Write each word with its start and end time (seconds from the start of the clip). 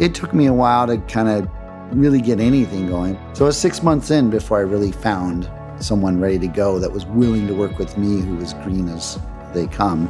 it 0.00 0.14
took 0.14 0.32
me 0.34 0.46
a 0.46 0.52
while 0.52 0.86
to 0.86 0.98
kind 0.98 1.28
of 1.28 1.48
really 1.96 2.20
get 2.20 2.40
anything 2.40 2.88
going. 2.88 3.18
So 3.34 3.44
I 3.44 3.48
was 3.48 3.56
six 3.56 3.82
months 3.82 4.10
in 4.10 4.30
before 4.30 4.58
I 4.58 4.62
really 4.62 4.92
found 4.92 5.50
someone 5.78 6.20
ready 6.20 6.38
to 6.38 6.48
go 6.48 6.78
that 6.78 6.90
was 6.90 7.04
willing 7.06 7.46
to 7.46 7.54
work 7.54 7.78
with 7.78 7.98
me 7.98 8.20
who 8.20 8.36
was 8.36 8.54
green 8.54 8.88
as 8.88 9.18
they 9.52 9.66
come. 9.66 10.08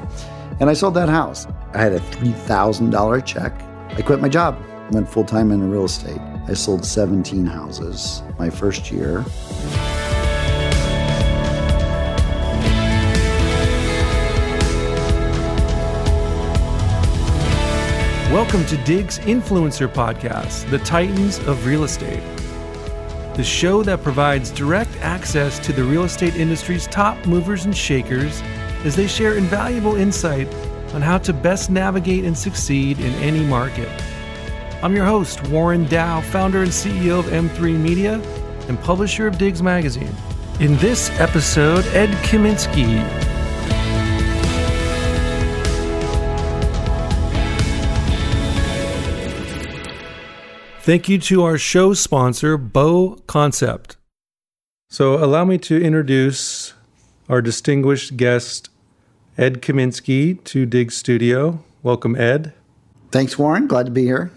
And 0.60 0.70
I 0.70 0.74
sold 0.74 0.94
that 0.94 1.08
house. 1.08 1.46
I 1.74 1.78
had 1.78 1.92
a 1.92 2.00
$3,000 2.00 3.26
check. 3.26 3.52
I 3.90 4.02
quit 4.02 4.20
my 4.20 4.28
job, 4.28 4.58
went 4.90 5.08
full 5.08 5.24
time 5.24 5.50
into 5.50 5.66
real 5.66 5.84
estate. 5.84 6.20
I 6.46 6.54
sold 6.54 6.84
17 6.84 7.46
houses 7.46 8.22
my 8.38 8.50
first 8.50 8.90
year. 8.90 9.24
Welcome 18.32 18.64
to 18.64 18.78
Diggs 18.78 19.18
Influencer 19.18 19.86
Podcast, 19.86 20.70
the 20.70 20.78
Titans 20.78 21.38
of 21.40 21.66
Real 21.66 21.84
Estate. 21.84 22.22
The 23.36 23.44
show 23.44 23.82
that 23.82 24.02
provides 24.02 24.50
direct 24.50 24.96
access 25.02 25.58
to 25.58 25.70
the 25.70 25.84
real 25.84 26.04
estate 26.04 26.36
industry's 26.36 26.86
top 26.86 27.26
movers 27.26 27.66
and 27.66 27.76
shakers 27.76 28.40
as 28.84 28.96
they 28.96 29.06
share 29.06 29.34
invaluable 29.34 29.96
insight 29.96 30.48
on 30.94 31.02
how 31.02 31.18
to 31.18 31.34
best 31.34 31.68
navigate 31.68 32.24
and 32.24 32.36
succeed 32.36 33.00
in 33.00 33.12
any 33.16 33.44
market. 33.44 33.90
I'm 34.82 34.96
your 34.96 35.04
host, 35.04 35.46
Warren 35.48 35.84
Dow, 35.84 36.22
founder 36.22 36.62
and 36.62 36.70
CEO 36.70 37.18
of 37.18 37.26
M3 37.26 37.78
Media 37.78 38.14
and 38.66 38.80
publisher 38.80 39.26
of 39.26 39.36
Diggs 39.36 39.62
Magazine. 39.62 40.16
In 40.58 40.78
this 40.78 41.10
episode, 41.20 41.84
Ed 41.88 42.08
Kaminsky, 42.24 43.31
Thank 50.84 51.08
you 51.08 51.16
to 51.18 51.44
our 51.44 51.58
show 51.58 51.94
sponsor, 51.94 52.58
Beau 52.58 53.22
Concept. 53.28 53.96
So, 54.90 55.14
allow 55.14 55.44
me 55.44 55.56
to 55.58 55.80
introduce 55.80 56.74
our 57.28 57.40
distinguished 57.40 58.16
guest, 58.16 58.68
Ed 59.38 59.62
Kaminsky, 59.62 60.42
to 60.42 60.66
Dig 60.66 60.90
Studio. 60.90 61.62
Welcome, 61.84 62.16
Ed. 62.16 62.52
Thanks, 63.12 63.38
Warren. 63.38 63.68
Glad 63.68 63.86
to 63.86 63.92
be 63.92 64.02
here. 64.02 64.32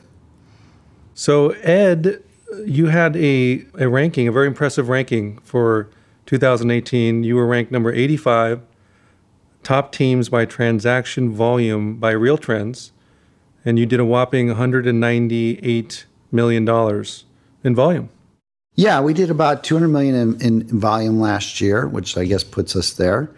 So, 1.16 1.50
Ed, 1.64 2.22
you 2.64 2.90
had 2.90 3.16
a, 3.16 3.66
a 3.80 3.90
ranking, 3.90 4.28
a 4.28 4.32
very 4.32 4.46
impressive 4.46 4.88
ranking 4.88 5.40
for 5.40 5.90
2018. 6.28 7.24
You 7.24 7.38
were 7.38 7.48
ranked 7.48 7.72
number 7.72 7.92
85, 7.92 8.62
top 9.64 9.92
teams 9.92 10.30
by 10.30 10.46
transaction 10.46 11.34
volume 11.34 11.96
by 11.96 12.12
Real 12.12 12.38
Trends, 12.38 12.92
and 13.66 13.80
you 13.80 13.88
did 13.88 14.00
a 14.00 14.06
whopping 14.06 14.50
198 14.50 16.06
million 16.36 16.66
dollars 16.66 17.26
in 17.64 17.74
volume. 17.74 18.10
Yeah, 18.76 19.00
we 19.00 19.14
did 19.14 19.32
about 19.32 19.64
200 19.64 19.88
million 19.88 20.16
in, 20.16 20.42
in, 20.42 20.80
volume 20.80 21.20
last 21.20 21.62
year, 21.62 21.88
which 21.88 22.18
I 22.18 22.26
guess 22.26 22.44
puts 22.44 22.76
us 22.76 22.94
there. 22.94 23.30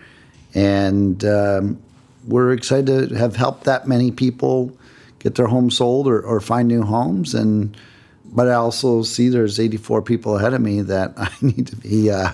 And 0.56 1.24
um, 1.24 1.82
we're 2.28 2.54
excited 2.54 3.10
to 3.10 3.16
have 3.16 3.36
helped 3.36 3.66
that 3.66 3.88
many 3.88 4.10
people 4.10 4.76
get 5.20 5.36
their 5.36 5.48
home 5.48 5.70
sold 5.70 6.08
or, 6.08 6.20
or 6.22 6.40
find 6.42 6.68
new 6.68 6.82
homes. 6.82 7.36
And 7.36 7.78
but 8.26 8.50
I 8.50 8.56
also 8.56 9.04
see 9.04 9.30
there's 9.30 9.60
84 9.60 10.02
people 10.02 10.38
ahead 10.38 10.54
of 10.54 10.62
me 10.62 10.82
that 10.82 11.14
I 11.18 11.30
need 11.42 11.68
to 11.68 11.76
be 11.76 12.10
uh, 12.10 12.32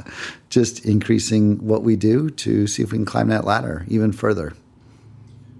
just 0.49 0.85
increasing 0.85 1.57
what 1.65 1.83
we 1.83 1.95
do 1.97 2.29
to 2.29 2.67
see 2.67 2.83
if 2.83 2.91
we 2.91 2.97
can 2.97 3.05
climb 3.05 3.27
that 3.27 3.43
ladder 3.43 3.85
even 3.89 4.11
further. 4.13 4.53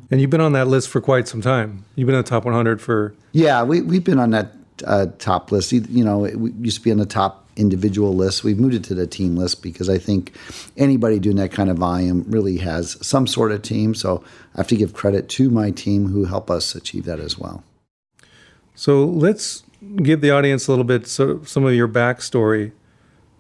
And 0.10 0.22
you've 0.22 0.30
been 0.30 0.42
on 0.42 0.54
that 0.54 0.68
list 0.68 0.90
for 0.90 1.02
quite 1.02 1.28
some 1.28 1.42
time. 1.42 1.86
You've 1.96 2.06
been 2.06 2.16
on 2.16 2.24
the 2.24 2.30
top 2.30 2.46
100 2.46 2.82
for. 2.82 3.16
Yeah, 3.32 3.64
we, 3.64 3.82
we've 3.82 4.04
been 4.04 4.20
on 4.20 4.30
that 4.32 4.54
uh, 4.86 5.08
top 5.20 5.52
list. 5.52 5.72
You 5.72 6.04
know, 6.04 6.26
it 6.26 6.36
used 6.60 6.78
to 6.78 6.84
be 6.84 6.92
on 6.92 6.98
the 6.98 7.06
top 7.06 7.44
individual 7.56 8.16
list. 8.16 8.44
We've 8.44 8.60
moved 8.60 8.76
it 8.76 8.84
to 8.86 8.96
the 8.96 9.08
team 9.08 9.36
list 9.36 9.62
because 9.62 9.90
I 9.90 9.98
think 9.98 10.34
anybody 10.78 11.20
doing 11.20 11.36
that 11.38 11.52
kind 11.52 11.70
of 11.70 11.78
volume 11.78 12.26
really 12.28 12.58
has 12.58 12.98
some 13.06 13.28
sort 13.28 13.52
of 13.52 13.62
team. 13.62 13.94
So 13.94 14.24
I 14.56 14.58
have 14.58 14.68
to 14.68 14.76
give 14.76 14.94
credit 14.94 15.30
to 15.30 15.50
my 15.50 15.72
team 15.72 16.08
who 16.08 16.26
help 16.26 16.50
us 16.50 16.76
achieve 16.76 17.06
that 17.06 17.20
as 17.20 17.38
well. 17.38 17.64
So 18.76 19.06
let's 19.06 19.64
give 19.98 20.22
the 20.22 20.32
audience 20.32 20.68
a 20.68 20.72
little 20.72 20.86
bit 20.86 21.08
so, 21.08 21.44
some 21.44 21.66
of 21.66 21.74
your 21.74 21.88
backstory, 21.88 22.72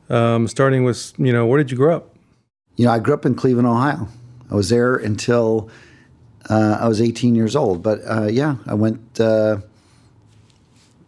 um, 0.09 0.47
starting 0.47 0.83
with 0.83 1.13
you 1.17 1.33
know 1.33 1.45
where 1.45 1.57
did 1.57 1.71
you 1.71 1.77
grow 1.77 1.97
up? 1.97 2.15
You 2.75 2.85
know, 2.85 2.91
I 2.91 2.99
grew 2.99 3.13
up 3.13 3.25
in 3.25 3.35
Cleveland, 3.35 3.67
Ohio. 3.67 4.07
I 4.51 4.55
was 4.55 4.69
there 4.69 4.95
until 4.95 5.69
uh, 6.49 6.77
I 6.79 6.87
was 6.87 7.01
18 7.01 7.35
years 7.35 7.55
old. 7.55 7.81
But 7.81 7.99
uh, 8.05 8.27
yeah, 8.27 8.57
I 8.67 8.73
went. 8.73 9.19
Uh, 9.19 9.57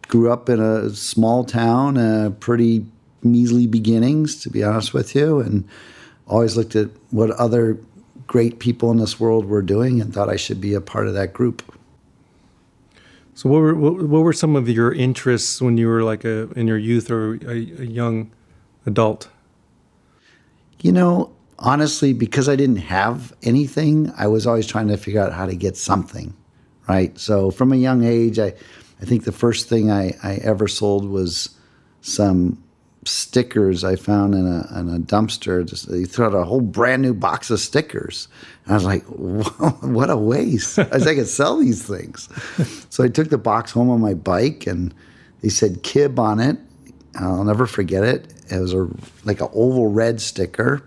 grew 0.08 0.32
up 0.32 0.48
in 0.48 0.60
a 0.60 0.90
small 0.90 1.44
town, 1.44 1.98
uh, 1.98 2.30
pretty 2.40 2.84
measly 3.22 3.66
beginnings, 3.66 4.40
to 4.42 4.50
be 4.50 4.62
honest 4.62 4.94
with 4.94 5.14
you, 5.14 5.40
and 5.40 5.66
always 6.26 6.56
looked 6.56 6.76
at 6.76 6.88
what 7.10 7.30
other 7.32 7.78
great 8.26 8.58
people 8.58 8.90
in 8.90 8.98
this 8.98 9.20
world 9.20 9.46
were 9.46 9.62
doing 9.62 10.00
and 10.00 10.12
thought 10.12 10.28
I 10.28 10.36
should 10.36 10.60
be 10.60 10.74
a 10.74 10.80
part 10.80 11.06
of 11.06 11.14
that 11.14 11.32
group. 11.32 11.62
So, 13.34 13.50
what 13.50 13.58
were 13.58 13.74
what, 13.74 14.08
were 14.08 14.32
some 14.32 14.56
of 14.56 14.68
your 14.68 14.92
interests 14.92 15.60
when 15.60 15.76
you 15.76 15.88
were 15.88 16.02
like 16.02 16.24
a 16.24 16.50
in 16.52 16.66
your 16.66 16.78
youth 16.78 17.10
or 17.10 17.34
a, 17.34 17.50
a 17.50 17.84
young 17.84 18.30
adult? 18.86 19.28
You 20.80 20.92
know, 20.92 21.32
honestly, 21.58 22.12
because 22.12 22.48
I 22.48 22.56
didn't 22.56 22.76
have 22.76 23.34
anything, 23.42 24.12
I 24.16 24.26
was 24.26 24.46
always 24.46 24.66
trying 24.66 24.88
to 24.88 24.96
figure 24.96 25.20
out 25.20 25.32
how 25.32 25.46
to 25.46 25.54
get 25.54 25.76
something, 25.76 26.34
right? 26.88 27.18
So, 27.18 27.50
from 27.50 27.72
a 27.72 27.76
young 27.76 28.04
age, 28.04 28.38
I 28.38 28.54
I 29.00 29.04
think 29.04 29.24
the 29.24 29.32
first 29.32 29.68
thing 29.68 29.90
I, 29.90 30.14
I 30.22 30.36
ever 30.36 30.68
sold 30.68 31.08
was 31.08 31.50
some 32.00 32.62
stickers 33.04 33.84
I 33.84 33.96
found 33.96 34.34
in 34.34 34.46
a, 34.46 34.80
in 34.80 34.88
a 34.94 34.98
dumpster. 34.98 35.64
Just, 35.64 35.90
they 35.90 36.04
threw 36.04 36.26
out 36.26 36.34
a 36.34 36.44
whole 36.44 36.60
brand 36.60 37.02
new 37.02 37.14
box 37.14 37.50
of 37.50 37.60
stickers. 37.60 38.28
And 38.64 38.72
I 38.72 38.76
was 38.76 38.84
like, 38.84 39.04
what 39.82 40.10
a 40.10 40.16
waste. 40.16 40.78
I 40.78 40.88
was 40.88 41.06
I 41.06 41.14
could 41.14 41.28
sell 41.28 41.58
these 41.58 41.86
things. 41.86 42.28
so 42.90 43.04
I 43.04 43.08
took 43.08 43.30
the 43.30 43.38
box 43.38 43.70
home 43.70 43.90
on 43.90 44.00
my 44.00 44.14
bike 44.14 44.66
and 44.66 44.94
they 45.42 45.48
said 45.48 45.82
Kib 45.82 46.18
on 46.18 46.40
it. 46.40 46.58
I'll 47.18 47.44
never 47.44 47.66
forget 47.66 48.04
it. 48.04 48.32
It 48.50 48.60
was 48.60 48.74
a 48.74 48.88
like 49.24 49.40
an 49.40 49.48
oval 49.52 49.90
red 49.90 50.20
sticker 50.20 50.82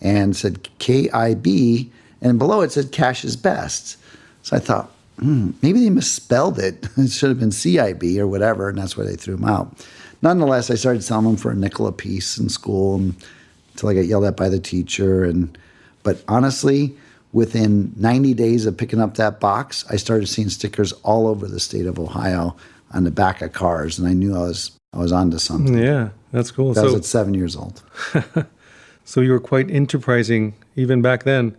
and 0.00 0.36
said 0.36 0.68
K 0.78 1.10
I 1.10 1.34
B 1.34 1.90
and 2.20 2.38
below 2.38 2.60
it 2.60 2.72
said 2.72 2.92
cash 2.92 3.24
is 3.24 3.36
best. 3.36 3.96
So 4.42 4.56
I 4.56 4.60
thought, 4.60 4.90
hmm, 5.18 5.50
maybe 5.62 5.80
they 5.80 5.90
misspelled 5.90 6.58
it. 6.58 6.88
It 6.96 7.10
should 7.10 7.30
have 7.30 7.40
been 7.40 7.50
CIB 7.50 8.18
or 8.18 8.26
whatever, 8.26 8.68
and 8.68 8.78
that's 8.78 8.96
why 8.96 9.04
they 9.04 9.16
threw 9.16 9.36
them 9.36 9.48
out. 9.48 9.86
Nonetheless, 10.22 10.70
I 10.70 10.74
started 10.74 11.04
selling 11.04 11.26
them 11.26 11.36
for 11.36 11.50
a 11.50 11.54
nickel 11.54 11.86
a 11.86 11.92
piece 11.92 12.38
in 12.38 12.48
school 12.48 12.96
until 12.96 13.88
I 13.88 13.94
got 13.94 14.06
yelled 14.06 14.24
at 14.24 14.36
by 14.36 14.48
the 14.48 14.58
teacher. 14.58 15.24
And 15.24 15.56
but 16.02 16.22
honestly, 16.28 16.96
within 17.32 17.92
90 17.96 18.32
days 18.32 18.64
of 18.64 18.76
picking 18.76 19.00
up 19.00 19.16
that 19.16 19.40
box, 19.40 19.84
I 19.90 19.96
started 19.96 20.28
seeing 20.28 20.48
stickers 20.48 20.92
all 21.02 21.26
over 21.26 21.46
the 21.46 21.60
state 21.60 21.86
of 21.86 21.98
Ohio 21.98 22.56
on 22.92 23.04
the 23.04 23.10
back 23.10 23.42
of 23.42 23.52
cars, 23.52 23.98
and 23.98 24.08
I 24.08 24.12
knew 24.12 24.34
I 24.34 24.40
was 24.40 24.70
I 24.94 24.98
was 24.98 25.12
onto 25.12 25.38
something. 25.38 25.76
Yeah, 25.76 26.10
that's 26.32 26.50
cool. 26.50 26.72
That 26.72 26.82
so, 26.82 26.84
was 26.86 26.94
at 26.94 27.04
seven 27.04 27.34
years 27.34 27.56
old. 27.56 27.82
so 29.04 29.20
you 29.20 29.32
were 29.32 29.40
quite 29.40 29.70
enterprising 29.70 30.54
even 30.76 31.02
back 31.02 31.24
then. 31.24 31.56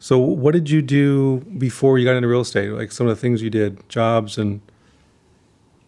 So, 0.00 0.18
what 0.18 0.52
did 0.52 0.70
you 0.70 0.80
do 0.80 1.38
before 1.58 1.98
you 1.98 2.04
got 2.04 2.16
into 2.16 2.28
real 2.28 2.40
estate? 2.40 2.70
Like 2.70 2.92
some 2.92 3.06
of 3.06 3.16
the 3.16 3.20
things 3.20 3.42
you 3.42 3.50
did, 3.50 3.88
jobs 3.88 4.38
and. 4.38 4.60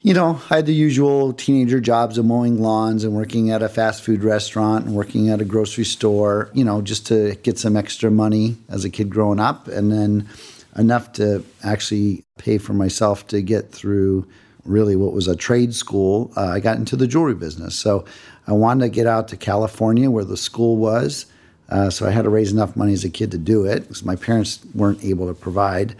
You 0.02 0.14
know, 0.14 0.40
I 0.48 0.56
had 0.56 0.64
the 0.64 0.72
usual 0.72 1.34
teenager 1.34 1.78
jobs 1.78 2.16
of 2.16 2.24
mowing 2.24 2.58
lawns 2.58 3.04
and 3.04 3.14
working 3.14 3.50
at 3.50 3.62
a 3.62 3.68
fast 3.68 4.02
food 4.02 4.24
restaurant 4.24 4.86
and 4.86 4.94
working 4.94 5.28
at 5.28 5.42
a 5.42 5.44
grocery 5.44 5.84
store, 5.84 6.48
you 6.54 6.64
know, 6.64 6.80
just 6.80 7.06
to 7.08 7.34
get 7.42 7.58
some 7.58 7.76
extra 7.76 8.10
money 8.10 8.56
as 8.70 8.86
a 8.86 8.88
kid 8.88 9.10
growing 9.10 9.38
up. 9.38 9.68
And 9.68 9.92
then 9.92 10.26
enough 10.74 11.12
to 11.14 11.44
actually 11.62 12.24
pay 12.38 12.56
for 12.56 12.72
myself 12.72 13.26
to 13.26 13.42
get 13.42 13.72
through 13.72 14.26
really 14.64 14.96
what 14.96 15.12
was 15.12 15.28
a 15.28 15.36
trade 15.36 15.74
school. 15.74 16.32
Uh, 16.34 16.46
I 16.46 16.60
got 16.60 16.78
into 16.78 16.96
the 16.96 17.06
jewelry 17.06 17.34
business. 17.34 17.74
So 17.74 18.06
I 18.46 18.52
wanted 18.52 18.86
to 18.86 18.88
get 18.88 19.06
out 19.06 19.28
to 19.28 19.36
California 19.36 20.10
where 20.10 20.24
the 20.24 20.38
school 20.38 20.78
was 20.78 21.26
uh, 21.70 21.90
so 21.90 22.06
I 22.06 22.10
had 22.10 22.22
to 22.22 22.30
raise 22.30 22.52
enough 22.52 22.76
money 22.76 22.92
as 22.92 23.04
a 23.04 23.10
kid 23.10 23.30
to 23.30 23.38
do 23.38 23.64
it 23.64 23.80
because 23.80 24.04
my 24.04 24.16
parents 24.16 24.60
weren't 24.74 25.04
able 25.04 25.26
to 25.28 25.34
provide. 25.34 25.96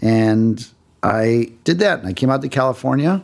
And 0.00 0.66
I 1.02 1.52
did 1.64 1.78
that. 1.78 2.00
And 2.00 2.08
I 2.08 2.12
came 2.12 2.30
out 2.30 2.42
to 2.42 2.48
California, 2.48 3.22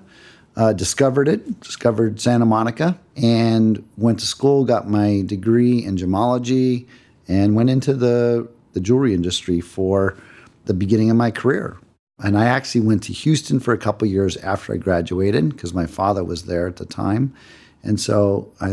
uh, 0.56 0.72
discovered 0.72 1.28
it, 1.28 1.60
discovered 1.60 2.20
Santa 2.20 2.46
Monica, 2.46 2.98
and 3.16 3.86
went 3.96 4.20
to 4.20 4.26
school, 4.26 4.64
got 4.64 4.88
my 4.88 5.22
degree 5.26 5.84
in 5.84 5.96
gemology, 5.96 6.86
and 7.28 7.54
went 7.54 7.70
into 7.70 7.94
the, 7.94 8.48
the 8.72 8.80
jewelry 8.80 9.14
industry 9.14 9.60
for 9.60 10.16
the 10.64 10.74
beginning 10.74 11.10
of 11.10 11.16
my 11.16 11.30
career. 11.30 11.76
And 12.22 12.36
I 12.36 12.46
actually 12.46 12.82
went 12.82 13.02
to 13.04 13.12
Houston 13.12 13.60
for 13.60 13.72
a 13.72 13.78
couple 13.78 14.06
years 14.06 14.36
after 14.38 14.74
I 14.74 14.76
graduated 14.76 15.50
because 15.50 15.72
my 15.72 15.86
father 15.86 16.22
was 16.22 16.44
there 16.44 16.66
at 16.66 16.76
the 16.76 16.84
time. 16.84 17.34
And 17.82 17.98
so 17.98 18.52
I, 18.60 18.70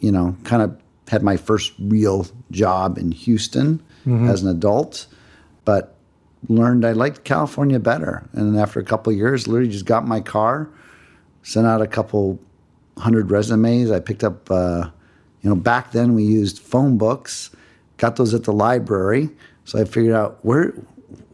you 0.00 0.10
know, 0.10 0.36
kind 0.44 0.62
of 0.62 0.78
had 1.08 1.22
my 1.22 1.36
first 1.36 1.72
real 1.78 2.26
job 2.50 2.98
in 2.98 3.12
Houston 3.12 3.82
mm-hmm. 4.04 4.28
as 4.28 4.42
an 4.42 4.48
adult, 4.48 5.06
but 5.64 5.96
learned 6.48 6.84
I 6.84 6.92
liked 6.92 7.24
California 7.24 7.78
better. 7.78 8.28
And 8.32 8.58
after 8.58 8.80
a 8.80 8.84
couple 8.84 9.12
years, 9.12 9.46
literally 9.46 9.70
just 9.70 9.86
got 9.86 10.06
my 10.06 10.20
car, 10.20 10.68
sent 11.42 11.66
out 11.66 11.80
a 11.80 11.86
couple 11.86 12.38
hundred 12.98 13.30
resumes. 13.30 13.90
I 13.90 14.00
picked 14.00 14.24
up, 14.24 14.50
uh, 14.50 14.90
you 15.42 15.50
know, 15.50 15.56
back 15.56 15.92
then 15.92 16.14
we 16.14 16.24
used 16.24 16.58
phone 16.58 16.98
books, 16.98 17.50
got 17.98 18.16
those 18.16 18.34
at 18.34 18.44
the 18.44 18.52
library. 18.52 19.30
So 19.64 19.80
I 19.80 19.84
figured 19.84 20.14
out 20.14 20.38
where 20.42 20.74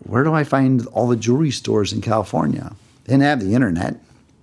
where 0.04 0.24
do 0.24 0.34
I 0.34 0.44
find 0.44 0.84
all 0.88 1.06
the 1.06 1.16
jewelry 1.16 1.50
stores 1.50 1.92
in 1.92 2.00
California? 2.00 2.74
They 3.04 3.12
didn't 3.12 3.22
have 3.22 3.40
the 3.40 3.54
internet. 3.54 3.96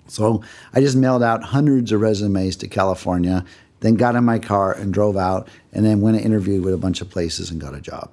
So 0.08 0.42
I 0.74 0.82
just 0.82 0.96
mailed 0.96 1.22
out 1.22 1.44
hundreds 1.44 1.92
of 1.92 2.02
resumes 2.02 2.56
to 2.58 2.68
California, 2.68 3.46
then 3.82 3.96
got 3.96 4.16
in 4.16 4.24
my 4.24 4.40
car 4.40 4.74
and 4.74 4.94
drove 4.94 5.18
out, 5.18 5.48
and 5.74 5.86
then 5.86 6.02
went 6.02 6.18
and 6.18 6.26
interviewed 6.26 6.64
with 6.64 6.74
a 6.74 6.78
bunch 6.78 7.02
of 7.02 7.10
places 7.10 7.50
and 7.50 7.62
got 7.62 7.74
a 7.74 7.82
job. 7.82 8.12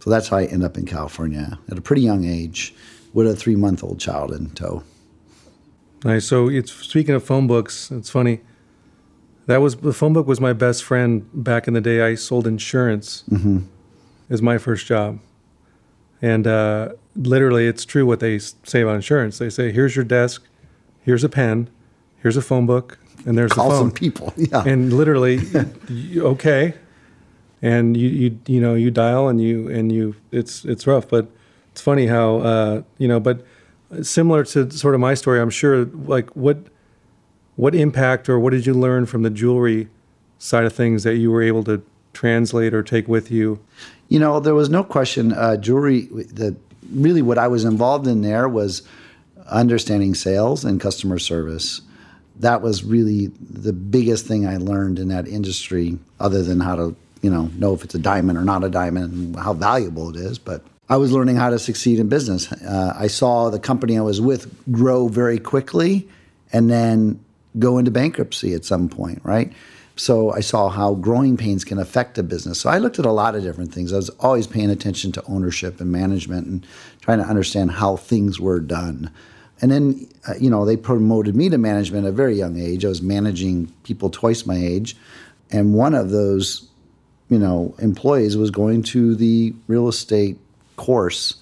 So 0.00 0.10
that's 0.10 0.28
how 0.28 0.38
I 0.38 0.46
end 0.46 0.64
up 0.64 0.76
in 0.76 0.84
California 0.84 1.58
at 1.70 1.78
a 1.78 1.80
pretty 1.80 2.02
young 2.02 2.24
age 2.24 2.74
with 3.12 3.26
a 3.26 3.36
three 3.36 3.56
month 3.56 3.84
old 3.84 4.00
child 4.00 4.32
in 4.32 4.50
tow. 4.50 4.82
Nice. 6.04 6.26
So 6.26 6.48
it's 6.48 6.72
speaking 6.72 7.14
of 7.14 7.24
phone 7.24 7.46
books, 7.46 7.90
it's 7.90 8.10
funny. 8.10 8.40
That 9.46 9.58
was 9.58 9.76
the 9.76 9.92
phone 9.92 10.12
book 10.12 10.26
was 10.26 10.40
my 10.40 10.52
best 10.52 10.84
friend 10.84 11.28
back 11.32 11.68
in 11.68 11.74
the 11.74 11.80
day. 11.80 12.00
I 12.00 12.14
sold 12.14 12.46
insurance 12.46 13.24
mm-hmm. 13.30 13.60
as 14.30 14.40
my 14.40 14.58
first 14.58 14.86
job, 14.86 15.18
and 16.20 16.46
uh, 16.46 16.90
literally, 17.16 17.66
it's 17.66 17.84
true 17.84 18.06
what 18.06 18.20
they 18.20 18.38
say 18.38 18.82
about 18.82 18.94
insurance. 18.94 19.38
They 19.38 19.50
say, 19.50 19.72
"Here's 19.72 19.96
your 19.96 20.04
desk, 20.04 20.44
here's 21.02 21.24
a 21.24 21.28
pen, 21.28 21.70
here's 22.22 22.36
a 22.36 22.42
phone 22.42 22.66
book, 22.66 22.98
and 23.26 23.36
there's 23.36 23.52
Call 23.52 23.68
a 23.68 23.70
phone." 23.70 23.80
some 23.80 23.90
people, 23.90 24.32
yeah. 24.36 24.64
And 24.64 24.92
literally, 24.92 25.40
you, 25.88 26.26
okay, 26.28 26.74
and 27.60 27.96
you 27.96 28.08
you 28.08 28.38
you 28.46 28.60
know 28.60 28.74
you 28.74 28.90
dial 28.90 29.28
and 29.28 29.40
you 29.40 29.68
and 29.68 29.92
you 29.92 30.16
it's 30.30 30.64
it's 30.64 30.86
rough, 30.86 31.08
but 31.08 31.28
it's 31.72 31.80
funny 31.80 32.06
how 32.06 32.36
uh, 32.38 32.82
you 32.98 33.08
know, 33.08 33.20
but 33.20 33.44
similar 34.02 34.44
to 34.44 34.70
sort 34.70 34.94
of 34.94 35.00
my 35.00 35.14
story, 35.14 35.40
I'm 35.40 35.50
sure. 35.50 35.84
Like 35.84 36.30
what 36.30 36.58
what 37.56 37.74
impact 37.74 38.28
or 38.28 38.38
what 38.38 38.50
did 38.50 38.66
you 38.66 38.74
learn 38.74 39.06
from 39.06 39.22
the 39.22 39.30
jewelry 39.30 39.88
side 40.38 40.64
of 40.64 40.72
things 40.72 41.02
that 41.04 41.16
you 41.16 41.30
were 41.30 41.42
able 41.42 41.62
to 41.64 41.82
translate 42.12 42.74
or 42.74 42.82
take 42.82 43.08
with 43.08 43.30
you? 43.30 43.60
You 44.08 44.18
know, 44.18 44.40
there 44.40 44.54
was 44.54 44.68
no 44.68 44.82
question. 44.84 45.32
Uh, 45.32 45.56
jewelry, 45.56 46.02
the 46.02 46.56
really 46.92 47.22
what 47.22 47.38
I 47.38 47.48
was 47.48 47.64
involved 47.64 48.06
in 48.06 48.22
there 48.22 48.48
was 48.48 48.82
understanding 49.48 50.14
sales 50.14 50.64
and 50.64 50.80
customer 50.80 51.18
service. 51.18 51.82
That 52.40 52.62
was 52.62 52.84
really 52.84 53.26
the 53.38 53.72
biggest 53.72 54.26
thing 54.26 54.46
I 54.46 54.56
learned 54.56 54.98
in 54.98 55.08
that 55.08 55.28
industry, 55.28 55.98
other 56.18 56.42
than 56.42 56.60
how 56.60 56.76
to, 56.76 56.96
you 57.20 57.30
know, 57.30 57.50
know 57.56 57.74
if 57.74 57.84
it's 57.84 57.94
a 57.94 57.98
diamond 57.98 58.38
or 58.38 58.44
not 58.44 58.64
a 58.64 58.68
diamond 58.68 59.12
and 59.12 59.36
how 59.36 59.52
valuable 59.52 60.10
it 60.10 60.16
is. 60.16 60.38
But 60.38 60.64
I 60.88 60.96
was 60.96 61.12
learning 61.12 61.36
how 61.36 61.50
to 61.50 61.58
succeed 61.58 61.98
in 61.98 62.08
business. 62.08 62.50
Uh, 62.52 62.94
I 62.98 63.06
saw 63.06 63.50
the 63.50 63.58
company 63.58 63.96
I 63.96 64.02
was 64.02 64.20
with 64.20 64.52
grow 64.72 65.08
very 65.08 65.38
quickly 65.38 66.08
and 66.52 66.70
then 66.70 67.24
go 67.58 67.78
into 67.78 67.90
bankruptcy 67.90 68.54
at 68.54 68.64
some 68.64 68.88
point, 68.88 69.20
right? 69.24 69.52
So 69.96 70.32
I 70.32 70.40
saw 70.40 70.68
how 70.68 70.94
growing 70.94 71.36
pains 71.36 71.64
can 71.64 71.78
affect 71.78 72.16
a 72.18 72.22
business. 72.22 72.60
So 72.60 72.70
I 72.70 72.78
looked 72.78 72.98
at 72.98 73.06
a 73.06 73.12
lot 73.12 73.34
of 73.34 73.42
different 73.42 73.72
things. 73.72 73.92
I 73.92 73.96
was 73.96 74.08
always 74.20 74.46
paying 74.46 74.70
attention 74.70 75.12
to 75.12 75.24
ownership 75.26 75.80
and 75.80 75.92
management 75.92 76.46
and 76.46 76.66
trying 77.00 77.18
to 77.18 77.24
understand 77.24 77.72
how 77.72 77.96
things 77.96 78.40
were 78.40 78.60
done. 78.60 79.10
And 79.62 79.70
then, 79.70 80.08
uh, 80.28 80.34
you 80.38 80.50
know, 80.50 80.66
they 80.66 80.76
promoted 80.76 81.34
me 81.34 81.48
to 81.48 81.56
management 81.56 82.04
at 82.04 82.10
a 82.10 82.12
very 82.12 82.36
young 82.36 82.58
age. 82.58 82.84
I 82.84 82.88
was 82.88 83.00
managing 83.00 83.72
people 83.84 84.10
twice 84.10 84.44
my 84.44 84.56
age. 84.56 84.96
And 85.50 85.72
one 85.72 85.94
of 85.94 86.10
those, 86.10 86.68
you 87.30 87.38
know, 87.38 87.74
employees 87.78 88.36
was 88.36 88.50
going 88.50 88.82
to 88.84 89.14
the 89.14 89.54
real 89.68 89.88
estate 89.88 90.36
course. 90.76 91.36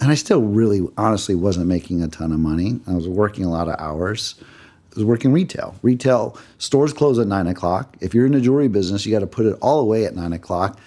And 0.00 0.10
I 0.10 0.14
still 0.14 0.40
really 0.40 0.86
honestly 0.96 1.34
wasn't 1.34 1.66
making 1.66 2.02
a 2.02 2.08
ton 2.08 2.32
of 2.32 2.38
money. 2.38 2.80
I 2.86 2.94
was 2.94 3.08
working 3.08 3.44
a 3.44 3.50
lot 3.50 3.68
of 3.68 3.74
hours 3.78 4.36
I 4.94 4.98
was 4.98 5.04
working 5.04 5.32
retail. 5.32 5.74
Retail 5.82 6.36
stores 6.58 6.92
close 6.92 7.18
at 7.18 7.26
nine 7.26 7.46
o'clock. 7.46 7.96
If 8.00 8.14
you're 8.14 8.26
in 8.26 8.32
the 8.32 8.40
jewelry 8.40 8.68
business, 8.68 9.06
you 9.06 9.12
got 9.12 9.20
to 9.20 9.26
put 9.26 9.46
it 9.46 9.56
all 9.62 9.80
away 9.80 10.04
at 10.04 10.14
nine 10.14 10.34
o'clock, 10.34 10.78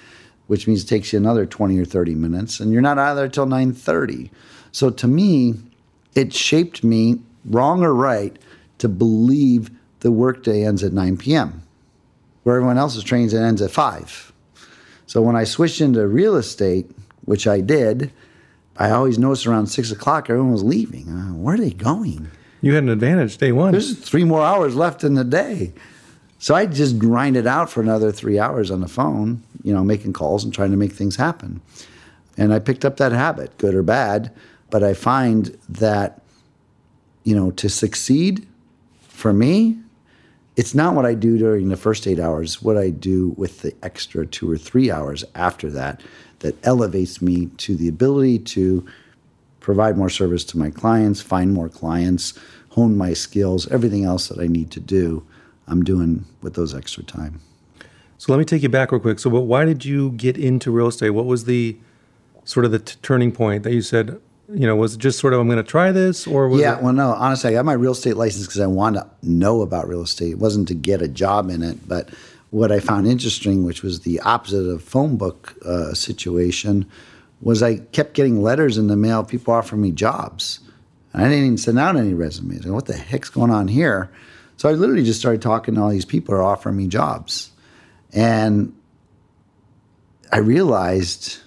which 0.45 0.67
means 0.67 0.83
it 0.83 0.87
takes 0.87 1.11
you 1.11 1.17
another 1.17 1.45
twenty 1.45 1.79
or 1.79 1.85
thirty 1.85 2.13
minutes, 2.13 2.59
and 2.59 2.71
you're 2.71 2.83
not 2.83 2.99
out 2.99 3.17
of 3.17 3.33
there 3.33 3.45
nine 3.45 3.73
thirty. 3.73 4.29
So 4.71 4.91
to 4.91 5.07
me, 5.07 5.55
it 6.15 6.33
shaped 6.33 6.83
me, 6.83 7.19
wrong 7.45 7.83
or 7.83 7.93
right, 7.93 8.37
to 8.79 8.89
believe 8.89 9.69
the 9.99 10.11
workday 10.11 10.65
ends 10.65 10.83
at 10.83 10.93
nine 10.93 11.17
p.m., 11.17 11.61
where 12.43 12.55
everyone 12.55 12.77
else's 12.77 13.03
trains 13.03 13.33
it 13.33 13.39
ends 13.39 13.61
at 13.61 13.71
five. 13.71 14.31
So 15.05 15.21
when 15.21 15.35
I 15.35 15.43
switched 15.43 15.81
into 15.81 16.07
real 16.07 16.35
estate, 16.35 16.89
which 17.25 17.47
I 17.47 17.61
did, 17.61 18.11
I 18.77 18.89
always 18.91 19.17
noticed 19.17 19.47
around 19.47 19.67
six 19.67 19.91
o'clock 19.91 20.29
everyone 20.29 20.51
was 20.51 20.63
leaving. 20.63 21.07
Uh, 21.09 21.33
where 21.33 21.55
are 21.55 21.57
they 21.57 21.71
going? 21.71 22.29
You 22.61 22.73
had 22.73 22.83
an 22.83 22.89
advantage 22.89 23.37
day 23.37 23.51
one. 23.51 23.71
There's 23.71 23.97
three 23.97 24.23
more 24.23 24.41
hours 24.41 24.75
left 24.75 25.03
in 25.03 25.13
the 25.13 25.23
day. 25.23 25.73
So 26.39 26.53
I 26.53 26.65
just 26.65 26.99
grind 26.99 27.37
it 27.37 27.47
out 27.47 27.69
for 27.69 27.81
another 27.81 28.11
three 28.11 28.37
hours 28.37 28.69
on 28.69 28.81
the 28.81 28.87
phone, 28.87 29.41
you 29.63 29.73
know, 29.73 29.83
making 29.83 30.13
calls 30.13 30.43
and 30.43 30.53
trying 30.53 30.71
to 30.71 30.77
make 30.77 30.91
things 30.91 31.15
happen. 31.15 31.61
And 32.37 32.53
I 32.53 32.59
picked 32.59 32.83
up 32.83 32.97
that 32.97 33.11
habit, 33.11 33.57
good 33.57 33.73
or 33.73 33.83
bad. 33.83 34.31
But 34.75 34.83
I 34.83 34.93
find 34.93 35.57
that, 35.69 36.21
you 37.23 37.33
know, 37.33 37.51
to 37.51 37.69
succeed 37.69 38.45
for 39.07 39.31
me, 39.31 39.77
it's 40.57 40.75
not 40.75 40.95
what 40.95 41.05
I 41.05 41.13
do 41.13 41.37
during 41.37 41.69
the 41.69 41.77
first 41.77 42.05
eight 42.05 42.19
hours, 42.19 42.61
what 42.61 42.75
I 42.75 42.89
do 42.89 43.29
with 43.37 43.61
the 43.61 43.73
extra 43.81 44.25
two 44.25 44.51
or 44.51 44.57
three 44.57 44.91
hours 44.91 45.23
after 45.33 45.71
that 45.71 46.01
that 46.39 46.57
elevates 46.67 47.21
me 47.21 47.45
to 47.55 47.77
the 47.77 47.87
ability 47.87 48.37
to 48.39 48.85
provide 49.61 49.97
more 49.97 50.09
service 50.09 50.43
to 50.43 50.57
my 50.57 50.71
clients, 50.71 51.21
find 51.21 51.53
more 51.53 51.69
clients, 51.69 52.33
hone 52.71 52.97
my 52.97 53.13
skills, 53.13 53.71
everything 53.71 54.03
else 54.03 54.27
that 54.27 54.39
I 54.39 54.47
need 54.47 54.71
to 54.71 54.81
do, 54.81 55.25
I'm 55.67 55.85
doing 55.85 56.25
with 56.41 56.55
those 56.55 56.75
extra 56.75 57.03
time. 57.03 57.39
So 58.17 58.33
let 58.33 58.39
me 58.39 58.43
take 58.43 58.61
you 58.61 58.67
back 58.67 58.91
real 58.91 58.99
quick. 58.99 59.19
So, 59.19 59.29
why 59.29 59.63
did 59.63 59.85
you 59.85 60.11
get 60.11 60.37
into 60.37 60.69
real 60.69 60.87
estate? 60.87 61.11
What 61.11 61.27
was 61.27 61.45
the 61.45 61.77
sort 62.43 62.65
of 62.65 62.73
the 62.73 62.79
t- 62.79 62.97
turning 63.01 63.31
point 63.31 63.63
that 63.63 63.71
you 63.73 63.81
said, 63.81 64.19
you 64.53 64.67
know, 64.67 64.75
was 64.75 64.95
it 64.95 64.99
just 64.99 65.19
sort 65.19 65.33
of 65.33 65.39
I'm 65.39 65.47
going 65.47 65.57
to 65.57 65.63
try 65.63 65.91
this, 65.91 66.27
or 66.27 66.47
was 66.49 66.61
yeah? 66.61 66.77
It- 66.77 66.83
well, 66.83 66.93
no. 66.93 67.13
Honestly, 67.13 67.49
I 67.51 67.53
got 67.53 67.65
my 67.65 67.73
real 67.73 67.93
estate 67.93 68.17
license 68.17 68.45
because 68.45 68.61
I 68.61 68.67
wanted 68.67 69.01
to 69.01 69.09
know 69.23 69.61
about 69.61 69.87
real 69.87 70.01
estate. 70.01 70.31
It 70.31 70.39
wasn't 70.39 70.67
to 70.69 70.75
get 70.75 71.01
a 71.01 71.07
job 71.07 71.49
in 71.49 71.63
it, 71.63 71.87
but 71.87 72.09
what 72.51 72.71
I 72.71 72.79
found 72.79 73.07
interesting, 73.07 73.65
which 73.65 73.83
was 73.83 74.01
the 74.01 74.19
opposite 74.21 74.67
of 74.67 74.83
phone 74.83 75.17
book 75.17 75.55
uh, 75.65 75.93
situation, 75.93 76.85
was 77.41 77.61
I 77.61 77.77
kept 77.77 78.13
getting 78.13 78.41
letters 78.41 78.77
in 78.77 78.87
the 78.87 78.95
mail, 78.95 79.23
people 79.23 79.53
offering 79.53 79.81
me 79.81 79.91
jobs. 79.91 80.59
And 81.11 81.23
I 81.23 81.29
didn't 81.29 81.45
even 81.45 81.57
send 81.57 81.79
out 81.79 81.97
any 81.97 82.13
resumes. 82.13 82.65
Go, 82.65 82.73
what 82.73 82.85
the 82.85 82.95
heck's 82.95 83.29
going 83.29 83.51
on 83.51 83.67
here? 83.67 84.09
So 84.57 84.69
I 84.69 84.73
literally 84.73 85.03
just 85.03 85.19
started 85.19 85.41
talking 85.41 85.75
to 85.75 85.81
all 85.81 85.89
these 85.89 86.05
people 86.05 86.33
who 86.33 86.39
are 86.39 86.43
offering 86.43 86.77
me 86.77 86.87
jobs. 86.87 87.51
And 88.13 88.73
I 90.31 90.37
realized, 90.37 91.39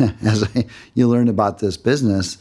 as 0.22 0.44
I, 0.54 0.66
you 0.94 1.08
learn 1.08 1.28
about 1.28 1.58
this 1.58 1.76
business 1.76 2.38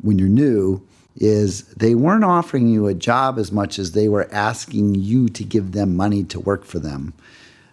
when 0.00 0.18
you're 0.18 0.28
new, 0.28 0.82
is 1.16 1.64
they 1.74 1.94
weren't 1.94 2.24
offering 2.24 2.68
you 2.68 2.86
a 2.86 2.94
job 2.94 3.38
as 3.38 3.50
much 3.50 3.78
as 3.78 3.92
they 3.92 4.08
were 4.08 4.28
asking 4.32 4.94
you 4.94 5.28
to 5.28 5.42
give 5.42 5.72
them 5.72 5.96
money 5.96 6.22
to 6.24 6.38
work 6.38 6.64
for 6.64 6.78
them. 6.78 7.12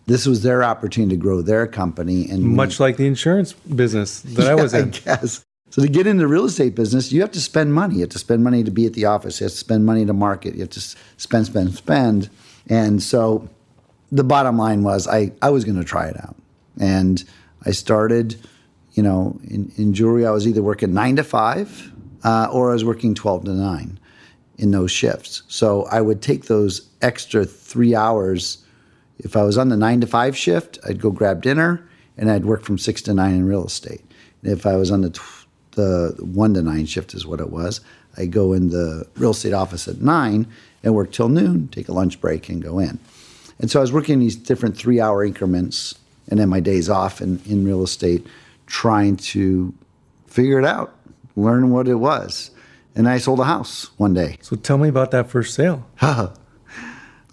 This 0.08 0.26
was 0.26 0.44
their 0.44 0.64
opportunity 0.64 1.16
to 1.16 1.22
grow 1.22 1.42
their 1.42 1.68
company, 1.68 2.30
and 2.30 2.44
much 2.44 2.80
like 2.80 2.98
the 2.98 3.08
insurance 3.08 3.54
business 3.54 4.22
that 4.22 4.46
yeah, 4.46 4.52
I 4.52 4.56
was 4.56 4.74
in. 4.74 4.90
I 4.90 4.92
guess 4.92 5.46
so 5.76 5.82
to 5.82 5.90
get 5.90 6.08
into 6.08 6.22
the 6.22 6.28
real 6.28 6.46
estate 6.46 6.74
business, 6.74 7.12
you 7.12 7.20
have 7.20 7.32
to 7.32 7.42
spend 7.42 7.74
money. 7.74 7.96
You 7.96 8.02
have 8.02 8.12
to 8.12 8.18
spend 8.18 8.46
money 8.46 8.64
to 8.64 8.72
be 8.72 8.86
at 8.86 8.94
the 8.94 9.06
office. 9.06 9.42
You 9.42 9.46
have 9.46 9.52
to 9.52 9.58
spend 9.58 9.86
money 9.86 10.06
to 10.06 10.14
market. 10.14 10.54
You 10.54 10.62
have 10.62 10.70
to 10.70 10.80
spend, 11.18 11.48
spend, 11.48 11.76
spend. 11.76 12.30
And 12.68 13.04
so 13.04 13.50
the 14.10 14.24
bottom 14.24 14.58
line 14.58 14.84
was 14.84 15.06
I, 15.06 15.34
I 15.42 15.50
was 15.50 15.66
going 15.66 15.78
to 15.78 15.84
try 15.84 16.08
it 16.08 16.18
out. 16.18 16.38
And 16.80 17.22
I 17.66 17.72
started, 17.72 18.38
you 18.96 19.04
know, 19.04 19.40
in, 19.44 19.72
in 19.78 19.94
jewelry, 19.94 20.26
I 20.26 20.32
was 20.32 20.48
either 20.48 20.64
working 20.64 20.94
nine 20.94 21.18
to 21.18 21.24
five 21.24 21.92
uh, 22.24 22.48
or 22.52 22.72
I 22.72 22.74
was 22.74 22.84
working 22.84 23.14
12 23.14 23.46
to 23.46 23.52
nine 23.52 24.00
in 24.58 24.72
those 24.72 24.90
shifts. 24.90 25.44
So 25.48 25.86
I 25.92 26.02
would 26.02 26.22
take 26.22 26.46
those 26.46 26.90
extra 27.02 27.46
three 27.46 27.94
hours. 27.94 28.66
If 29.20 29.36
I 29.36 29.44
was 29.44 29.58
on 29.58 29.70
the 29.70 29.78
nine 29.78 30.02
to 30.02 30.08
five 30.08 30.36
shift, 30.36 30.80
I'd 30.88 31.02
go 31.02 31.12
grab 31.12 31.42
dinner 31.42 31.88
and 32.18 32.32
I'd 32.32 32.46
work 32.46 32.64
from 32.64 32.78
six 32.78 33.02
to 33.04 33.14
nine 33.14 33.36
in 33.36 33.46
real 33.46 33.66
estate. 33.66 34.02
if 34.44 34.66
I 34.66 34.76
was 34.76 34.92
on 34.92 35.02
the 35.02 35.20
the 35.72 36.16
one 36.20 36.54
to 36.54 36.62
nine 36.62 36.86
shift 36.86 37.14
is 37.14 37.28
what 37.28 37.42
it 37.42 37.50
was. 37.50 37.82
I'd 38.18 38.32
go 38.32 38.54
in 38.54 38.70
the 38.70 39.06
real 39.18 39.32
estate 39.32 39.52
office 39.54 39.90
at 39.90 40.02
nine 40.02 40.48
and 40.84 40.96
work 40.96 41.12
till 41.12 41.28
noon, 41.28 41.68
take 41.68 41.90
a 41.90 41.94
lunch 41.94 42.22
break, 42.22 42.48
and 42.48 42.64
go 42.64 42.80
in. 42.80 42.98
And 43.60 43.70
so 43.70 43.80
I 43.80 43.82
was 43.82 43.92
working 43.92 44.20
these 44.20 44.38
different 44.38 44.78
three 44.78 45.02
hour 45.02 45.24
increments 45.24 45.96
and 46.30 46.40
then 46.40 46.50
my 46.50 46.60
days 46.60 46.90
off 46.90 47.22
in, 47.22 47.42
in 47.46 47.66
real 47.66 47.84
estate, 47.84 48.26
trying 48.68 49.18
to 49.18 49.74
figure 50.28 50.60
it 50.60 50.66
out, 50.66 50.96
learn 51.36 51.70
what 51.72 51.88
it 51.88 51.96
was. 51.96 52.52
And 52.96 53.10
I 53.10 53.18
sold 53.18 53.40
a 53.40 53.46
house 53.46 53.92
one 53.98 54.14
day. 54.14 54.38
So 54.42 54.56
tell 54.56 54.78
me 54.78 54.88
about 54.88 55.12
that 55.12 55.30
first 55.30 55.54
sale. 55.54 55.86
I, 56.02 56.32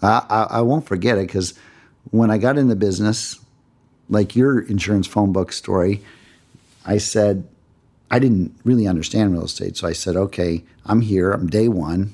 I, 0.01 0.47
I 0.49 0.61
won't 0.61 0.85
forget 0.85 1.17
it 1.17 1.27
because 1.27 1.53
when 2.11 2.29
I 2.29 2.37
got 2.37 2.57
in 2.57 2.67
the 2.67 2.75
business, 2.75 3.39
like 4.09 4.35
your 4.35 4.59
insurance 4.59 5.07
phone 5.07 5.31
book 5.31 5.53
story, 5.53 6.03
I 6.85 6.97
said, 6.97 7.47
I 8.11 8.19
didn't 8.19 8.55
really 8.63 8.87
understand 8.87 9.31
real 9.31 9.45
estate. 9.45 9.77
So 9.77 9.87
I 9.87 9.93
said, 9.93 10.15
okay, 10.15 10.63
I'm 10.85 11.01
here. 11.01 11.31
I'm 11.31 11.47
day 11.47 11.67
one. 11.67 12.13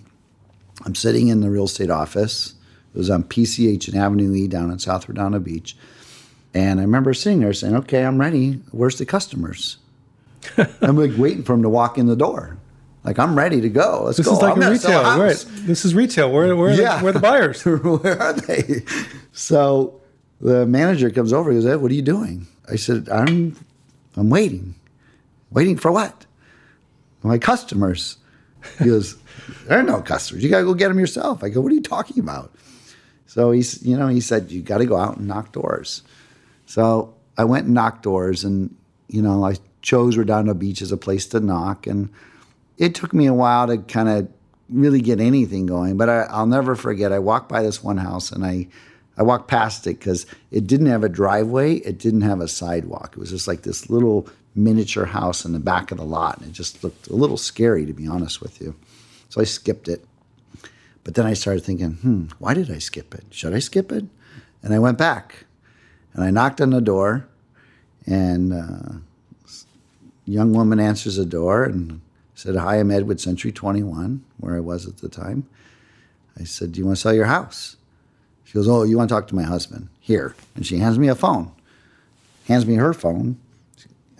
I'm 0.86 0.96
sitting 0.96 1.28
in 1.28 1.42
the 1.42 1.50
real 1.50 1.66
estate 1.66 1.90
office. 1.90 2.54
It 2.94 2.98
was 2.98 3.10
on 3.10 3.24
PCH 3.24 3.88
and 3.88 3.98
Avenue 3.98 4.34
E 4.34 4.48
down 4.48 4.72
in 4.72 4.80
South 4.80 5.10
Redondo 5.10 5.40
Beach. 5.40 5.76
And 6.54 6.80
I 6.80 6.84
remember 6.84 7.14
sitting 7.14 7.42
there 7.42 7.54
saying, 7.54 7.76
okay, 7.76 8.04
I'm 8.04 8.20
ready. 8.20 8.54
Where's 8.72 8.98
the 8.98 9.06
customers? 9.06 9.78
I'm 10.82 10.98
like 10.98 11.12
waiting 11.18 11.44
for 11.44 11.54
them 11.54 11.62
to 11.64 11.70
walk 11.70 11.98
in 11.98 12.08
the 12.08 12.16
door. 12.16 12.58
Like, 13.04 13.18
I'm 13.20 13.38
ready 13.38 13.62
to 13.62 13.70
go. 13.70 14.04
Let's 14.06 14.18
This 14.18 14.26
go. 14.28 14.34
is 14.34 14.42
like 14.42 14.54
I'm 14.54 14.58
a 14.58 14.62
gonna 14.62 14.74
retail, 14.74 15.02
right? 15.18 15.46
This 15.66 15.86
is 15.86 15.96
retail. 15.96 16.32
Where, 16.32 16.56
where, 16.56 16.72
are 16.72 16.76
the, 16.76 16.82
Yeah. 16.82 17.02
where 17.02 17.12
are 17.12 17.14
the 17.14 17.20
buyers? 17.20 17.64
Where 17.66 18.22
are 18.22 18.34
they? 18.34 18.84
So 19.32 20.02
the 20.42 20.66
manager 20.66 21.10
comes 21.10 21.32
over. 21.32 21.52
He 21.52 21.58
goes, 21.58 21.66
Ed, 21.66 21.78
what 21.78 21.92
are 21.92 21.96
you 21.96 22.02
doing? 22.02 22.48
I 22.70 22.76
said, 22.76 23.08
I'm, 23.10 23.56
I'm 24.16 24.30
waiting. 24.30 24.76
Waiting 25.52 25.78
for 25.78 25.92
what? 25.92 26.26
My 27.24 27.38
customers. 27.38 28.18
He 28.80 28.86
goes, 28.86 29.18
there 29.68 29.80
are 29.80 29.84
no 29.84 30.02
customers. 30.02 30.44
You 30.44 30.50
got 30.50 30.60
to 30.60 30.66
go 30.66 30.74
get 30.74 30.90
them 30.90 31.00
yourself. 31.00 31.44
I 31.44 31.50
go, 31.50 31.62
what 31.62 31.72
are 31.72 31.76
you 31.76 31.82
talking 31.82 32.20
about? 32.20 32.54
So 33.28 33.52
he's, 33.52 33.82
you 33.86 33.96
know, 33.98 34.08
he 34.08 34.20
said, 34.20 34.52
you 34.52 34.62
got 34.62 34.80
to 34.80 34.86
go 34.86 34.98
out 34.98 35.18
and 35.18 35.28
knock 35.28 35.52
doors. 35.54 36.04
So 36.70 37.16
I 37.36 37.46
went 37.46 37.66
and 37.66 37.74
knocked 37.74 38.04
doors 38.04 38.44
and, 38.44 38.76
you 39.08 39.24
know, 39.24 39.44
I 39.44 39.56
chose 39.82 40.18
Redondo 40.18 40.54
Beach 40.54 40.84
as 40.84 40.92
a 40.92 40.98
place 40.98 41.26
to 41.30 41.40
knock. 41.40 41.88
And 41.88 42.10
it 42.78 42.94
took 42.94 43.12
me 43.12 43.26
a 43.26 43.34
while 43.34 43.66
to 43.66 43.80
kind 43.80 44.08
of 44.08 44.30
really 44.70 45.02
get 45.02 45.20
anything 45.20 45.66
going, 45.66 45.98
but 45.98 46.10
I, 46.10 46.28
I'll 46.30 46.46
never 46.46 46.76
forget. 46.76 47.12
I 47.12 47.18
walked 47.18 47.50
by 47.50 47.64
this 47.64 47.84
one 47.84 47.98
house 47.98 48.32
and 48.32 48.46
I, 48.46 48.68
I 49.18 49.24
walked 49.24 49.48
past 49.48 49.88
it 49.88 49.98
because 49.98 50.28
it 50.52 50.68
didn't 50.68 50.86
have 50.86 51.04
a 51.04 51.10
driveway, 51.10 51.78
it 51.78 51.98
didn't 51.98 52.22
have 52.22 52.40
a 52.40 52.48
sidewalk. 52.48 53.14
It 53.14 53.20
was 53.20 53.32
just 53.32 53.48
like 53.48 53.64
this 53.64 53.90
little 53.90 54.30
miniature 54.54 55.06
house 55.06 55.46
in 55.46 55.54
the 55.54 55.60
back 55.60 55.90
of 55.90 55.98
the 55.98 56.06
lot, 56.06 56.38
and 56.38 56.50
it 56.50 56.54
just 56.54 56.84
looked 56.84 57.08
a 57.08 57.16
little 57.16 57.38
scary, 57.38 57.88
to 57.88 57.94
be 57.94 58.08
honest 58.08 58.42
with 58.42 58.62
you. 58.62 58.76
So 59.30 59.42
I 59.42 59.46
skipped 59.46 59.88
it. 59.88 60.06
But 61.04 61.16
then 61.16 61.26
I 61.26 61.34
started 61.34 61.64
thinking, 61.64 61.94
hmm, 61.94 62.26
why 62.38 62.54
did 62.54 62.70
I 62.70 62.78
skip 62.78 63.16
it? 63.16 63.24
Should 63.32 63.56
I 63.56 63.60
skip 63.60 63.92
it? 63.92 64.06
And 64.62 64.72
I 64.72 64.78
went 64.78 65.00
back 65.00 65.46
and 66.20 66.28
I 66.28 66.32
knocked 66.32 66.60
on 66.60 66.72
the 66.72 66.82
door, 66.82 67.26
and 68.06 68.52
uh, 68.52 68.98
young 70.26 70.52
woman 70.52 70.78
answers 70.78 71.16
the 71.16 71.24
door 71.24 71.64
and 71.64 72.02
said, 72.36 72.58
Hi, 72.58 72.76
I'm 72.76 72.92
Ed 72.92 73.08
with 73.08 73.22
Century 73.22 73.54
21, 73.54 74.26
where 74.38 74.58
I 74.58 74.60
was 74.60 74.86
at 74.86 74.98
the 74.98 75.08
time. 75.08 75.48
I 76.38 76.44
said, 76.44 76.74
Do 76.74 76.80
you 76.80 76.86
want 76.86 76.98
to 76.98 77.02
sell 77.02 77.14
your 77.14 77.28
house? 77.28 77.78
She 78.44 78.54
goes, 78.54 78.68
Oh, 78.68 78.84
you 78.84 78.98
want 78.98 79.08
to 79.08 79.16
talk 79.16 79.30
to 79.30 79.36
my 79.36 79.44
husband? 79.44 79.88
Here. 80.02 80.36
And 80.56 80.66
she 80.66 80.80
hands 80.80 81.00
me 81.00 81.08
a 81.08 81.16
phone, 81.16 81.54
hands 82.50 82.66
me 82.66 82.76
her 82.76 82.92
phone. 82.92 83.40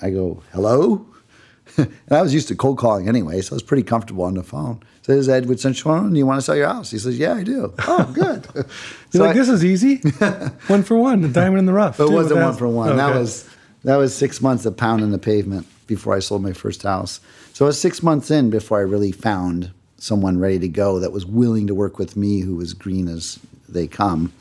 I 0.02 0.10
go, 0.12 0.42
Hello? 0.54 1.06
and 1.78 1.92
I 2.10 2.22
was 2.22 2.34
used 2.34 2.48
to 2.48 2.56
cold 2.56 2.78
calling 2.78 3.10
anyway, 3.10 3.42
so 3.42 3.52
I 3.52 3.56
was 3.56 3.64
pretty 3.64 3.84
comfortable 3.84 4.24
on 4.24 4.36
the 4.36 4.44
phone. 4.44 4.82
Says 5.10 5.28
Ed 5.28 5.48
with 5.48 5.60
Century 5.60 5.82
21, 5.82 6.12
do 6.14 6.18
you 6.20 6.26
want 6.28 6.38
to 6.38 6.42
sell 6.44 6.56
your 6.56 6.68
house? 6.68 6.92
He 6.92 7.00
says, 7.00 7.18
Yeah, 7.18 7.34
I 7.34 7.44
do. 7.44 7.74
Oh, 7.80 8.12
good. 8.14 8.48
You're 8.54 8.66
So 9.10 9.20
like, 9.24 9.32
I- 9.32 9.34
this 9.40 9.50
is 9.50 9.66
easy. 9.66 9.96
one 10.68 10.84
for 10.84 10.98
one, 10.98 11.22
the 11.22 11.28
diamond 11.30 11.58
in 11.58 11.66
the 11.66 11.74
rough. 11.74 12.00
it 12.00 12.10
wasn't 12.10 12.42
one 12.42 12.54
for 12.56 12.68
one. 12.68 12.96
That 12.96 13.16
was 13.16 13.50
that 13.86 13.96
was 13.96 14.14
six 14.16 14.40
months 14.40 14.68
of 14.68 14.78
pounding 14.78 15.10
the 15.12 15.18
pavement 15.18 15.66
before 15.88 16.14
I 16.16 16.20
sold 16.20 16.44
my 16.44 16.54
first 16.54 16.84
house. 16.84 17.22
So 17.54 17.66
it 17.66 17.70
was 17.70 17.82
six 17.82 18.04
months 18.04 18.30
in 18.30 18.52
before 18.52 18.78
I 18.78 18.82
really 18.82 19.12
found 19.12 19.72
someone 19.98 20.38
ready 20.38 20.60
to 20.60 20.68
go 20.68 21.00
that 21.00 21.12
was 21.12 21.26
willing 21.26 21.66
to 21.68 21.74
work 21.74 21.98
with 21.98 22.16
me, 22.16 22.42
who 22.42 22.56
was 22.58 22.74
green 22.76 23.08
as 23.08 23.40
they 23.68 23.88
come. 23.88 24.32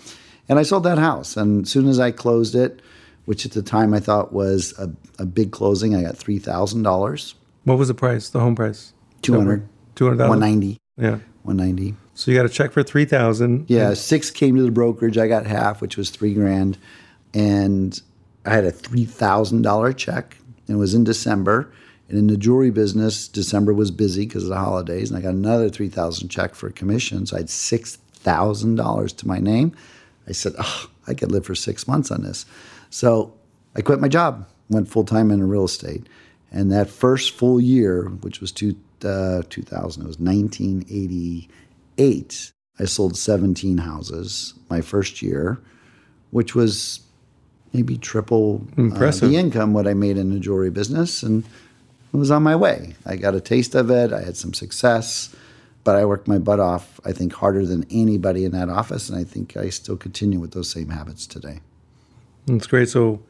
And 0.50 0.58
I 0.58 0.64
sold 0.64 0.84
that 0.84 0.98
house. 0.98 1.34
And 1.38 1.64
as 1.64 1.70
soon 1.70 1.88
as 1.88 1.98
I 1.98 2.10
closed 2.10 2.54
it, 2.54 2.82
which 3.25 3.46
at 3.46 3.52
the 3.52 3.62
time 3.62 3.94
I 3.94 4.00
thought 4.00 4.34
was 4.34 4.75
a, 4.78 4.90
a 5.18 5.25
big 5.25 5.50
closing, 5.50 5.96
I 5.96 6.02
got 6.02 6.18
three 6.18 6.38
thousand 6.38 6.82
dollars, 6.82 7.34
What 7.64 7.78
was 7.78 7.88
the 7.88 7.94
price? 7.94 8.28
The 8.28 8.40
home 8.40 8.54
price? 8.54 8.92
two 9.22 9.32
hundred, 9.34 9.66
Two 9.98 10.04
hundred 10.04 10.28
one 10.28 10.38
thousand. 10.38 10.40
ninety, 10.40 10.78
Yeah. 10.96 11.18
one 11.42 11.56
ninety. 11.56 11.96
So 12.14 12.30
you 12.30 12.36
got 12.36 12.46
a 12.46 12.48
check 12.48 12.70
for 12.70 12.84
three 12.84 13.04
thousand. 13.04 13.68
Yeah, 13.68 13.94
six 13.94 14.30
came 14.30 14.54
to 14.54 14.62
the 14.62 14.70
brokerage. 14.70 15.18
I 15.18 15.26
got 15.26 15.44
half, 15.44 15.80
which 15.80 15.96
was 15.96 16.10
three 16.10 16.34
grand, 16.34 16.78
and 17.34 18.00
I 18.46 18.50
had 18.54 18.64
a 18.64 18.70
three 18.70 19.04
thousand 19.04 19.62
dollar 19.62 19.92
check. 19.92 20.36
And 20.68 20.76
it 20.76 20.78
was 20.78 20.94
in 20.94 21.02
December. 21.02 21.72
And 22.08 22.16
in 22.16 22.28
the 22.28 22.36
jewelry 22.36 22.70
business, 22.70 23.26
December 23.26 23.74
was 23.74 23.90
busy 23.90 24.24
because 24.24 24.44
of 24.44 24.50
the 24.50 24.56
holidays, 24.56 25.10
and 25.10 25.18
I 25.18 25.20
got 25.20 25.34
another 25.34 25.68
three 25.68 25.88
thousand 25.88 26.28
check 26.28 26.54
for 26.54 26.70
commission. 26.70 27.26
So 27.26 27.36
I 27.36 27.40
had 27.40 27.50
six 27.50 27.96
thousand 27.96 28.76
dollars 28.76 29.12
to 29.14 29.26
my 29.26 29.38
name. 29.40 29.74
I 30.28 30.32
said, 30.32 30.52
"Oh, 30.60 30.90
I 31.08 31.14
could 31.14 31.32
live 31.32 31.44
for 31.44 31.56
six 31.56 31.88
months 31.88 32.12
on 32.12 32.22
this." 32.22 32.46
So 32.90 33.34
I 33.74 33.80
quit 33.80 33.98
my 33.98 34.06
job, 34.08 34.46
went 34.70 34.88
full 34.88 35.04
time 35.04 35.32
into 35.32 35.44
real 35.44 35.64
estate, 35.64 36.06
and 36.52 36.70
that 36.70 36.88
first 36.88 37.32
full 37.32 37.60
year, 37.60 38.04
which 38.04 38.40
was 38.40 38.52
two 38.52 38.76
uh, 39.04 39.42
two 39.50 39.62
thousand, 39.62 40.04
it 40.04 40.06
was 40.06 40.18
nineteen 40.20 40.84
eighty 40.90 41.48
eight. 41.98 42.52
I 42.80 42.84
sold 42.84 43.16
17 43.16 43.78
houses 43.78 44.54
my 44.70 44.80
first 44.82 45.20
year, 45.20 45.58
which 46.30 46.54
was 46.54 47.00
maybe 47.72 47.98
triple 47.98 48.64
uh, 48.78 49.10
the 49.10 49.34
income 49.34 49.72
what 49.72 49.88
I 49.88 49.94
made 49.94 50.16
in 50.16 50.30
the 50.32 50.38
jewelry 50.38 50.70
business, 50.70 51.24
and 51.24 51.42
it 52.14 52.16
was 52.16 52.30
on 52.30 52.44
my 52.44 52.54
way. 52.54 52.94
I 53.04 53.16
got 53.16 53.34
a 53.34 53.40
taste 53.40 53.74
of 53.74 53.90
it. 53.90 54.12
I 54.12 54.22
had 54.22 54.36
some 54.36 54.54
success, 54.54 55.34
but 55.82 55.96
I 55.96 56.04
worked 56.04 56.28
my 56.28 56.38
butt 56.38 56.60
off. 56.60 57.00
I 57.04 57.10
think 57.12 57.32
harder 57.32 57.66
than 57.66 57.84
anybody 57.90 58.44
in 58.44 58.52
that 58.52 58.68
office, 58.68 59.08
and 59.10 59.18
I 59.18 59.24
think 59.24 59.56
I 59.56 59.70
still 59.70 59.96
continue 59.96 60.38
with 60.38 60.52
those 60.52 60.70
same 60.70 60.90
habits 60.90 61.26
today. 61.26 61.58
That's 62.46 62.68
great. 62.68 62.88
So, 62.88 63.20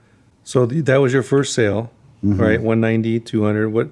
so 0.44 0.66
th- 0.66 0.84
that 0.84 0.98
was 0.98 1.14
your 1.14 1.22
first 1.22 1.54
sale, 1.54 1.90
Mm-hmm. 2.22 2.38
right? 2.40 2.60
190, 2.60 3.20
200. 3.20 3.68
What, 3.70 3.88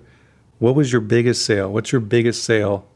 what 0.58 0.74
was 0.74 0.92
your 0.92 1.00
biggest 1.00 1.44
sale? 1.44 1.72
What's 1.72 1.92
your 1.92 2.00
biggest 2.00 2.44
sale? 2.44 2.86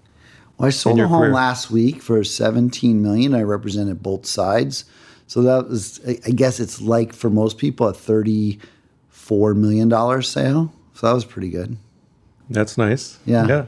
Well, 0.59 0.67
I 0.67 0.71
sold 0.71 1.01
a 1.01 1.09
home 1.09 1.21
career? 1.21 1.33
last 1.33 1.71
week 1.71 2.03
for 2.03 2.23
17 2.23 3.03
million. 3.03 3.35
I 3.35 3.43
represented 3.43 4.03
both 4.03 4.27
sides. 4.27 4.85
So 5.27 5.43
that 5.43 5.69
was, 5.69 6.01
I 6.07 6.31
guess 6.31 6.61
it's 6.61 6.81
like 6.81 7.13
for 7.15 7.31
most 7.31 7.57
people, 7.57 7.87
a 7.87 7.95
34 7.95 9.55
million 9.55 9.89
dollar 9.89 10.23
sale. 10.23 10.73
So 10.95 11.07
that 11.07 11.15
was 11.15 11.25
pretty 11.25 11.51
good. 11.51 11.77
That's 12.51 12.77
nice. 12.77 13.19
Yeah. 13.25 13.47
Yeah. 13.47 13.67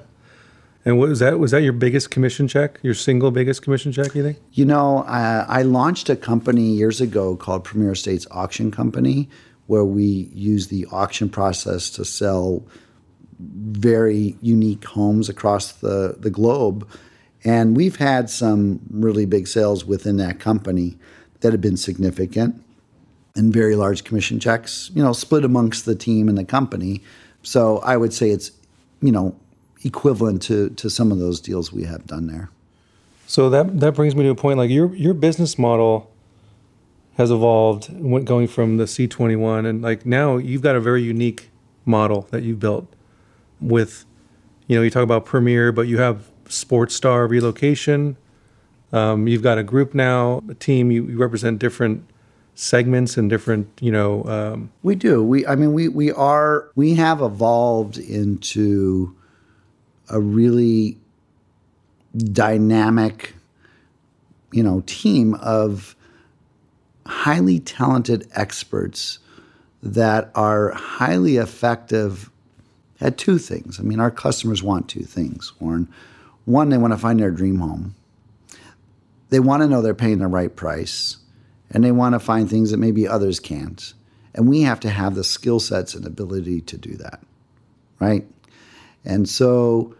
And 0.85 0.99
what 0.99 1.09
was 1.09 1.21
that? 1.21 1.39
Was 1.39 1.53
that 1.53 1.63
your 1.63 1.73
biggest 1.73 2.11
commission 2.11 2.49
check? 2.49 2.81
Your 2.83 2.95
single 2.95 3.31
biggest 3.31 3.63
commission 3.63 3.93
check? 3.93 4.15
You 4.15 4.25
think? 4.25 4.39
You 4.53 4.65
know, 4.65 5.05
I, 5.07 5.47
I 5.49 5.63
launched 5.63 6.11
a 6.11 6.17
company 6.17 6.73
years 6.73 7.01
ago 7.01 7.37
called 7.37 7.63
Premier 7.63 7.93
Estates 7.93 8.27
Auction 8.33 8.73
Company, 8.73 9.29
where 9.69 9.85
we 9.85 10.29
use 10.35 10.67
the 10.67 10.87
auction 10.91 11.29
process 11.29 11.89
to 11.91 12.05
sell 12.05 12.65
very 13.55 14.37
unique 14.41 14.85
homes 14.85 15.29
across 15.29 15.73
the, 15.73 16.17
the 16.19 16.31
globe. 16.31 16.89
And 17.45 17.77
we've 17.77 17.97
had 17.97 18.31
some 18.31 18.81
really 18.91 19.27
big 19.27 19.49
sales 19.49 19.85
within 19.85 20.17
that 20.19 20.39
company 20.39 20.97
that 21.41 21.53
have 21.53 21.61
been 21.61 21.77
significant 21.77 22.63
and 23.35 23.53
very 23.53 23.75
large 23.75 24.05
commission 24.05 24.39
checks, 24.39 24.91
you 24.95 25.03
know, 25.03 25.13
split 25.13 25.45
amongst 25.45 25.85
the 25.85 25.95
team 25.95 26.29
and 26.29 26.39
the 26.39 26.45
company. 26.45 27.03
So 27.43 27.79
I 27.79 27.97
would 27.97 28.13
say 28.13 28.31
it's, 28.31 28.53
you 29.01 29.11
know, 29.11 29.35
equivalent 29.85 30.43
to, 30.43 30.71
to 30.71 30.89
some 30.89 31.11
of 31.11 31.19
those 31.19 31.41
deals 31.41 31.73
we 31.73 31.85
have 31.85 32.07
done 32.07 32.29
there. 32.29 32.51
So 33.27 33.49
that 33.51 33.81
that 33.81 33.95
brings 33.95 34.15
me 34.15 34.25
to 34.25 34.29
a 34.31 34.35
point. 34.35 34.59
Like 34.59 34.69
your 34.69 34.95
your 34.95 35.15
business 35.15 35.59
model 35.59 36.13
has 37.17 37.31
evolved, 37.31 37.89
went 37.93 38.27
going 38.27 38.47
from 38.47 38.77
the 38.77 38.87
C 38.87 39.07
twenty 39.07 39.37
one, 39.37 39.65
and 39.65 39.81
like 39.81 40.05
now 40.05 40.37
you've 40.37 40.61
got 40.61 40.77
a 40.77 40.81
very 40.81 41.03
unique 41.03 41.49
model 41.87 42.29
that 42.31 42.43
you've 42.43 42.61
built. 42.61 42.93
With, 43.63 44.05
you 44.67 44.77
know, 44.77 44.83
you 44.83 44.91
talk 44.91 45.03
about 45.05 45.25
Premier, 45.25 45.73
but 45.73 45.87
you 45.89 45.99
have 45.99 46.31
Sports 46.49 46.95
Star 46.95 47.27
relocation. 47.27 48.17
Um, 48.93 49.27
you've 49.27 49.43
got 49.43 49.57
a 49.57 49.63
group 49.63 49.95
now, 49.95 50.43
a 50.49 50.55
team. 50.55 50.91
You, 50.91 51.07
you 51.07 51.17
represent 51.17 51.59
different 51.59 52.05
segments 52.55 53.17
and 53.17 53.31
different, 53.31 53.69
you 53.81 53.91
know. 53.91 54.25
Um, 54.25 54.71
We 54.83 54.95
do. 54.95 55.23
We 55.23 55.47
I 55.47 55.55
mean 55.55 55.73
we 55.73 55.89
we 55.89 56.13
are 56.13 56.71
we 56.75 56.95
have 56.95 57.23
evolved 57.23 57.97
into 57.97 59.17
a 60.09 60.21
really 60.21 60.99
dynamic 62.15 63.35
you 64.53 64.63
know 64.63 64.83
team 64.87 65.35
of 65.37 65.97
highly 67.07 67.59
talented 67.59 68.29
experts 68.35 69.19
that 69.83 70.31
are 70.35 70.71
highly 70.73 71.39
effective 71.39 72.31
at 73.03 73.19
two 73.19 73.37
things. 73.37 73.79
I 73.79 73.83
mean 73.83 74.01
our 74.01 74.11
customers 74.11 74.63
want 74.63 74.89
two 74.89 75.05
things, 75.05 75.53
Warren. 75.61 75.89
One 76.45 76.71
they 76.71 76.79
want 76.79 76.93
to 76.93 76.99
find 76.99 77.21
their 77.21 77.31
dream 77.31 77.59
home. 77.59 77.95
They 79.29 79.41
want 79.41 79.63
to 79.63 79.69
know 79.69 79.83
they're 79.83 79.95
paying 79.95 80.19
the 80.19 80.27
right 80.27 80.55
price 80.55 81.19
and 81.71 81.83
they 81.83 81.93
want 81.93 82.15
to 82.15 82.19
find 82.19 82.49
things 82.49 82.71
that 82.71 82.77
maybe 82.79 83.09
others 83.09 83.41
can't. 83.41 83.93
And 84.35 84.49
we 84.49 84.63
have 84.63 84.81
to 84.81 84.91
have 84.91 85.15
the 85.15 85.25
skill 85.25 85.61
sets 85.61 85.95
and 85.95 86.07
ability 86.07 86.63
to 86.63 86.79
do 86.79 86.97
that, 86.97 87.21
right? 87.99 88.27
And 89.05 89.29
so 89.29 89.95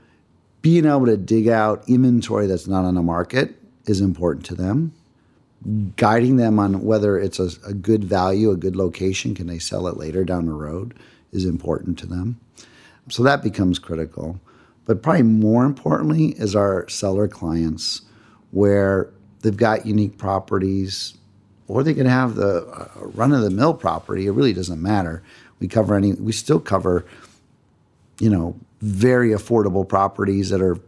being 0.61 0.87
able 0.87 1.07
to 1.07 1.17
dig 1.17 1.49
out 1.49 1.89
inventory 1.89 2.47
that's 2.47 2.67
not 2.67 2.85
on 2.85 2.95
the 2.95 3.03
market 3.03 3.57
is 3.87 4.01
important 4.01 4.47
to 4.47 4.55
them. 4.55 4.93
Guiding 5.97 6.37
them 6.37 6.59
on 6.59 6.83
whether 6.85 7.19
it's 7.19 7.39
a, 7.39 7.51
a 7.67 7.75
good 7.75 8.05
value, 8.05 8.51
a 8.51 8.57
good 8.57 8.77
location, 8.77 9.35
can 9.35 9.47
they 9.47 9.59
sell 9.59 9.87
it 9.87 9.97
later 9.97 10.25
down 10.25 10.47
the 10.47 10.53
road 10.53 10.95
is 11.33 11.45
important 11.45 11.99
to 11.99 12.07
them. 12.07 12.39
So 13.09 13.23
that 13.23 13.43
becomes 13.43 13.79
critical. 13.79 14.41
But 14.85 15.03
probably 15.03 15.23
more 15.23 15.65
importantly 15.65 16.35
is 16.39 16.57
our 16.57 16.89
seller 16.89 17.29
clients, 17.29 18.03
where 18.51 19.11
they've 19.43 19.57
got 19.57 19.87
unique 19.87 20.19
properties, 20.19 21.15
or 21.69 21.83
they 21.83 21.95
can 21.95 22.07
have 22.07 22.35
the 22.35 22.67
uh, 22.67 22.89
run 23.15 23.33
of 23.33 23.43
the 23.43 23.51
mill 23.51 23.75
property. 23.75 24.27
It 24.27 24.33
really 24.33 24.53
doesn't 24.53 24.83
matter. 24.83 25.23
We 25.61 25.69
cover 25.69 25.95
any. 25.95 26.15
We 26.15 26.33
still 26.33 26.59
cover, 26.59 27.07
you 28.19 28.29
know, 28.29 28.57
very 28.81 29.31
affordable 29.31 29.89
properties 29.89 30.51
that 30.51 30.61
are 30.61 30.79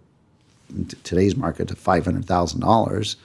today's 1.05 1.37
market 1.37 1.69
to 1.69 1.77
five 1.77 2.05
hundred 2.05 2.25
thousand 2.25 2.61
dollars 2.61 3.17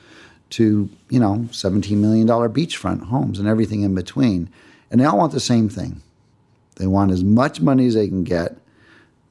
to 0.52 0.90
you 1.10 1.20
know 1.20 1.48
seventeen 1.52 2.02
million 2.02 2.28
dollar 2.28 2.50
beachfront 2.50 3.06
homes 3.06 3.40
and 3.40 3.48
everything 3.48 3.82
in 3.82 3.96
between, 3.96 4.50
and 4.92 5.02
they 5.02 5.06
all 5.06 5.18
want 5.18 5.32
the 5.32 5.40
same 5.40 5.70
thing. 5.70 6.02
They 6.76 6.88
want 6.88 7.12
as 7.12 7.24
much 7.24 7.60
money 7.60 7.88
as 7.88 7.96
they 7.96 8.08
can 8.08 8.24
get. 8.24 8.56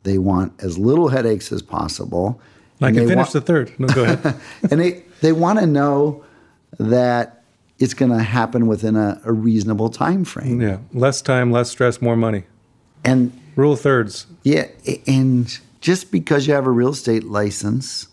They 0.05 0.19
want 0.19 0.53
as 0.63 0.79
little 0.79 1.09
headaches 1.09 1.53
as 1.53 1.63
possible. 1.63 2.41
I 2.81 2.93
can 2.93 3.07
finish 3.09 3.17
want- 3.17 3.33
the 3.33 3.41
third. 3.41 3.73
No, 3.79 3.89
go 3.89 4.05
ahead. 4.05 4.41
and 4.71 4.81
they 4.81 5.03
they 5.21 5.33
want 5.33 5.59
to 5.59 5.67
know 5.67 6.25
that 6.79 7.43
it's 7.79 7.95
going 7.95 8.11
to 8.13 8.23
happen 8.23 8.67
within 8.67 8.97
a, 8.97 9.21
a 9.25 9.33
reasonable 9.33 9.89
time 9.91 10.25
frame. 10.25 10.61
yeah, 10.61 10.79
less 10.93 11.21
time, 11.23 11.51
less 11.53 11.71
stress, 11.71 12.01
more 12.03 12.17
money. 12.17 12.45
And 13.05 13.33
Rule 13.57 13.77
thirds. 13.77 14.27
yeah, 14.45 14.67
and 15.07 15.59
just 15.81 16.11
because 16.13 16.47
you 16.47 16.55
have 16.55 16.67
a 16.67 16.71
real 16.71 16.91
estate 16.91 17.25
license 17.25 18.09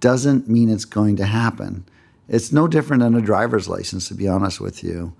doesn't 0.00 0.48
mean 0.48 0.68
it's 0.70 0.84
going 0.86 1.16
to 1.16 1.26
happen. 1.26 1.84
It's 2.28 2.52
no 2.52 2.66
different 2.68 3.02
than 3.02 3.14
a 3.14 3.20
driver's 3.20 3.68
license, 3.68 4.08
to 4.08 4.14
be 4.14 4.26
honest 4.28 4.60
with 4.60 4.82
you. 4.82 5.12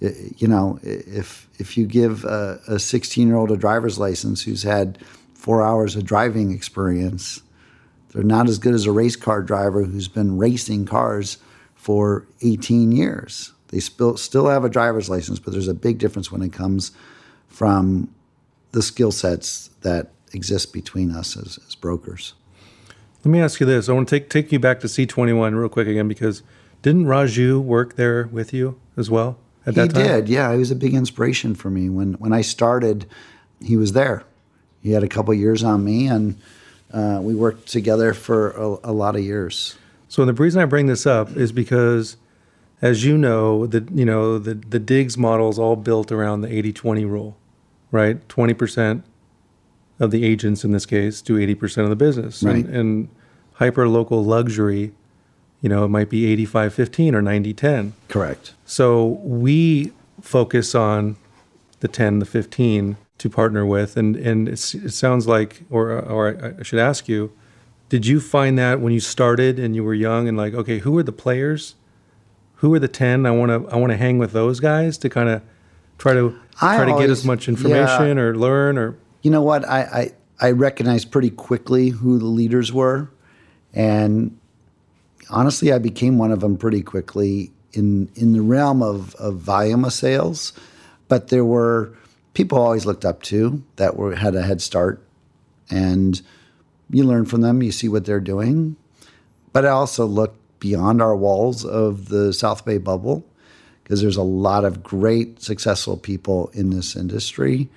You 0.00 0.48
know, 0.48 0.78
if 0.82 1.48
if 1.58 1.76
you 1.76 1.86
give 1.86 2.24
a 2.24 2.78
16 2.78 3.26
year 3.26 3.36
old 3.36 3.50
a 3.50 3.56
driver's 3.56 3.98
license 3.98 4.42
who's 4.42 4.62
had 4.62 4.98
four 5.38 5.62
hours 5.62 5.94
of 5.94 6.04
driving 6.04 6.50
experience, 6.50 7.40
they're 8.12 8.24
not 8.24 8.48
as 8.48 8.58
good 8.58 8.74
as 8.74 8.86
a 8.86 8.92
race 8.92 9.14
car 9.14 9.40
driver 9.40 9.84
who's 9.84 10.08
been 10.08 10.36
racing 10.36 10.84
cars 10.84 11.38
for 11.76 12.26
18 12.42 12.90
years. 12.90 13.52
They 13.68 13.78
still 13.80 14.16
still 14.16 14.48
have 14.48 14.64
a 14.64 14.68
driver's 14.68 15.08
license, 15.08 15.38
but 15.38 15.52
there's 15.52 15.68
a 15.68 15.74
big 15.74 15.98
difference 15.98 16.32
when 16.32 16.42
it 16.42 16.52
comes 16.52 16.90
from 17.46 18.12
the 18.72 18.82
skill 18.82 19.12
sets 19.12 19.70
that 19.82 20.10
exist 20.32 20.72
between 20.72 21.12
us 21.12 21.36
as, 21.36 21.58
as 21.66 21.74
brokers. 21.74 22.34
Let 23.24 23.30
me 23.30 23.40
ask 23.40 23.60
you 23.60 23.66
this. 23.66 23.88
I 23.88 23.92
want 23.92 24.08
to 24.08 24.18
take 24.18 24.30
take 24.30 24.50
you 24.50 24.58
back 24.58 24.80
to 24.80 24.86
C21 24.88 25.58
real 25.58 25.68
quick 25.68 25.86
again 25.86 26.08
because 26.08 26.42
didn't 26.82 27.04
Raju 27.04 27.62
work 27.62 27.94
there 27.94 28.26
with 28.26 28.52
you 28.52 28.80
as 28.96 29.08
well 29.08 29.38
at 29.64 29.74
He 29.74 29.80
that 29.80 29.90
time? 29.94 30.02
He 30.02 30.08
did, 30.08 30.28
yeah. 30.28 30.52
He 30.52 30.58
was 30.58 30.72
a 30.72 30.76
big 30.76 30.94
inspiration 30.94 31.54
for 31.54 31.70
me. 31.70 31.88
When 31.88 32.14
when 32.14 32.32
I 32.32 32.40
started, 32.40 33.06
he 33.60 33.76
was 33.76 33.92
there. 33.92 34.24
He 34.82 34.92
had 34.92 35.02
a 35.02 35.08
couple 35.08 35.34
years 35.34 35.62
on 35.64 35.84
me, 35.84 36.06
and 36.06 36.36
uh, 36.92 37.18
we 37.22 37.34
worked 37.34 37.68
together 37.68 38.14
for 38.14 38.50
a, 38.52 38.90
a 38.90 38.92
lot 38.92 39.16
of 39.16 39.22
years. 39.22 39.76
So 40.08 40.24
the 40.24 40.32
reason 40.32 40.60
I 40.62 40.64
bring 40.64 40.86
this 40.86 41.06
up 41.06 41.36
is 41.36 41.52
because, 41.52 42.16
as 42.80 43.04
you 43.04 43.18
know, 43.18 43.66
the 43.66 43.86
you 43.92 44.04
know 44.04 44.38
the 44.38 44.54
the 44.54 44.78
Diggs 44.78 45.18
model 45.18 45.50
is 45.50 45.58
all 45.58 45.76
built 45.76 46.10
around 46.12 46.40
the 46.42 46.48
80-20 46.48 47.08
rule, 47.08 47.36
right? 47.90 48.26
Twenty 48.28 48.54
percent 48.54 49.04
of 50.00 50.10
the 50.12 50.24
agents 50.24 50.64
in 50.64 50.70
this 50.70 50.86
case 50.86 51.20
do 51.20 51.36
eighty 51.38 51.54
percent 51.56 51.84
of 51.84 51.90
the 51.90 51.96
business, 51.96 52.42
Right. 52.42 52.64
and, 52.64 52.74
and 52.74 53.08
hyper 53.54 53.88
local 53.88 54.24
luxury, 54.24 54.92
you 55.60 55.68
know, 55.68 55.84
it 55.84 55.88
might 55.88 56.08
be 56.08 56.36
85-15 56.46 57.12
or 57.14 57.20
90-10. 57.20 57.90
Correct. 58.06 58.54
So 58.64 59.04
we 59.24 59.92
focus 60.22 60.76
on 60.76 61.16
the 61.80 61.88
10, 61.88 62.20
the 62.20 62.24
15 62.24 62.96
to 63.18 63.28
partner 63.28 63.66
with. 63.66 63.96
And, 63.96 64.16
and 64.16 64.48
it 64.48 64.58
sounds 64.58 65.26
like, 65.26 65.62
or, 65.70 65.90
or 65.90 66.56
I 66.58 66.62
should 66.62 66.78
ask 66.78 67.08
you, 67.08 67.32
did 67.88 68.06
you 68.06 68.20
find 68.20 68.58
that 68.58 68.80
when 68.80 68.92
you 68.92 69.00
started 69.00 69.58
and 69.58 69.74
you 69.74 69.82
were 69.82 69.94
young 69.94 70.28
and 70.28 70.36
like, 70.36 70.54
okay, 70.54 70.78
who 70.78 70.96
are 70.98 71.02
the 71.02 71.12
players? 71.12 71.74
Who 72.56 72.72
are 72.74 72.78
the 72.78 72.88
10? 72.88 73.26
I 73.26 73.30
want 73.30 73.50
to, 73.50 73.72
I 73.72 73.76
want 73.76 73.92
to 73.92 73.96
hang 73.96 74.18
with 74.18 74.32
those 74.32 74.60
guys 74.60 74.98
to 74.98 75.08
kind 75.08 75.28
of 75.28 75.42
try 75.96 76.12
to, 76.12 76.38
I 76.60 76.76
try 76.76 76.86
to 76.86 76.98
get 76.98 77.10
as 77.10 77.24
much 77.24 77.48
information 77.48 78.18
or 78.18 78.36
learn 78.36 78.78
or, 78.78 78.96
You 79.22 79.30
know 79.30 79.42
what? 79.42 79.66
I, 79.68 79.80
I, 80.40 80.48
I 80.48 80.50
recognized 80.52 81.10
pretty 81.10 81.30
quickly 81.30 81.88
who 81.88 82.18
the 82.18 82.26
leaders 82.26 82.72
were. 82.72 83.10
And 83.72 84.38
honestly, 85.30 85.72
I 85.72 85.78
became 85.78 86.18
one 86.18 86.30
of 86.30 86.40
them 86.40 86.56
pretty 86.56 86.82
quickly 86.82 87.52
in, 87.72 88.10
in 88.14 88.32
the 88.32 88.42
realm 88.42 88.82
of, 88.82 89.14
of 89.16 89.38
volume 89.38 89.84
of 89.84 89.92
sales. 89.92 90.52
But 91.08 91.28
there 91.28 91.44
were 91.44 91.96
people 92.38 92.56
always 92.56 92.86
looked 92.86 93.04
up 93.04 93.20
to 93.20 93.64
that 93.74 93.96
were 93.96 94.14
had 94.14 94.36
a 94.36 94.42
head 94.42 94.62
start. 94.62 95.02
And 95.68 96.22
you 96.88 97.02
learn 97.02 97.24
from 97.24 97.40
them, 97.40 97.64
you 97.64 97.72
see 97.72 97.88
what 97.88 98.04
they're 98.04 98.20
doing. 98.20 98.76
But 99.52 99.66
I 99.66 99.70
also 99.70 100.06
look 100.06 100.36
beyond 100.60 101.02
our 101.02 101.16
walls 101.16 101.64
of 101.64 102.10
the 102.10 102.32
South 102.32 102.64
Bay 102.64 102.78
bubble 102.78 103.26
because 103.82 104.00
there's 104.00 104.16
a 104.16 104.22
lot 104.22 104.64
of 104.64 104.84
great, 104.84 105.42
successful 105.42 105.96
people 105.96 106.52
in 106.54 106.70
this 106.70 106.94
industry 106.94 107.68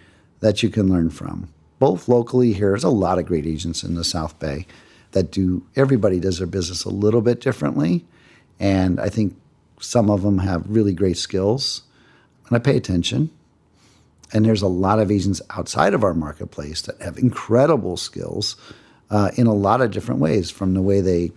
that 0.41 0.62
you 0.62 0.69
can 0.69 0.91
learn 0.91 1.10
from. 1.10 1.52
Both 1.80 2.08
locally 2.08 2.54
here, 2.54 2.69
there's 2.69 2.84
a 2.84 2.89
lot 2.89 3.17
of 3.17 3.26
great 3.26 3.47
agents 3.47 3.84
in 3.84 3.95
the 3.95 4.04
South 4.04 4.38
Bay 4.38 4.67
that 5.13 5.32
do, 5.32 5.65
everybody 5.76 6.19
does 6.19 6.38
their 6.38 6.45
business 6.45 6.86
a 6.86 6.89
little 6.89 7.21
bit 7.21 7.41
differently. 7.41 8.06
And 8.60 9.00
I 9.00 9.10
think 9.10 9.36
some 9.80 10.12
of 10.12 10.21
them 10.21 10.38
have 10.38 10.69
really 10.69 10.93
great 10.93 11.17
skills. 11.17 11.82
And 12.47 12.56
I 12.56 12.60
pay 12.60 12.78
attention. 12.78 13.32
And 14.34 14.46
there's 14.46 14.62
a 14.62 14.67
lot 14.67 15.00
of 15.00 15.12
agents 15.12 15.41
outside 15.50 15.94
of 15.94 16.04
our 16.04 16.13
marketplace 16.13 16.82
that 16.84 17.02
have 17.02 17.17
incredible 17.17 17.98
skills 17.98 18.56
uh, 19.10 19.32
in 19.36 19.46
a 19.48 19.54
lot 19.54 19.82
of 19.82 19.91
different 19.91 20.22
ways 20.22 20.50
from 20.50 20.74
the 20.74 20.82
way 20.82 21.02
they, 21.02 21.32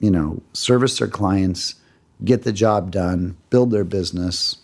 you 0.00 0.10
know, 0.10 0.42
service 0.52 0.98
their 0.98 1.08
clients, 1.08 1.74
get 2.24 2.42
the 2.42 2.52
job 2.52 2.90
done, 2.90 3.36
build 3.50 3.70
their 3.70 3.84
business. 3.84 4.56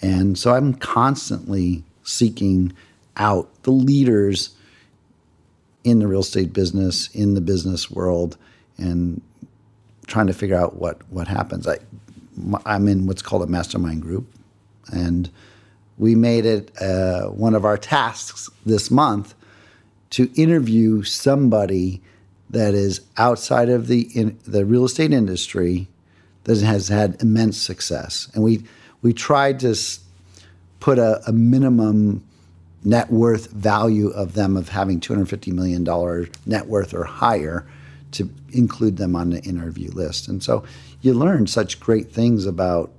And 0.00 0.38
so 0.38 0.54
I'm 0.54 0.74
constantly 0.74 1.82
seeking 2.04 2.72
out 3.16 3.50
the 3.64 3.72
leaders 3.72 4.54
in 5.84 5.98
the 5.98 6.06
real 6.06 6.20
estate 6.20 6.52
business, 6.52 7.08
in 7.08 7.34
the 7.34 7.40
business 7.40 7.90
world, 7.90 8.36
and 8.78 9.20
trying 10.06 10.28
to 10.28 10.32
figure 10.32 10.56
out 10.56 10.76
what, 10.76 11.00
what 11.10 11.26
happens. 11.26 11.66
I, 11.66 11.78
I'm 12.64 12.88
in 12.88 13.06
what's 13.06 13.22
called 13.22 13.42
a 13.42 13.46
mastermind 13.46 14.02
group, 14.02 14.32
and 14.92 15.28
we 15.98 16.14
made 16.14 16.46
it 16.46 16.70
uh, 16.80 17.26
one 17.28 17.54
of 17.54 17.64
our 17.64 17.78
tasks 17.78 18.50
this 18.64 18.90
month 18.90 19.34
to 20.10 20.30
interview 20.34 21.02
somebody 21.02 22.02
that 22.50 22.74
is 22.74 23.00
outside 23.16 23.68
of 23.68 23.86
the 23.86 24.02
in, 24.14 24.38
the 24.46 24.64
real 24.64 24.84
estate 24.84 25.12
industry 25.12 25.88
that 26.44 26.60
has 26.60 26.88
had 26.88 27.20
immense 27.22 27.56
success, 27.56 28.28
and 28.34 28.44
we 28.44 28.62
we 29.00 29.12
tried 29.12 29.60
to 29.60 29.74
put 30.80 30.98
a, 30.98 31.22
a 31.26 31.32
minimum 31.32 32.22
net 32.84 33.10
worth 33.10 33.50
value 33.52 34.08
of 34.10 34.34
them 34.34 34.56
of 34.56 34.68
having 34.68 35.00
two 35.00 35.14
hundred 35.14 35.28
fifty 35.28 35.50
million 35.50 35.84
dollar 35.84 36.28
net 36.46 36.66
worth 36.66 36.92
or 36.92 37.04
higher 37.04 37.66
to 38.10 38.28
include 38.50 38.98
them 38.98 39.16
on 39.16 39.30
the 39.30 39.40
interview 39.42 39.90
list, 39.92 40.28
and 40.28 40.42
so 40.42 40.64
you 41.00 41.14
learn 41.14 41.46
such 41.46 41.80
great 41.80 42.12
things 42.12 42.44
about 42.44 42.90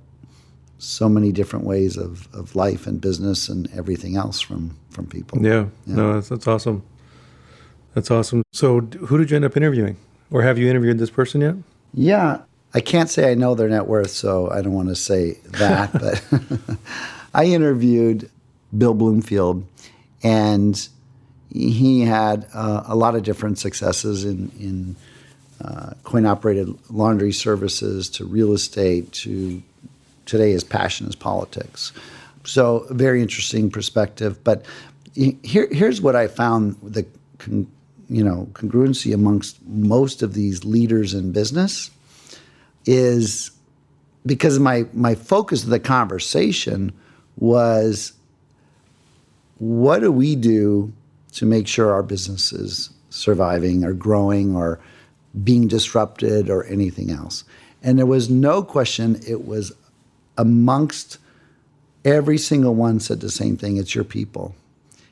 so 0.84 1.08
many 1.08 1.32
different 1.32 1.64
ways 1.64 1.96
of, 1.96 2.28
of 2.34 2.54
life 2.54 2.86
and 2.86 3.00
business 3.00 3.48
and 3.48 3.70
everything 3.74 4.16
else 4.16 4.40
from 4.40 4.76
from 4.90 5.06
people. 5.06 5.44
yeah, 5.44 5.66
no, 5.86 6.14
that's, 6.14 6.28
that's 6.28 6.46
awesome. 6.46 6.82
That's 7.94 8.10
awesome. 8.10 8.42
So 8.52 8.80
who 8.80 9.18
did 9.18 9.30
you 9.30 9.36
end 9.36 9.44
up 9.44 9.56
interviewing? 9.56 9.96
Or 10.30 10.42
have 10.42 10.58
you 10.58 10.68
interviewed 10.68 10.98
this 10.98 11.10
person 11.10 11.40
yet? 11.40 11.54
Yeah, 11.92 12.42
I 12.72 12.80
can't 12.80 13.08
say 13.08 13.30
I 13.30 13.34
know 13.34 13.54
their 13.54 13.68
net 13.68 13.86
worth, 13.86 14.10
so 14.10 14.50
I 14.50 14.62
don't 14.62 14.72
want 14.72 14.88
to 14.88 14.96
say 14.96 15.38
that. 15.44 15.92
but 16.72 16.78
I 17.34 17.46
interviewed 17.46 18.30
Bill 18.76 18.94
Bloomfield, 18.94 19.64
and 20.22 20.88
he 21.50 22.00
had 22.00 22.48
uh, 22.52 22.82
a 22.86 22.96
lot 22.96 23.14
of 23.14 23.22
different 23.22 23.58
successes 23.58 24.24
in 24.24 24.50
in 24.58 24.96
uh, 25.60 25.94
coin 26.02 26.26
operated 26.26 26.68
laundry 26.90 27.32
services 27.32 28.08
to 28.10 28.24
real 28.24 28.52
estate 28.52 29.12
to 29.12 29.62
today 30.26 30.52
his 30.52 30.64
passion 30.64 31.06
is 31.06 31.14
politics. 31.14 31.92
So 32.44 32.86
very 32.90 33.22
interesting 33.22 33.70
perspective. 33.70 34.42
But 34.44 34.64
here, 35.14 35.68
here's 35.70 36.00
what 36.00 36.16
I 36.16 36.26
found 36.26 36.76
the 36.82 37.06
con, 37.38 37.66
you 38.08 38.22
know 38.22 38.48
congruency 38.52 39.14
amongst 39.14 39.64
most 39.66 40.22
of 40.22 40.34
these 40.34 40.64
leaders 40.64 41.14
in 41.14 41.32
business 41.32 41.90
is 42.84 43.50
because 44.26 44.58
my 44.58 44.84
my 44.92 45.14
focus 45.14 45.64
of 45.64 45.70
the 45.70 45.80
conversation 45.80 46.92
was 47.36 48.12
what 49.58 50.00
do 50.00 50.12
we 50.12 50.36
do 50.36 50.92
to 51.32 51.46
make 51.46 51.66
sure 51.66 51.92
our 51.92 52.02
business 52.02 52.52
is 52.52 52.90
surviving 53.10 53.84
or 53.84 53.92
growing 53.92 54.54
or 54.54 54.80
being 55.42 55.66
disrupted 55.66 56.50
or 56.50 56.64
anything 56.64 57.10
else 57.10 57.44
and 57.82 57.98
there 57.98 58.06
was 58.06 58.28
no 58.28 58.62
question 58.62 59.18
it 59.26 59.46
was 59.46 59.72
amongst 60.36 61.18
every 62.04 62.38
single 62.38 62.74
one 62.74 63.00
said 63.00 63.20
the 63.20 63.30
same 63.30 63.56
thing 63.56 63.76
it's 63.76 63.94
your 63.94 64.04
people 64.04 64.54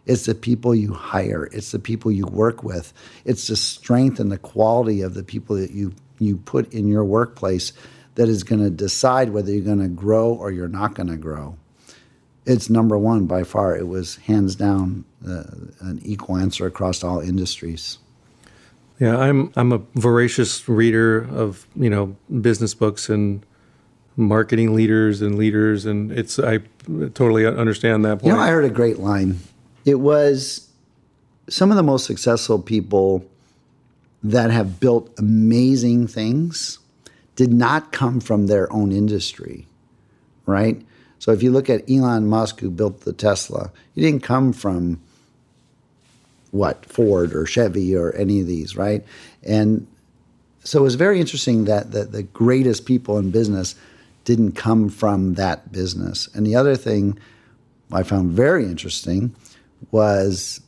It's 0.06 0.26
the 0.26 0.34
people 0.34 0.74
you 0.74 0.92
hire. 0.94 1.48
It's 1.52 1.70
the 1.70 1.78
people 1.78 2.10
you 2.10 2.26
work 2.26 2.64
with. 2.64 2.92
It's 3.24 3.46
the 3.46 3.56
strength 3.56 4.18
and 4.18 4.32
the 4.32 4.38
quality 4.38 5.00
of 5.02 5.14
the 5.14 5.22
people 5.22 5.56
that 5.56 5.70
you 5.70 5.92
you 6.18 6.36
put 6.36 6.72
in 6.72 6.88
your 6.88 7.04
workplace 7.04 7.72
that 8.14 8.28
is 8.28 8.44
going 8.44 8.62
to 8.62 8.70
decide 8.70 9.30
whether 9.30 9.50
you're 9.50 9.64
going 9.64 9.80
to 9.80 9.88
grow 9.88 10.32
or 10.32 10.50
you're 10.50 10.68
not 10.68 10.94
going 10.94 11.08
to 11.08 11.16
grow. 11.16 11.56
It's 12.44 12.68
number 12.68 12.98
one 12.98 13.26
by 13.26 13.44
far. 13.44 13.76
It 13.76 13.88
was 13.88 14.16
hands 14.16 14.54
down 14.56 15.04
uh, 15.26 15.44
an 15.80 16.00
equal 16.04 16.36
answer 16.36 16.66
across 16.66 17.02
all 17.04 17.20
industries. 17.20 17.98
Yeah, 18.98 19.16
I'm 19.18 19.52
I'm 19.56 19.72
a 19.72 19.80
voracious 19.94 20.68
reader 20.68 21.18
of 21.30 21.66
you 21.76 21.90
know 21.90 22.16
business 22.40 22.74
books 22.74 23.08
and 23.08 23.44
marketing 24.16 24.74
leaders 24.74 25.22
and 25.22 25.36
leaders, 25.36 25.86
and 25.86 26.12
it's 26.12 26.38
I 26.38 26.60
totally 27.14 27.46
understand 27.46 28.04
that 28.04 28.20
point. 28.20 28.26
You 28.26 28.32
know, 28.32 28.40
I 28.40 28.48
heard 28.48 28.64
a 28.64 28.70
great 28.70 28.98
line. 28.98 29.40
It 29.84 29.96
was 29.96 30.68
some 31.48 31.70
of 31.70 31.76
the 31.76 31.82
most 31.82 32.06
successful 32.06 32.58
people 32.58 33.24
that 34.22 34.50
have 34.50 34.78
built 34.78 35.10
amazing 35.18 36.06
things 36.06 36.78
did 37.34 37.52
not 37.52 37.92
come 37.92 38.20
from 38.20 38.46
their 38.46 38.72
own 38.72 38.92
industry, 38.92 39.66
right? 40.46 40.80
So 41.18 41.32
if 41.32 41.42
you 41.42 41.50
look 41.50 41.70
at 41.70 41.88
Elon 41.90 42.26
Musk, 42.26 42.60
who 42.60 42.70
built 42.70 43.00
the 43.00 43.12
Tesla, 43.12 43.72
he 43.94 44.00
didn't 44.00 44.22
come 44.22 44.52
from 44.52 45.00
what 46.50 46.84
Ford 46.84 47.34
or 47.34 47.46
Chevy 47.46 47.96
or 47.96 48.14
any 48.14 48.40
of 48.40 48.46
these, 48.46 48.76
right? 48.76 49.04
And 49.42 49.86
so 50.62 50.80
it 50.80 50.82
was 50.82 50.94
very 50.94 51.18
interesting 51.18 51.64
that 51.64 51.90
the, 51.92 52.04
the 52.04 52.22
greatest 52.22 52.86
people 52.86 53.18
in 53.18 53.30
business 53.30 53.74
didn't 54.24 54.52
come 54.52 54.88
from 54.88 55.34
that 55.34 55.72
business. 55.72 56.28
And 56.34 56.46
the 56.46 56.54
other 56.54 56.76
thing 56.76 57.18
I 57.92 58.02
found 58.02 58.32
very 58.32 58.64
interesting 58.64 59.34
was 59.90 60.60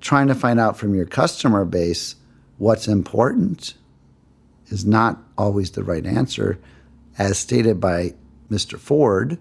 trying 0.00 0.28
to 0.28 0.34
find 0.34 0.60
out 0.60 0.76
from 0.76 0.94
your 0.94 1.06
customer 1.06 1.64
base 1.64 2.16
what's 2.58 2.88
important 2.88 3.74
is 4.68 4.84
not 4.84 5.18
always 5.36 5.72
the 5.72 5.82
right 5.82 6.06
answer, 6.06 6.58
as 7.18 7.38
stated 7.38 7.80
by 7.80 8.14
Mr. 8.50 8.78
Ford, 8.78 9.38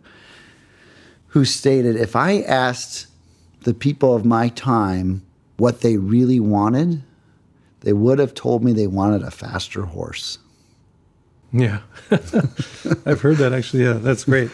who 1.27 1.45
stated 1.45 1.95
if 1.95 2.15
I 2.15 2.41
asked 2.41 3.07
the 3.61 3.73
people 3.73 4.15
of 4.15 4.25
my 4.25 4.49
time 4.49 5.25
what 5.57 5.81
they 5.81 5.97
really 5.97 6.39
wanted, 6.39 7.03
they 7.81 7.93
would 7.93 8.19
have 8.19 8.33
told 8.33 8.63
me 8.63 8.73
they 8.73 8.87
wanted 8.87 9.21
a 9.21 9.31
faster 9.31 9.83
horse. 9.83 10.39
Yeah. 11.51 11.81
I've 12.11 13.21
heard 13.21 13.37
that 13.37 13.53
actually. 13.53 13.83
Yeah, 13.83 13.93
that's 13.93 14.25
great. 14.25 14.51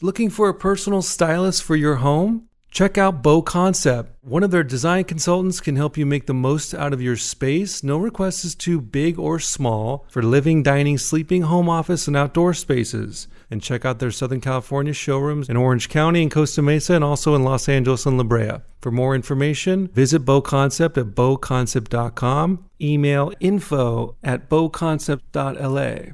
Looking 0.00 0.30
for 0.30 0.48
a 0.48 0.54
personal 0.54 1.02
stylist 1.02 1.62
for 1.62 1.76
your 1.76 1.96
home? 1.96 2.48
Check 2.70 2.96
out 2.96 3.22
Beau 3.22 3.42
Concept. 3.42 4.14
One 4.22 4.44
of 4.44 4.52
their 4.52 4.62
design 4.62 5.04
consultants 5.04 5.60
can 5.60 5.74
help 5.74 5.98
you 5.98 6.06
make 6.06 6.26
the 6.26 6.34
most 6.34 6.72
out 6.72 6.92
of 6.92 7.02
your 7.02 7.16
space. 7.16 7.82
No 7.82 7.98
request 7.98 8.44
is 8.44 8.54
too 8.54 8.80
big 8.80 9.18
or 9.18 9.40
small 9.40 10.06
for 10.08 10.22
living, 10.22 10.62
dining, 10.62 10.96
sleeping, 10.96 11.42
home 11.42 11.68
office, 11.68 12.06
and 12.06 12.16
outdoor 12.16 12.54
spaces. 12.54 13.26
And 13.50 13.60
check 13.60 13.84
out 13.84 13.98
their 13.98 14.12
Southern 14.12 14.40
California 14.40 14.92
showrooms 14.92 15.48
in 15.48 15.56
Orange 15.56 15.88
County 15.88 16.22
and 16.22 16.30
Costa 16.30 16.62
Mesa 16.62 16.94
and 16.94 17.02
also 17.02 17.34
in 17.34 17.42
Los 17.42 17.68
Angeles 17.68 18.06
and 18.06 18.16
La 18.16 18.22
Brea. 18.22 18.60
For 18.80 18.92
more 18.92 19.14
information, 19.14 19.88
visit 19.88 20.20
Beau 20.20 20.40
Concept 20.40 20.96
at 20.96 21.06
beauconcept.com. 21.06 22.64
Email 22.80 23.32
info 23.40 24.16
at 24.22 24.48
beauconcept.la. 24.48 26.12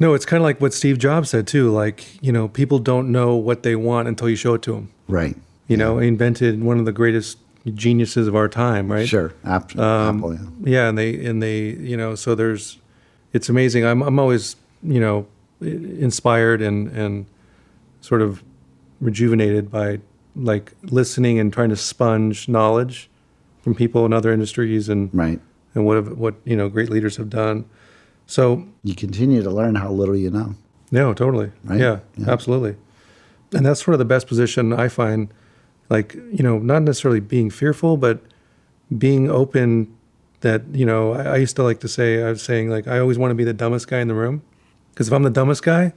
No, 0.00 0.14
it's 0.14 0.26
kind 0.26 0.40
of 0.40 0.44
like 0.44 0.60
what 0.60 0.74
Steve 0.74 0.98
Jobs 0.98 1.30
said 1.30 1.46
too. 1.46 1.70
Like, 1.70 2.22
you 2.22 2.32
know, 2.32 2.48
people 2.48 2.78
don't 2.78 3.12
know 3.12 3.36
what 3.36 3.62
they 3.62 3.76
want 3.76 4.08
until 4.08 4.28
you 4.28 4.36
show 4.36 4.54
it 4.54 4.62
to 4.62 4.72
them. 4.72 4.90
Right. 5.06 5.36
You 5.68 5.76
know, 5.76 5.98
he 5.98 6.08
invented 6.08 6.62
one 6.62 6.78
of 6.78 6.84
the 6.84 6.92
greatest 6.92 7.38
geniuses 7.72 8.26
of 8.26 8.34
our 8.36 8.48
time, 8.48 8.90
right? 8.90 9.08
Sure. 9.08 9.32
Apple, 9.44 9.80
um, 9.80 10.18
Apple, 10.18 10.34
yeah. 10.34 10.40
Yeah, 10.64 10.88
and 10.88 10.98
they 10.98 11.24
and 11.24 11.42
they, 11.42 11.60
you 11.60 11.96
know, 11.96 12.14
so 12.14 12.34
there's, 12.34 12.78
it's 13.32 13.48
amazing. 13.48 13.86
I'm 13.86 14.02
I'm 14.02 14.18
always, 14.18 14.56
you 14.82 15.00
know, 15.00 15.26
inspired 15.64 16.60
and 16.62 16.88
and 16.88 17.26
sort 18.00 18.22
of 18.22 18.42
rejuvenated 19.00 19.70
by 19.70 20.00
like 20.36 20.72
listening 20.82 21.38
and 21.38 21.52
trying 21.52 21.70
to 21.70 21.76
sponge 21.76 22.48
knowledge 22.48 23.08
from 23.62 23.74
people 23.74 24.04
in 24.06 24.12
other 24.12 24.32
industries 24.32 24.88
and 24.88 25.10
Right. 25.12 25.40
and 25.74 25.84
what 25.86 25.96
have, 25.96 26.18
what 26.18 26.34
you 26.44 26.56
know 26.56 26.68
great 26.68 26.90
leaders 26.90 27.16
have 27.16 27.30
done. 27.30 27.64
So 28.26 28.66
You 28.82 28.94
continue 28.94 29.42
to 29.42 29.50
learn 29.50 29.74
how 29.74 29.90
little 29.90 30.16
you 30.16 30.30
know. 30.30 30.54
no, 30.90 31.12
totally. 31.14 31.50
Right? 31.64 31.80
Yeah, 31.80 32.00
Yeah. 32.16 32.30
absolutely. 32.30 32.76
And 33.52 33.64
that's 33.64 33.84
sort 33.84 33.94
of 33.94 33.98
the 33.98 34.04
best 34.04 34.26
position 34.26 34.72
I 34.72 34.88
find, 34.88 35.28
like, 35.90 36.14
you 36.32 36.42
know, 36.42 36.58
not 36.58 36.82
necessarily 36.82 37.20
being 37.20 37.50
fearful, 37.50 37.96
but 37.96 38.20
being 38.98 39.30
open 39.30 39.94
that, 40.40 40.62
you 40.72 40.84
know, 40.86 41.12
I, 41.12 41.22
I 41.22 41.36
used 41.36 41.54
to 41.56 41.62
like 41.62 41.78
to 41.80 41.88
say, 41.88 42.22
I 42.22 42.30
was 42.30 42.42
saying, 42.42 42.70
like, 42.70 42.88
I 42.88 42.98
always 42.98 43.16
want 43.18 43.30
to 43.30 43.34
be 43.34 43.44
the 43.44 43.52
dumbest 43.52 43.86
guy 43.88 44.00
in 44.00 44.08
the 44.08 44.14
room. 44.14 44.42
Because 44.94 45.08
if 45.08 45.12
I'm 45.12 45.24
the 45.24 45.30
dumbest 45.30 45.62
guy, 45.64 45.92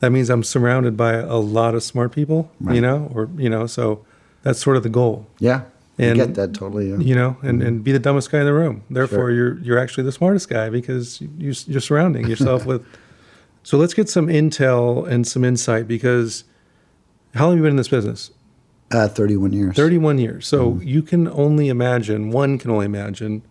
that 0.00 0.10
means 0.12 0.28
I'm 0.28 0.42
surrounded 0.44 0.96
by 0.96 1.14
a 1.14 1.36
lot 1.36 1.74
of 1.74 1.82
smart 1.82 2.12
people, 2.12 2.50
you 2.70 2.80
know, 2.80 3.10
or, 3.14 3.30
you 3.36 3.48
know, 3.48 3.66
so 3.66 4.04
that's 4.42 4.60
sort 4.60 4.76
of 4.76 4.82
the 4.82 4.88
goal, 4.90 5.26
Yeah. 5.38 5.62
I 5.98 6.04
And- 6.04 6.16
get 6.16 6.34
that 6.34 6.54
totally. 6.54 6.90
Yeah. 6.90 6.96
you 6.98 7.14
know, 7.14 7.36
and, 7.42 7.62
and 7.62 7.84
be 7.84 7.92
the 7.92 7.98
dumbest 7.98 8.30
guy 8.30 8.40
in 8.40 8.46
the 8.46 8.52
room. 8.54 8.82
Therefore, 8.90 9.28
Sure. 9.28 9.30
you're 9.30 9.58
you're 9.58 9.78
actually 9.78 10.04
the 10.04 10.12
smartest 10.12 10.48
guy 10.48 10.68
because 10.70 11.20
you, 11.20 11.52
you're 11.66 11.80
surrounding 11.82 12.26
yourself 12.28 12.64
with. 12.70 12.84
So 13.62 13.76
let's 13.78 13.94
get 13.94 14.08
some 14.08 14.26
intel 14.26 15.06
and 15.06 15.26
some 15.26 15.44
insight 15.44 15.86
because 15.86 16.44
how 17.34 17.44
long 17.46 17.52
have 17.52 17.58
you 17.58 17.62
been 17.62 17.70
in 17.72 17.76
this 17.76 17.88
business? 17.88 18.30
Uh, 18.90 19.06
31 19.06 19.52
years. 19.52 19.76
31 19.76 20.18
years. 20.18 20.46
So 20.46 20.80
you 20.82 21.02
can 21.02 21.28
only 21.28 21.68
imagine, 21.68 22.30
one 22.30 22.58
can 22.58 22.70
only 22.70 22.86
imagine 22.86 23.42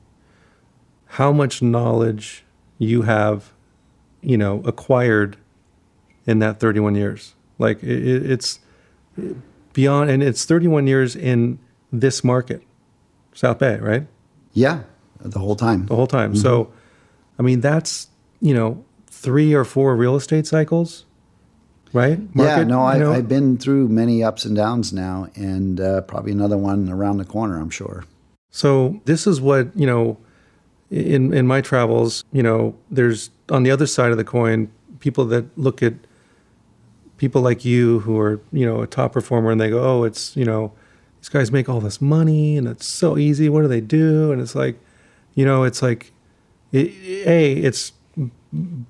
how 1.06 1.32
much 1.32 1.62
knowledge 1.62 2.43
you 2.80 3.04
have, 3.04 3.52
you 4.22 4.38
know, 4.38 4.62
acquired 4.66 5.38
in 6.26 6.40
that 6.40 6.60
31 6.60 6.96
years. 6.96 7.34
Like 7.60 7.82
it, 7.84 8.08
it- 8.08 8.32
it's 8.32 8.60
beyond, 9.74 10.10
and 10.10 10.22
it's 10.24 10.46
31 10.46 10.88
years 10.88 11.16
in 11.16 11.60
this 11.92 12.24
market, 12.24 12.62
South 13.34 13.60
Bay, 13.60 13.78
right? 13.80 14.08
Yeah. 14.54 14.84
The 15.20 15.40
whole 15.40 15.56
time. 15.56 15.86
the 15.86 15.96
whole 15.96 16.08
time. 16.08 16.36
So, 16.36 16.72
I 17.38 17.44
mean, 17.44 17.62
that's 17.62 18.08
you 18.42 18.54
know 18.56 18.84
three 19.08 19.54
or 19.54 19.64
four 19.64 19.96
real 19.96 20.16
estate 20.16 20.48
cycles, 20.48 21.06
right? 21.94 22.20
yeah. 22.36 22.64
No, 22.64 22.82
I, 22.82 22.96
you 22.96 23.00
know? 23.04 23.14
I've 23.14 23.28
been 23.28 23.58
through 23.58 23.88
many 23.90 24.24
ups 24.24 24.46
and 24.46 24.56
downs 24.56 24.92
now, 24.92 25.28
and 25.36 25.80
uh, 25.80 26.02
probably 26.02 26.32
another 26.32 26.58
one 26.58 26.90
around 26.90 27.18
the 27.18 27.26
corner, 27.26 27.60
I'm 27.60 27.70
sure. 27.70 28.04
So 28.50 29.00
this 29.06 29.28
is 29.28 29.40
what 29.40 29.76
you 29.78 29.86
know. 29.86 30.18
In 30.91 31.34
in 31.34 31.47
my 31.47 31.62
travels, 31.62 32.23
you 32.32 32.43
know, 32.43 32.75
there's 32.91 33.32
on 33.49 33.63
the 33.63 33.71
other 33.71 33.88
side 33.88 34.12
of 34.12 34.17
the 34.17 34.23
coin 34.25 34.69
people 34.99 35.25
that 35.25 35.45
look 35.58 35.82
at 35.82 35.93
people 37.17 37.41
like 37.41 37.63
you 37.63 37.99
who 37.99 38.19
are 38.19 38.41
you 38.51 38.65
know 38.65 38.82
a 38.82 38.88
top 38.88 39.13
performer 39.13 39.51
and 39.51 39.62
they 39.62 39.69
go, 39.69 39.82
oh, 39.82 40.04
it's 40.04 40.36
you 40.36 40.43
know 40.43 40.73
these 41.21 41.30
guys 41.30 41.51
make 41.51 41.69
all 41.69 41.80
this 41.80 42.01
money 42.01 42.58
and 42.58 42.67
it's 42.67 42.86
so 42.86 43.17
easy. 43.17 43.47
What 43.47 43.62
do 43.62 43.67
they 43.67 43.82
do? 43.82 44.32
And 44.32 44.41
it's 44.41 44.56
like, 44.56 44.80
you 45.36 45.45
know, 45.45 45.63
it's 45.63 45.82
like, 45.82 46.12
it, 46.71 46.91
a 47.27 47.54
it's 47.54 47.93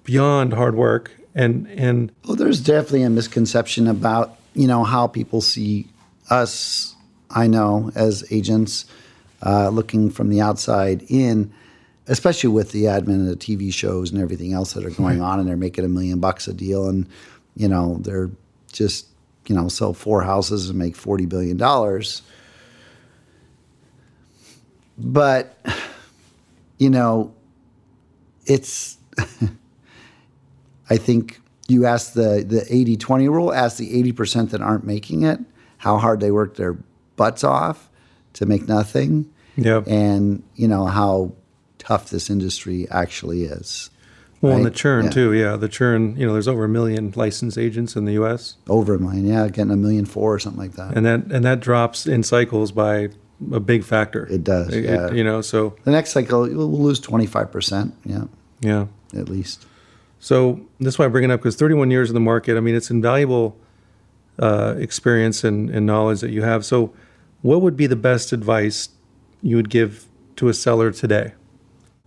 beyond 0.03 0.53
hard 0.53 0.75
work 0.75 1.11
and 1.35 1.67
and 1.67 2.11
Well, 2.25 2.35
there's 2.35 2.61
definitely 2.61 3.03
a 3.03 3.09
misconception 3.09 3.87
about 3.87 4.37
you 4.53 4.67
know 4.67 4.83
how 4.83 5.07
people 5.07 5.41
see 5.41 5.87
us. 6.29 6.95
I 7.29 7.47
know 7.47 7.91
as 7.95 8.25
agents 8.31 8.85
uh, 9.45 9.69
looking 9.69 10.09
from 10.09 10.29
the 10.29 10.41
outside 10.41 11.05
in, 11.09 11.53
especially 12.07 12.49
with 12.49 12.71
the 12.71 12.83
admin 12.85 13.15
and 13.15 13.29
the 13.29 13.35
TV 13.35 13.73
shows 13.73 14.11
and 14.11 14.21
everything 14.21 14.53
else 14.53 14.73
that 14.73 14.85
are 14.85 14.89
going 14.91 15.15
mm-hmm. 15.15 15.25
on, 15.25 15.39
and 15.39 15.47
they're 15.47 15.57
making 15.57 15.85
a 15.85 15.89
million 15.89 16.19
bucks 16.19 16.47
a 16.47 16.53
deal, 16.53 16.87
and 16.87 17.07
you 17.55 17.67
know 17.67 17.97
they're 18.01 18.29
just 18.71 19.07
you 19.47 19.55
know 19.55 19.67
sell 19.67 19.93
four 19.93 20.21
houses 20.23 20.69
and 20.69 20.77
make 20.77 20.95
forty 20.95 21.25
billion 21.25 21.57
dollars. 21.57 22.21
But 24.97 25.57
you 26.77 26.89
know, 26.89 27.33
it's 28.45 28.97
I 30.89 30.97
think 30.97 31.39
you 31.67 31.85
ask 31.85 32.13
the 32.13 32.43
the 32.47 32.61
80-20 32.61 33.29
rule, 33.29 33.53
ask 33.53 33.77
the 33.77 34.03
80% 34.11 34.49
that 34.49 34.61
aren't 34.61 34.85
making 34.85 35.23
it 35.23 35.39
how 35.77 35.97
hard 35.97 36.19
they 36.19 36.29
work 36.29 36.57
their 36.57 36.77
butts 37.15 37.43
off 37.43 37.89
to 38.33 38.45
make 38.45 38.67
nothing. 38.67 39.31
Yep. 39.55 39.87
And 39.87 40.43
you 40.55 40.67
know 40.67 40.85
how 40.85 41.33
tough 41.81 42.09
this 42.09 42.29
industry 42.29 42.87
actually 42.91 43.43
is. 43.43 43.89
Well, 44.39 44.55
and 44.55 44.65
the 44.65 44.71
churn 44.71 45.05
Yeah. 45.05 45.11
too. 45.11 45.33
Yeah, 45.33 45.55
the 45.55 45.69
churn. 45.69 46.15
You 46.17 46.25
know, 46.25 46.33
there's 46.33 46.47
over 46.47 46.63
a 46.63 46.69
million 46.69 47.13
licensed 47.15 47.57
agents 47.57 47.95
in 47.95 48.05
the 48.05 48.13
U.S. 48.13 48.55
Over 48.67 48.95
a 48.95 48.99
million, 48.99 49.25
yeah, 49.25 49.47
getting 49.49 49.71
a 49.71 49.75
million 49.75 50.05
four 50.05 50.33
or 50.33 50.39
something 50.39 50.61
like 50.61 50.73
that. 50.73 50.95
and 50.95 51.05
that 51.05 51.31
and 51.31 51.45
that 51.45 51.59
drops 51.59 52.07
in 52.07 52.23
cycles 52.23 52.71
by 52.71 53.09
a 53.51 53.59
big 53.59 53.83
factor. 53.83 54.25
It 54.27 54.43
does, 54.43 54.75
yeah. 54.75 55.11
you 55.11 55.23
know, 55.23 55.41
so 55.41 55.75
the 55.83 55.91
next 55.91 56.11
cycle 56.11 56.41
we'll 56.41 56.71
lose 56.71 56.99
25%, 57.01 57.91
yeah, 58.05 58.25
yeah. 58.61 58.85
at 59.19 59.29
least. 59.29 59.65
So 60.19 60.61
that's 60.79 60.99
why 60.99 61.05
I 61.05 61.07
bring 61.07 61.23
it 61.23 61.31
up 61.31 61.39
because 61.39 61.55
31 61.55 61.89
years 61.89 62.09
in 62.09 62.13
the 62.13 62.19
market. 62.19 62.55
I 62.55 62.59
mean, 62.59 62.75
it's 62.75 62.91
invaluable 62.91 63.57
uh, 64.39 64.75
experience 64.77 65.43
and, 65.43 65.69
and 65.71 65.85
knowledge 65.85 66.21
that 66.21 66.29
you 66.29 66.43
have. 66.43 66.65
So, 66.65 66.93
what 67.41 67.61
would 67.61 67.75
be 67.75 67.87
the 67.87 67.95
best 67.95 68.31
advice 68.31 68.89
you 69.41 69.55
would 69.55 69.69
give 69.69 70.05
to 70.35 70.47
a 70.47 70.53
seller 70.53 70.91
today? 70.91 71.33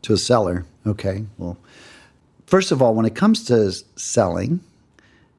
To 0.05 0.13
a 0.13 0.19
seller, 0.19 0.67
okay. 0.87 1.25
Well, 1.39 1.57
first 2.47 2.73
of 2.73 2.83
all, 2.83 2.95
when 2.95 3.07
it 3.07 3.15
comes 3.15 3.45
to 3.45 3.73
selling 3.97 4.61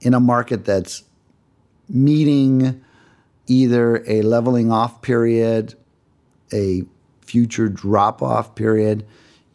in 0.02 0.16
a 0.16 0.20
market 0.20 0.66
that's 0.66 1.04
meeting 1.88 2.84
either 3.46 4.04
a 4.08 4.24
leveling 4.24 4.72
off 4.72 5.04
period, 5.04 5.76
a 6.52 6.84
future 7.22 7.70
drop 7.70 8.24
off 8.24 8.56
period, 8.56 9.06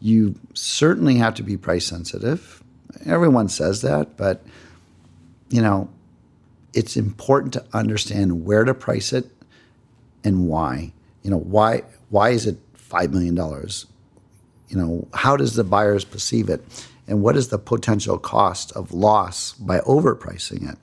you 0.00 0.36
certainly 0.54 1.16
have 1.16 1.34
to 1.34 1.42
be 1.42 1.56
price 1.56 1.86
sensitive. 1.86 2.62
Everyone 3.04 3.48
says 3.48 3.82
that, 3.82 4.16
but 4.16 4.44
you 5.48 5.60
know, 5.60 5.90
it's 6.72 6.96
important 6.96 7.52
to 7.54 7.64
understand 7.72 8.44
where 8.44 8.64
to 8.64 8.74
price 8.74 9.12
it 9.12 9.26
and 10.22 10.46
why. 10.46 10.92
You 11.24 11.30
know, 11.30 11.38
why 11.38 11.82
why 12.10 12.30
is 12.30 12.46
it 12.46 12.58
five 12.74 13.12
million 13.12 13.34
dollars? 13.34 13.86
You 14.70 14.78
know, 14.78 15.08
how 15.12 15.36
does 15.36 15.54
the 15.54 15.64
buyers 15.64 16.04
perceive 16.04 16.48
it? 16.48 16.64
And 17.06 17.22
what 17.22 17.36
is 17.36 17.48
the 17.48 17.58
potential 17.58 18.18
cost 18.18 18.72
of 18.72 18.92
loss 18.92 19.52
by 19.54 19.80
overpricing 19.80 20.70
it? 20.70 20.78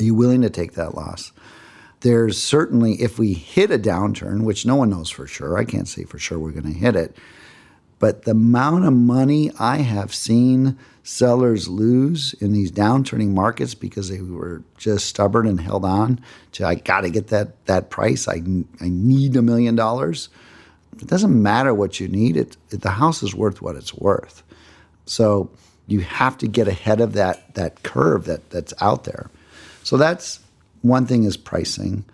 Are 0.00 0.04
you 0.04 0.14
willing 0.14 0.42
to 0.42 0.50
take 0.50 0.72
that 0.72 0.94
loss? 0.94 1.30
There's 2.00 2.42
certainly, 2.42 2.94
if 3.02 3.18
we 3.18 3.34
hit 3.34 3.70
a 3.70 3.78
downturn, 3.78 4.42
which 4.42 4.66
no 4.66 4.76
one 4.76 4.90
knows 4.90 5.10
for 5.10 5.26
sure, 5.26 5.58
I 5.58 5.64
can't 5.64 5.88
say 5.88 6.04
for 6.04 6.18
sure 6.18 6.38
we're 6.38 6.52
going 6.52 6.72
to 6.72 6.78
hit 6.78 6.96
it, 6.96 7.16
but 7.98 8.22
the 8.22 8.32
amount 8.32 8.84
of 8.84 8.92
money 8.92 9.50
I 9.58 9.78
have 9.78 10.14
seen 10.14 10.78
sellers 11.02 11.68
lose 11.68 12.34
in 12.34 12.52
these 12.52 12.72
downturning 12.72 13.28
markets 13.28 13.74
because 13.74 14.08
they 14.08 14.20
were 14.20 14.62
just 14.76 15.06
stubborn 15.06 15.46
and 15.46 15.60
held 15.60 15.84
on 15.84 16.20
to 16.52 16.66
I 16.66 16.74
got 16.74 17.02
to 17.02 17.10
get 17.10 17.28
that 17.28 17.64
that 17.66 17.90
price. 17.90 18.26
I 18.28 18.42
I 18.80 18.88
need 18.88 19.36
a 19.36 19.42
million 19.42 19.76
dollars. 19.76 20.28
It 21.00 21.08
doesn't 21.08 21.42
matter 21.42 21.74
what 21.74 22.00
you 22.00 22.08
need. 22.08 22.36
It, 22.36 22.56
the 22.70 22.90
house 22.90 23.22
is 23.22 23.34
worth 23.34 23.62
what 23.62 23.76
it's 23.76 23.94
worth. 23.94 24.42
So 25.04 25.50
you 25.86 26.00
have 26.00 26.36
to 26.38 26.48
get 26.48 26.68
ahead 26.68 27.00
of 27.00 27.12
that 27.12 27.54
that 27.54 27.82
curve 27.82 28.24
that 28.24 28.50
that's 28.50 28.74
out 28.80 29.04
there. 29.04 29.30
So 29.82 29.96
that's 29.96 30.40
one 30.82 31.06
thing 31.06 31.24
is 31.24 31.36
pricing, 31.36 32.04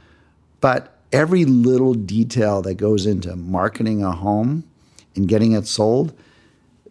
but 0.61 0.99
every 1.13 1.45
little 1.45 1.95
detail 1.95 2.63
that 2.63 2.75
goes 2.75 3.07
into 3.07 3.37
marketing 3.37 4.03
a 4.03 4.13
home 4.13 4.65
and 5.15 5.29
getting 5.29 5.53
it 5.53 5.67
sold, 5.67 6.17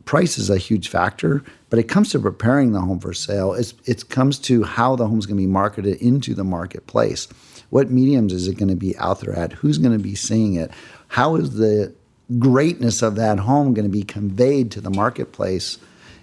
price 0.06 0.38
is 0.38 0.50
a 0.50 0.58
huge 0.58 0.90
factor. 0.90 1.44
But 1.70 1.80
it 1.80 1.84
comes 1.88 2.10
to 2.12 2.20
preparing 2.20 2.74
the 2.74 2.82
home 2.82 3.00
for 3.00 3.14
sale. 3.14 3.54
It's, 3.54 3.74
it 3.86 4.10
comes 4.10 4.38
to 4.40 4.64
how 4.64 4.96
the 4.96 5.08
home's 5.08 5.26
going 5.26 5.38
to 5.38 5.42
be 5.42 5.48
marketed 5.48 6.02
into 6.02 6.34
the 6.34 6.44
marketplace. 6.44 7.28
What 7.70 7.90
mediums 7.90 8.34
is 8.34 8.50
it 8.50 8.58
going 8.58 8.70
to 8.70 8.76
be 8.76 8.98
out 8.98 9.22
there 9.22 9.34
at? 9.34 9.54
Who's 9.54 9.78
going 9.78 9.98
to 9.98 10.04
be 10.04 10.14
seeing 10.14 10.56
it? 10.56 10.70
How 11.12 11.36
is 11.36 11.56
the 11.56 11.94
greatness 12.40 13.02
of 13.02 13.16
that 13.16 13.40
home 13.40 13.74
going 13.74 13.84
to 13.86 13.92
be 13.92 14.04
conveyed 14.04 14.72
to 14.72 14.80
the 14.80 14.90
marketplace? 14.90 15.78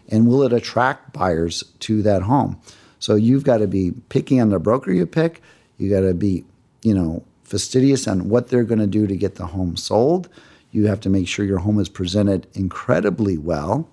And 0.09 0.27
will 0.27 0.43
it 0.45 0.53
attract 0.55 1.13
buyers 1.13 1.63
to 1.81 2.01
that 2.05 2.23
home? 2.23 2.59
So 2.99 3.15
you've 3.15 3.45
got 3.45 3.59
to 3.59 3.67
be 3.67 3.93
picky 4.09 4.41
on 4.41 4.49
the 4.49 4.59
broker 4.59 4.91
you 4.91 5.05
pick. 5.05 5.43
You 5.77 5.91
got 5.91 6.01
to 6.01 6.15
be, 6.15 6.47
you 6.81 6.95
know, 6.95 7.23
fastidious 7.45 8.09
on 8.09 8.31
what 8.31 8.49
they're 8.49 8.65
going 8.65 8.79
to 8.79 8.87
do 8.87 9.07
to 9.07 9.15
get 9.15 9.35
the 9.35 9.49
home 9.49 9.77
sold. 9.77 10.31
You 10.71 10.87
have 10.87 11.01
to 11.01 11.11
make 11.11 11.29
sure 11.29 11.45
your 11.45 11.59
home 11.59 11.79
is 11.79 11.91
presented 11.91 12.47
incredibly 12.55 13.37
well. 13.37 13.91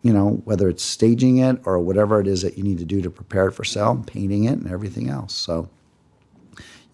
You 0.00 0.14
know, 0.14 0.40
whether 0.46 0.70
it's 0.70 0.82
staging 0.82 1.36
it 1.36 1.60
or 1.66 1.78
whatever 1.80 2.18
it 2.18 2.26
is 2.26 2.40
that 2.40 2.56
you 2.56 2.64
need 2.64 2.78
to 2.78 2.86
do 2.86 3.02
to 3.02 3.10
prepare 3.10 3.48
it 3.48 3.52
for 3.52 3.64
sale, 3.64 4.02
painting 4.06 4.44
it 4.44 4.58
and 4.58 4.70
everything 4.70 5.10
else. 5.10 5.34
So 5.34 5.68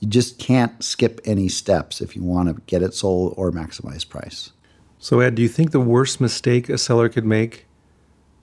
you 0.00 0.08
just 0.08 0.38
can't 0.38 0.82
skip 0.82 1.20
any 1.24 1.48
steps 1.48 2.00
if 2.00 2.16
you 2.16 2.22
want 2.22 2.48
to 2.54 2.60
get 2.66 2.82
it 2.82 2.94
sold 2.94 3.34
or 3.36 3.50
maximize 3.52 4.06
price. 4.08 4.50
So 4.98 5.20
Ed, 5.20 5.34
do 5.34 5.42
you 5.42 5.48
think 5.48 5.70
the 5.70 5.80
worst 5.80 6.20
mistake 6.20 6.68
a 6.68 6.76
seller 6.78 7.08
could 7.08 7.24
make 7.24 7.66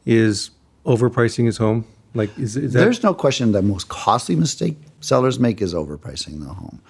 is 0.06 0.52
overpricing 0.86 1.46
his 1.46 1.58
home? 1.58 1.86
Like, 2.14 2.38
is, 2.40 2.56
is 2.56 2.74
that- 2.74 2.80
There's 2.80 3.04
no 3.04 3.14
question 3.14 3.52
the 3.52 3.62
most 3.62 3.90
costly 3.90 4.36
mistake 4.36 4.78
sellers 5.02 5.40
make 5.40 5.62
is 5.62 5.74
overpricing 5.74 6.40
the 6.40 6.54
home. 6.54 6.82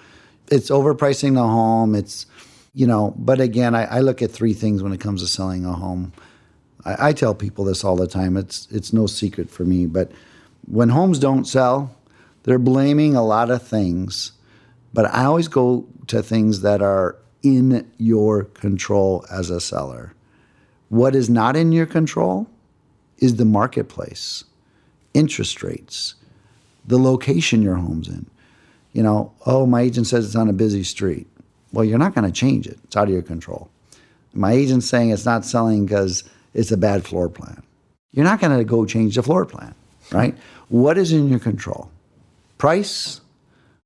It's 0.50 0.70
overpricing 0.70 1.34
the 1.34 1.42
home. 1.42 1.94
It's, 1.94 2.24
you 2.72 2.86
know, 2.86 3.12
but 3.18 3.40
again, 3.40 3.74
I, 3.74 3.84
I 3.84 4.00
look 4.00 4.22
at 4.22 4.30
three 4.30 4.54
things 4.54 4.82
when 4.82 4.92
it 4.92 5.00
comes 5.00 5.20
to 5.20 5.28
selling 5.28 5.64
a 5.66 5.72
home. 5.72 6.12
I, 6.84 7.08
I 7.08 7.12
tell 7.12 7.34
people 7.34 7.64
this 7.64 7.84
all 7.84 7.96
the 7.96 8.06
time. 8.06 8.36
It's 8.38 8.66
it's 8.70 8.92
no 8.92 9.06
secret 9.06 9.50
for 9.50 9.64
me. 9.64 9.84
But 9.84 10.10
when 10.66 10.88
homes 10.90 11.18
don't 11.18 11.44
sell, 11.44 11.94
they're 12.44 12.58
blaming 12.58 13.14
a 13.14 13.22
lot 13.24 13.50
of 13.50 13.66
things. 13.66 14.32
But 14.98 15.14
I 15.14 15.26
always 15.26 15.46
go 15.46 15.86
to 16.08 16.24
things 16.24 16.62
that 16.62 16.82
are 16.82 17.14
in 17.44 17.88
your 17.98 18.42
control 18.42 19.24
as 19.30 19.48
a 19.48 19.60
seller. 19.60 20.12
What 20.88 21.14
is 21.14 21.30
not 21.30 21.54
in 21.54 21.70
your 21.70 21.86
control 21.86 22.48
is 23.18 23.36
the 23.36 23.44
marketplace 23.44 24.42
interest 25.14 25.62
rates, 25.62 26.16
the 26.84 26.98
location 26.98 27.62
your 27.62 27.76
home's 27.76 28.08
in. 28.08 28.26
You 28.92 29.04
know, 29.04 29.32
oh, 29.46 29.66
my 29.66 29.82
agent 29.82 30.08
says 30.08 30.26
it's 30.26 30.34
on 30.34 30.48
a 30.48 30.52
busy 30.52 30.82
street. 30.82 31.28
Well, 31.72 31.84
you're 31.84 31.96
not 31.96 32.16
going 32.16 32.26
to 32.26 32.32
change 32.32 32.66
it. 32.66 32.80
It's 32.82 32.96
out 32.96 33.06
of 33.06 33.14
your 33.14 33.22
control. 33.22 33.70
My 34.34 34.50
agent's 34.50 34.88
saying 34.88 35.10
it's 35.10 35.24
not 35.24 35.44
selling 35.44 35.86
because 35.86 36.24
it's 36.54 36.72
a 36.72 36.76
bad 36.76 37.06
floor 37.06 37.28
plan. 37.28 37.62
You're 38.10 38.24
not 38.24 38.40
going 38.40 38.58
to 38.58 38.64
go 38.64 38.84
change 38.84 39.14
the 39.14 39.22
floor 39.22 39.46
plan, 39.46 39.76
right? 40.10 40.36
What 40.70 40.98
is 40.98 41.12
in 41.12 41.28
your 41.28 41.38
control? 41.38 41.88
Price, 42.58 43.20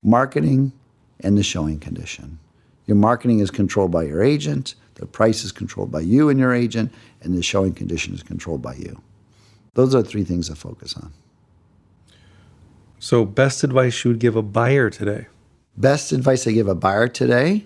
marketing, 0.02 0.72
and 1.22 1.36
the 1.36 1.42
showing 1.42 1.78
condition. 1.78 2.38
Your 2.86 2.96
marketing 2.96 3.40
is 3.40 3.50
controlled 3.50 3.90
by 3.90 4.04
your 4.04 4.22
agent, 4.22 4.74
the 4.94 5.06
price 5.06 5.44
is 5.44 5.52
controlled 5.52 5.90
by 5.90 6.00
you 6.00 6.28
and 6.28 6.38
your 6.38 6.52
agent, 6.52 6.92
and 7.22 7.34
the 7.36 7.42
showing 7.42 7.72
condition 7.72 8.14
is 8.14 8.22
controlled 8.22 8.62
by 8.62 8.74
you. 8.74 9.00
Those 9.74 9.94
are 9.94 10.02
three 10.02 10.24
things 10.24 10.48
to 10.48 10.54
focus 10.54 10.94
on. 10.96 11.12
So, 12.98 13.24
best 13.24 13.64
advice 13.64 14.04
you 14.04 14.10
would 14.10 14.20
give 14.20 14.36
a 14.36 14.42
buyer 14.42 14.90
today? 14.90 15.26
Best 15.76 16.12
advice 16.12 16.46
I 16.46 16.52
give 16.52 16.68
a 16.68 16.74
buyer 16.74 17.08
today 17.08 17.64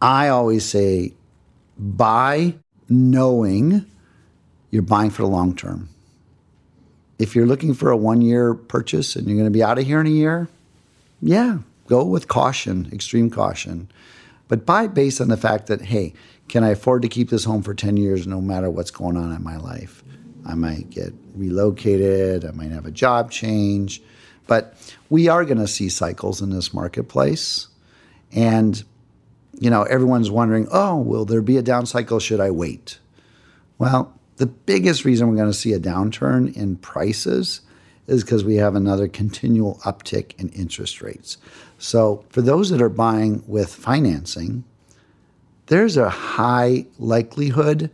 I 0.00 0.28
always 0.28 0.64
say 0.64 1.14
buy 1.78 2.54
knowing 2.88 3.86
you're 4.70 4.82
buying 4.82 5.10
for 5.10 5.22
the 5.22 5.28
long 5.28 5.54
term. 5.54 5.88
If 7.18 7.34
you're 7.34 7.46
looking 7.46 7.72
for 7.72 7.90
a 7.90 7.96
one 7.96 8.20
year 8.20 8.54
purchase 8.54 9.16
and 9.16 9.26
you're 9.26 9.36
going 9.36 9.46
to 9.46 9.50
be 9.50 9.62
out 9.62 9.78
of 9.78 9.86
here 9.86 10.00
in 10.00 10.06
a 10.06 10.10
year, 10.10 10.48
yeah, 11.22 11.58
go 11.86 12.04
with 12.04 12.28
caution, 12.28 12.88
extreme 12.92 13.30
caution. 13.30 13.88
But 14.48 14.66
buy 14.66 14.86
based 14.86 15.20
on 15.20 15.28
the 15.28 15.36
fact 15.36 15.66
that, 15.66 15.82
hey, 15.82 16.12
can 16.48 16.62
I 16.62 16.70
afford 16.70 17.02
to 17.02 17.08
keep 17.08 17.30
this 17.30 17.44
home 17.44 17.62
for 17.62 17.74
10 17.74 17.96
years 17.96 18.26
no 18.26 18.40
matter 18.40 18.70
what's 18.70 18.90
going 18.90 19.16
on 19.16 19.32
in 19.32 19.42
my 19.42 19.56
life? 19.56 20.04
I 20.44 20.54
might 20.54 20.90
get 20.90 21.12
relocated, 21.34 22.44
I 22.44 22.52
might 22.52 22.70
have 22.70 22.86
a 22.86 22.92
job 22.92 23.30
change. 23.30 24.00
But 24.46 24.76
we 25.10 25.28
are 25.28 25.44
going 25.44 25.58
to 25.58 25.66
see 25.66 25.88
cycles 25.88 26.40
in 26.40 26.50
this 26.50 26.72
marketplace. 26.72 27.66
And, 28.32 28.82
you 29.58 29.70
know, 29.70 29.82
everyone's 29.82 30.30
wondering, 30.30 30.68
oh, 30.70 30.96
will 30.96 31.24
there 31.24 31.42
be 31.42 31.56
a 31.56 31.62
down 31.62 31.86
cycle? 31.86 32.20
Should 32.20 32.40
I 32.40 32.52
wait? 32.52 33.00
Well, 33.78 34.12
the 34.36 34.46
biggest 34.46 35.04
reason 35.04 35.28
we're 35.28 35.36
going 35.36 35.50
to 35.50 35.54
see 35.54 35.72
a 35.72 35.80
downturn 35.80 36.54
in 36.56 36.76
prices 36.76 37.62
is 38.06 38.22
because 38.22 38.44
we 38.44 38.56
have 38.56 38.76
another 38.76 39.08
continual 39.08 39.80
uptick 39.84 40.38
in 40.38 40.48
interest 40.50 41.02
rates. 41.02 41.38
So, 41.86 42.24
for 42.30 42.42
those 42.42 42.70
that 42.70 42.82
are 42.82 42.88
buying 42.88 43.44
with 43.46 43.72
financing, 43.72 44.64
there's 45.66 45.96
a 45.96 46.10
high 46.10 46.86
likelihood 46.98 47.92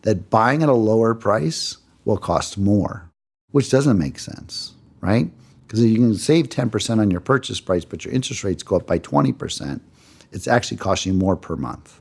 that 0.00 0.30
buying 0.30 0.62
at 0.62 0.70
a 0.70 0.72
lower 0.74 1.14
price 1.14 1.76
will 2.06 2.16
cost 2.16 2.56
more, 2.56 3.10
which 3.50 3.70
doesn't 3.70 3.98
make 3.98 4.18
sense, 4.18 4.72
right? 5.02 5.30
Because 5.66 5.82
if 5.82 5.90
you 5.90 5.96
can 5.96 6.14
save 6.14 6.48
10% 6.48 7.00
on 7.00 7.10
your 7.10 7.20
purchase 7.20 7.60
price, 7.60 7.84
but 7.84 8.02
your 8.02 8.14
interest 8.14 8.44
rates 8.44 8.62
go 8.62 8.76
up 8.76 8.86
by 8.86 8.98
20%, 8.98 9.78
it's 10.32 10.48
actually 10.48 10.78
costing 10.78 11.12
you 11.12 11.18
more 11.18 11.36
per 11.36 11.54
month. 11.54 12.00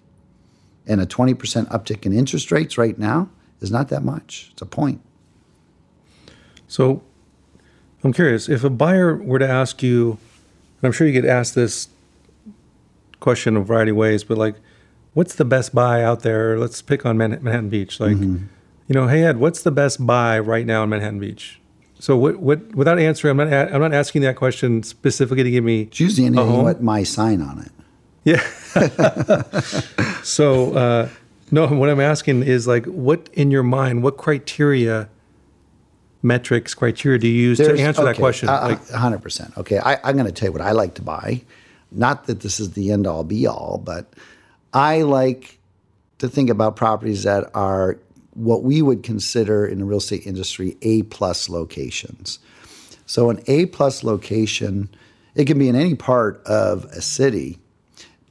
And 0.88 1.01
a 1.01 1.06
20% 1.06 1.36
uptick 1.67 2.06
in 2.06 2.13
interest 2.13 2.53
rates 2.53 2.77
right 2.77 2.97
now 2.97 3.29
is 3.60 3.69
not 3.69 3.89
that 3.89 4.03
much. 4.03 4.47
It's 4.53 4.62
a 4.62 4.65
point. 4.65 5.01
So 6.69 7.03
I'm 8.01 8.13
curious 8.13 8.47
if 8.47 8.63
a 8.63 8.69
buyer 8.69 9.17
were 9.17 9.39
to 9.39 9.49
ask 9.49 9.84
you, 9.84 10.19
and 10.84 10.89
I'm 10.89 10.91
sure 10.91 11.08
you 11.08 11.13
get 11.13 11.24
asked 11.24 11.56
this 11.56 11.88
question 13.22 13.56
a 13.56 13.62
variety 13.62 13.91
of 13.91 13.98
ways, 13.98 14.26
but 14.26 14.38
like, 14.38 14.56
what's 15.13 15.34
the 15.34 15.46
best 15.46 15.74
buy 15.74 16.04
out 16.04 16.24
there? 16.24 16.60
Let's 16.60 16.82
pick 16.82 17.06
on 17.06 17.17
Manhattan 17.17 17.69
Beach. 17.69 18.02
Like, 18.02 18.17
mm-hmm. 18.17 18.48
you 18.89 18.93
know, 18.93 19.08
hey 19.08 19.24
Ed, 19.24 19.38
what's 19.38 19.63
the 19.63 19.72
best 19.72 20.06
buy 20.06 20.38
right 20.38 20.65
now 20.65 20.84
in 20.84 20.89
Manhattan 20.89 21.22
Beach? 21.22 21.62
So 22.00 22.17
what, 22.17 22.39
what, 22.39 22.76
without 22.76 23.00
answering, 23.00 23.39
I'm 23.39 23.50
not, 23.50 23.74
I'm 23.74 23.80
not 23.80 23.93
asking 23.93 24.24
that 24.24 24.36
question 24.36 24.84
specifically 24.84 25.43
to 25.43 25.52
give 25.52 25.63
me. 25.63 25.84
It's 25.84 26.02
usually 26.02 26.28
anything 26.28 26.63
with 26.63 26.82
my 26.82 27.04
sign 27.04 27.41
on 27.41 27.60
it. 27.60 27.72
Yeah. 28.26 28.41
so, 30.24 30.74
uh, 30.74 31.10
no, 31.50 31.67
what 31.67 31.89
I'm 31.89 32.02
asking 32.02 32.43
is 32.43 32.67
like, 32.67 32.86
what 32.88 33.30
in 33.32 33.52
your 33.52 33.63
mind, 33.63 34.04
what 34.04 34.17
criteria 34.17 35.08
metrics, 36.23 36.73
criteria 36.73 37.19
do 37.19 37.27
you 37.27 37.33
use 37.49 37.57
There's- 37.59 37.77
to 37.77 37.83
answer 37.83 38.03
that 38.03 38.12
okay, 38.12 38.19
question? 38.19 38.49
uh, 38.49 38.59
like, 38.69 38.88
100%. 38.88 39.57
Okay, 39.57 39.77
I, 39.79 39.99
I'm 40.03 40.15
going 40.15 40.25
to 40.25 40.31
tell 40.31 40.47
you 40.47 40.53
what 40.53 40.62
I 40.62 40.71
like 40.71 40.95
to 40.95 41.01
buy. 41.01 41.41
Not 41.91 42.25
that 42.25 42.39
this 42.39 42.59
is 42.59 42.71
the 42.71 42.91
end 42.91 43.05
all 43.05 43.23
be 43.23 43.45
all, 43.45 43.79
but 43.83 44.12
I 44.73 45.01
like 45.03 45.59
to 46.19 46.27
think 46.29 46.49
about 46.49 46.75
properties 46.75 47.23
that 47.23 47.51
are 47.53 47.99
what 48.33 48.63
we 48.63 48.81
would 48.81 49.03
consider 49.03 49.65
in 49.65 49.77
the 49.79 49.86
real 49.86 49.99
estate 49.99 50.25
industry 50.25 50.75
A 50.81 51.03
plus 51.03 51.49
locations. 51.49 52.39
So 53.05 53.29
an 53.29 53.43
A 53.47 53.67
plus 53.67 54.03
location, 54.03 54.89
it 55.36 55.45
can 55.45 55.59
be 55.59 55.67
in 55.69 55.75
any 55.75 55.93
part 55.93 56.41
of 56.47 56.86
a 56.86 57.01
city, 57.01 57.59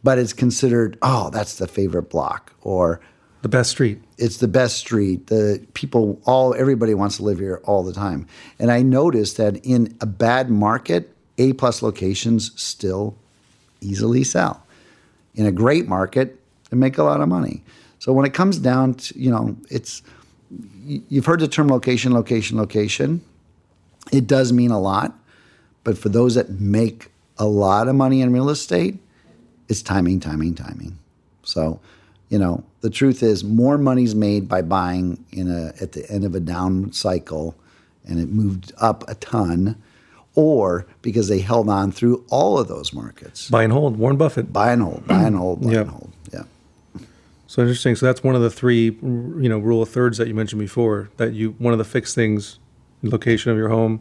but 0.03 0.19
it's 0.19 0.33
considered, 0.33 0.99
oh, 1.03 1.31
that's 1.31 1.57
the 1.59 1.69
favorite 1.69 2.11
block, 2.11 2.53
or 2.63 3.01
the 3.43 3.49
best 3.49 3.71
street. 3.71 4.01
it's 4.19 4.39
the 4.39 4.49
best 4.49 4.77
street. 4.77 5.27
The 5.27 5.67
people, 5.75 6.21
all 6.25 6.55
everybody 6.55 6.95
wants 6.95 7.17
to 7.17 7.25
live 7.25 7.39
here 7.39 7.61
all 7.65 7.83
the 7.83 7.93
time. 7.93 8.27
And 8.59 8.71
I 8.71 8.83
noticed 8.83 9.37
that 9.37 9.57
in 9.65 9.97
a 10.01 10.07
bad 10.07 10.49
market, 10.49 11.15
A 11.39 11.53
plus 11.53 11.83
locations 11.83 12.53
still 12.61 13.17
easily 13.81 14.23
sell. 14.23 14.65
In 15.35 15.45
a 15.45 15.53
great 15.53 15.89
market, 15.89 16.39
they 16.71 16.77
make 16.77 16.99
a 16.99 17.03
lot 17.03 17.21
of 17.21 17.29
money. 17.29 17.63
So 17.99 18.13
when 18.13 18.25
it 18.25 18.33
comes 18.33 18.59
down 18.59 18.95
to, 18.95 19.19
you 19.19 19.31
know, 19.31 19.57
it's 19.71 20.03
you- 20.85 21.03
you've 21.09 21.27
heard 21.27 21.41
the 21.41 21.49
term 21.49 21.69
location, 21.69 22.13
location, 22.13 22.57
location. 22.59 23.23
It 24.13 24.27
does 24.27 24.53
mean 24.53 24.71
a 24.71 24.81
lot, 24.81 25.19
but 25.85 25.97
for 25.99 26.09
those 26.09 26.35
that 26.35 26.61
make 26.61 27.11
a 27.39 27.47
lot 27.47 27.89
of 27.89 27.95
money 27.95 28.21
in 28.21 28.33
real 28.33 28.51
estate, 28.51 28.99
it's 29.69 29.83
timing, 29.83 30.21
timing, 30.21 30.55
timing. 30.55 30.99
So, 31.45 31.81
you 32.33 32.39
know, 32.39 32.65
the 32.81 32.89
truth 32.91 33.23
is 33.23 33.45
more 33.45 33.77
money's 33.77 34.15
made 34.15 34.49
by 34.49 34.63
buying 34.63 35.23
in 35.33 35.51
a 35.51 35.75
at 35.83 35.93
the 35.93 36.03
end 36.11 36.25
of 36.25 36.35
a 36.35 36.41
down 36.41 36.91
cycle 36.93 37.55
and 38.09 38.19
it 38.19 38.29
moved 38.31 38.73
up 38.81 39.05
a 39.07 39.15
ton 39.17 39.77
or 40.35 40.87
because 41.03 41.29
they 41.29 41.41
held 41.41 41.69
on 41.69 41.93
through 41.93 42.25
all 42.31 42.59
of 42.59 42.67
those 42.69 42.95
markets. 42.95 43.51
Buy 43.51 43.65
and 43.65 43.73
hold. 43.73 43.99
Warren 43.99 44.17
Buffett. 44.17 44.51
Buy 44.51 44.73
and 44.73 44.81
hold, 44.83 45.07
buy 45.07 45.23
and 45.25 45.37
hold, 45.37 45.61
buy 45.61 45.73
Yeah. 45.73 45.81
and 45.83 45.91
hold. 45.91 46.11
Yeah. 46.33 46.45
So 47.47 47.61
interesting. 47.61 47.97
So 47.97 48.07
that's 48.07 48.25
one 48.25 48.35
of 48.35 48.41
the 48.41 48.49
three, 48.51 48.85
you 49.03 49.49
know, 49.51 49.59
rule 49.59 49.83
of 49.83 49.91
thirds 49.91 50.17
that 50.17 50.27
you 50.27 50.35
mentioned 50.35 50.61
before. 50.61 51.11
That 51.19 51.35
you 51.35 51.55
one 51.59 51.75
of 51.75 51.79
the 51.79 51.85
fixed 51.85 52.15
things, 52.15 52.59
location 53.03 53.53
of 53.53 53.59
your 53.59 53.69
home. 53.69 54.01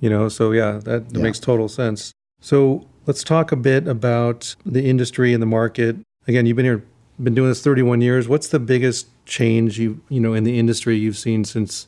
You 0.00 0.10
know, 0.10 0.28
so 0.28 0.50
yeah, 0.50 0.72
that, 0.72 1.08
that 1.10 1.16
Yeah. 1.16 1.22
makes 1.22 1.38
total 1.38 1.68
sense. 1.68 2.12
So 2.40 2.86
let's 3.06 3.22
talk 3.22 3.52
a 3.52 3.56
bit 3.56 3.86
about 3.86 4.56
the 4.66 4.88
industry 4.88 5.32
and 5.32 5.40
the 5.40 5.46
market. 5.46 5.96
Again, 6.26 6.46
you've 6.46 6.56
been 6.56 6.64
here, 6.66 6.82
been 7.22 7.34
doing 7.34 7.48
this 7.48 7.62
31 7.62 8.00
years. 8.00 8.28
What's 8.28 8.48
the 8.48 8.58
biggest 8.58 9.08
change 9.26 9.78
you 9.78 10.00
you 10.08 10.20
know 10.20 10.34
in 10.34 10.44
the 10.44 10.58
industry 10.58 10.96
you've 10.96 11.18
seen 11.18 11.44
since 11.44 11.86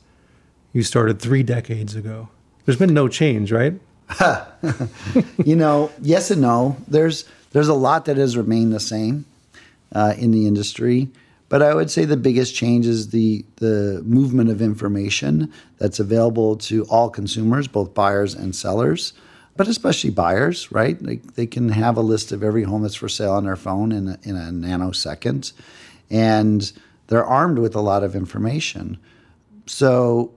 you 0.72 0.82
started 0.82 1.20
three 1.20 1.42
decades 1.42 1.94
ago? 1.94 2.28
There's 2.64 2.78
been 2.78 2.94
no 2.94 3.08
change, 3.08 3.52
right? 3.52 3.74
you 5.44 5.56
know, 5.56 5.90
yes 6.00 6.30
and 6.30 6.42
no. 6.42 6.76
There's 6.88 7.24
there's 7.52 7.68
a 7.68 7.74
lot 7.74 8.04
that 8.06 8.16
has 8.16 8.36
remained 8.36 8.72
the 8.72 8.80
same 8.80 9.24
uh, 9.94 10.14
in 10.16 10.30
the 10.30 10.46
industry, 10.46 11.08
but 11.48 11.62
I 11.62 11.74
would 11.74 11.90
say 11.90 12.04
the 12.04 12.16
biggest 12.16 12.54
change 12.54 12.86
is 12.86 13.10
the 13.10 13.44
the 13.56 14.02
movement 14.04 14.50
of 14.50 14.62
information 14.62 15.52
that's 15.78 16.00
available 16.00 16.56
to 16.56 16.84
all 16.84 17.10
consumers, 17.10 17.68
both 17.68 17.94
buyers 17.94 18.34
and 18.34 18.54
sellers, 18.54 19.12
but 19.56 19.68
especially 19.68 20.10
buyers. 20.10 20.70
Right? 20.72 20.98
They 20.98 21.16
they 21.16 21.46
can 21.46 21.70
have 21.70 21.96
a 21.96 22.02
list 22.02 22.32
of 22.32 22.42
every 22.42 22.62
home 22.62 22.82
that's 22.82 22.94
for 22.94 23.08
sale 23.08 23.32
on 23.32 23.44
their 23.44 23.56
phone 23.56 23.92
in 23.92 24.08
a, 24.08 24.18
in 24.22 24.36
a 24.36 24.50
nanosecond, 24.50 25.52
and 26.10 26.72
they're 27.08 27.24
armed 27.24 27.58
with 27.58 27.74
a 27.74 27.80
lot 27.80 28.02
of 28.02 28.14
information. 28.14 28.98
So 29.66 30.32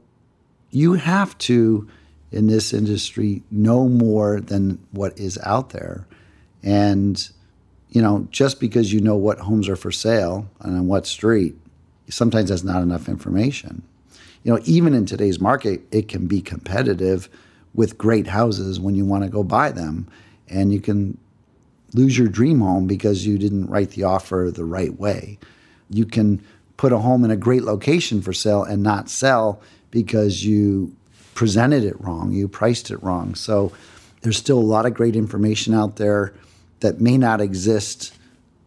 you 0.71 0.93
have 0.93 1.37
to 1.37 1.87
in 2.31 2.47
this 2.47 2.73
industry 2.73 3.41
know 3.49 3.87
more 3.87 4.41
than 4.41 4.77
what 4.91 5.17
is 5.17 5.39
out 5.43 5.69
there 5.69 6.05
and 6.63 7.29
you 7.89 8.01
know 8.01 8.27
just 8.29 8.59
because 8.59 8.91
you 8.91 8.99
know 8.99 9.15
what 9.15 9.39
homes 9.39 9.69
are 9.69 9.77
for 9.77 9.91
sale 9.91 10.49
and 10.59 10.75
on 10.75 10.87
what 10.87 11.07
street 11.07 11.55
sometimes 12.09 12.49
that's 12.49 12.63
not 12.63 12.83
enough 12.83 13.07
information 13.07 13.81
you 14.43 14.51
know 14.51 14.59
even 14.65 14.93
in 14.93 15.05
today's 15.05 15.39
market 15.39 15.81
it 15.91 16.09
can 16.09 16.27
be 16.27 16.41
competitive 16.41 17.29
with 17.75 17.97
great 17.97 18.27
houses 18.27 18.79
when 18.79 18.95
you 18.95 19.05
want 19.05 19.23
to 19.23 19.29
go 19.29 19.43
buy 19.43 19.71
them 19.71 20.07
and 20.47 20.73
you 20.73 20.79
can 20.79 21.17
lose 21.93 22.17
your 22.17 22.27
dream 22.27 22.59
home 22.59 22.87
because 22.87 23.25
you 23.25 23.37
didn't 23.37 23.67
write 23.67 23.91
the 23.91 24.03
offer 24.03 24.51
the 24.53 24.65
right 24.65 24.99
way 24.99 25.37
you 25.89 26.05
can 26.05 26.43
put 26.77 26.91
a 26.91 26.97
home 26.97 27.23
in 27.23 27.31
a 27.31 27.35
great 27.35 27.63
location 27.63 28.21
for 28.21 28.33
sale 28.33 28.63
and 28.63 28.83
not 28.83 29.09
sell 29.09 29.61
because 29.91 30.43
you 30.43 30.95
presented 31.33 31.83
it 31.83 31.99
wrong, 32.01 32.31
you 32.31 32.47
priced 32.47 32.91
it 32.91 33.01
wrong. 33.03 33.35
So 33.35 33.71
there's 34.21 34.37
still 34.37 34.59
a 34.59 34.61
lot 34.61 34.85
of 34.85 34.93
great 34.93 35.15
information 35.15 35.73
out 35.73 35.97
there 35.97 36.33
that 36.79 36.99
may 36.99 37.17
not 37.17 37.41
exist 37.41 38.13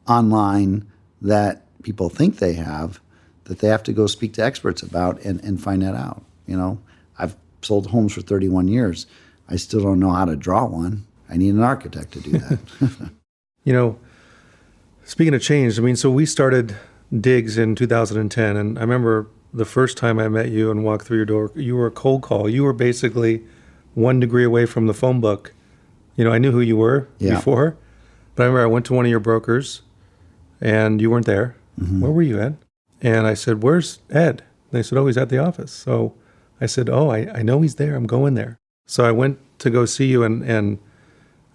online 0.07 0.87
that 1.21 1.65
people 1.83 2.09
think 2.09 2.39
they 2.39 2.55
have 2.55 3.01
that 3.45 3.61
they 3.61 3.69
have 3.69 3.83
to 3.83 3.93
go 3.95 4.07
speak 4.07 4.35
to 4.35 4.45
experts 4.45 4.83
about 4.83 5.21
and, 5.23 5.43
and 5.43 5.63
find 5.63 5.83
that 5.83 5.95
out. 5.95 6.23
You 6.47 6.57
know, 6.57 6.79
sold 7.63 7.89
homes 7.89 8.13
for 8.13 8.21
31 8.21 8.69
years. 8.69 9.07
I 9.49 9.57
still 9.57 9.83
don't 9.83 9.99
know 10.01 10.11
how 10.13 10.25
to 10.27 10.37
draw 10.37 10.67
one. 10.67 11.07
I 11.31 11.37
need 11.37 11.51
an 11.55 11.63
architect 11.63 12.13
to 12.13 12.21
do 12.21 12.31
that. 12.39 12.59
You 13.65 13.75
know, 13.75 13.99
speaking 15.05 15.35
of 15.35 15.43
change, 15.43 15.79
I 15.79 15.83
mean, 15.83 15.97
so 15.97 16.11
we 16.11 16.25
started 16.25 16.75
Diggs 17.15 17.59
in 17.59 17.75
2010, 17.75 18.57
and 18.57 18.79
I 18.79 18.81
remember 18.81 19.27
the 19.53 19.67
first 19.67 19.99
time 19.99 20.19
I 20.19 20.29
met 20.29 20.51
you 20.51 20.71
and 20.71 20.85
walked 20.85 21.05
through 21.07 21.19
your 21.19 21.27
door, 21.27 21.53
you 21.55 21.77
were 21.77 21.87
a 21.87 21.91
cold 21.91 22.23
call. 22.23 22.49
You 22.49 22.65
were 22.65 22.73
basically 22.73 23.43
one 23.95 24.21
degree 24.21 24.45
away 24.45 24.65
from 24.65 24.87
the 24.87 24.95
phone 24.95 25.21
book. 25.21 25.53
You 26.17 26.25
know, 26.25 26.33
I 26.33 26.39
knew 26.39 26.51
who 26.51 26.61
you 26.61 26.79
were 26.79 27.09
Yeah. 27.19 27.35
before, 27.35 27.77
but 28.35 28.45
I 28.45 28.47
remember 28.47 28.63
I 28.63 28.67
went 28.73 28.87
to 28.87 28.95
one 28.95 29.05
of 29.05 29.11
your 29.11 29.21
brokers, 29.21 29.83
and 30.63 30.99
you 31.01 31.11
weren't 31.11 31.27
there. 31.27 31.57
Mm-hmm. 31.79 32.01
Where 32.01 32.11
were 32.13 32.23
you, 32.23 32.41
Ed? 32.41 32.57
And 33.03 33.27
I 33.27 33.35
said, 33.35 33.63
"Where's 33.63 33.99
Ed?" 34.11 34.45
They 34.71 34.83
said, 34.83 34.97
"Oh, 34.97 35.07
he's 35.07 35.19
at 35.19 35.29
the 35.29 35.39
office." 35.39 35.73
So 35.73 36.15
I 36.61 36.67
said, 36.67 36.89
"Oh, 36.89 37.11
I, 37.11 37.29
I 37.35 37.43
know 37.43 37.61
he's 37.63 37.77
there. 37.77 37.95
I'm 37.95 38.07
going 38.07 38.35
there." 38.35 38.59
So 38.87 39.05
I 39.05 39.13
went 39.13 39.39
to 39.61 39.71
go 39.71 39.85
see 39.85 40.07
you, 40.07 40.23
and 40.23 40.43
and 40.43 40.79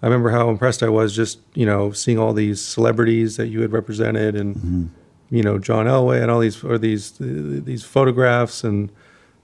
I 0.02 0.06
remember 0.06 0.30
how 0.30 0.50
impressed 0.50 0.82
I 0.82 0.88
was 0.88 1.14
just 1.14 1.40
you 1.54 1.66
know 1.66 1.92
seeing 1.92 2.18
all 2.18 2.32
these 2.32 2.60
celebrities 2.60 3.36
that 3.36 3.48
you 3.48 3.60
had 3.62 3.72
represented, 3.72 4.36
and 4.36 4.54
mm-hmm. 4.54 4.86
you 5.30 5.42
know 5.42 5.58
John 5.58 5.86
Elway 5.86 6.20
and 6.20 6.30
all 6.30 6.40
these 6.40 6.62
or 6.62 6.78
these 6.78 7.20
uh, 7.20 7.60
these 7.64 7.84
photographs, 7.84 8.64
and 8.64 8.90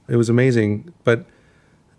it 0.09 0.17
was 0.17 0.29
amazing. 0.29 0.93
But 1.05 1.25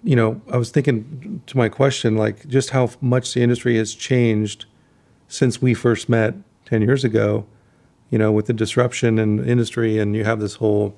you 0.04 0.16
know, 0.16 0.42
I 0.52 0.58
was 0.58 0.72
thinking 0.72 1.42
to 1.48 1.58
my 1.58 1.70
question, 1.70 2.18
like 2.18 2.48
just 2.48 2.72
how 2.72 2.90
much 3.02 3.34
the 3.34 3.42
industry 3.42 3.78
has 3.78 3.94
changed 3.94 4.66
since 5.28 5.62
we 5.62 5.74
first 5.74 6.10
met 6.10 6.36
ten 6.66 6.82
years 6.82 7.04
ago. 7.04 7.46
You 8.10 8.18
know, 8.18 8.32
with 8.32 8.48
the 8.48 8.54
disruption 8.54 9.18
in 9.18 9.44
industry, 9.44 9.98
and 9.98 10.16
you 10.16 10.26
have 10.26 10.40
this 10.40 10.56
whole, 10.56 10.96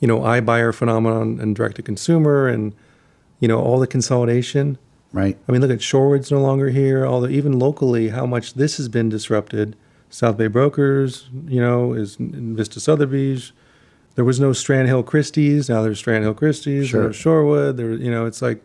you 0.00 0.08
know, 0.08 0.20
iBuyer 0.20 0.74
phenomenon 0.74 1.38
and 1.40 1.56
direct 1.56 1.76
to 1.76 1.82
consumer, 1.82 2.48
and 2.48 2.74
you 3.40 3.48
know 3.48 3.60
all 3.60 3.78
the 3.78 3.86
consolidation. 3.86 4.78
right? 5.12 5.36
I 5.48 5.52
mean, 5.52 5.60
look 5.60 5.70
at 5.70 5.78
Shorewood's 5.78 6.30
no 6.30 6.40
longer 6.40 6.70
here. 6.70 7.06
Although 7.06 7.28
even 7.28 7.58
locally, 7.58 8.08
how 8.08 8.26
much 8.26 8.54
this 8.54 8.76
has 8.76 8.88
been 8.88 9.08
disrupted. 9.08 9.76
South 10.10 10.38
Bay 10.38 10.46
Brokers, 10.46 11.28
you 11.46 11.60
know, 11.60 11.92
is 11.92 12.16
in 12.16 12.56
Vista 12.56 12.80
Sotheby's. 12.80 13.52
There 14.14 14.24
was 14.24 14.40
no 14.40 14.52
Strand 14.52 14.88
Hill 14.88 15.02
Christie's. 15.02 15.68
Now 15.68 15.82
there's 15.82 15.98
Strand 15.98 16.24
Hill 16.24 16.34
Christie's. 16.34 16.88
Sure. 16.88 17.02
There's 17.02 17.16
Shorewood. 17.16 17.76
There, 17.76 17.92
you 17.92 18.10
know, 18.10 18.26
it's 18.26 18.42
like 18.42 18.64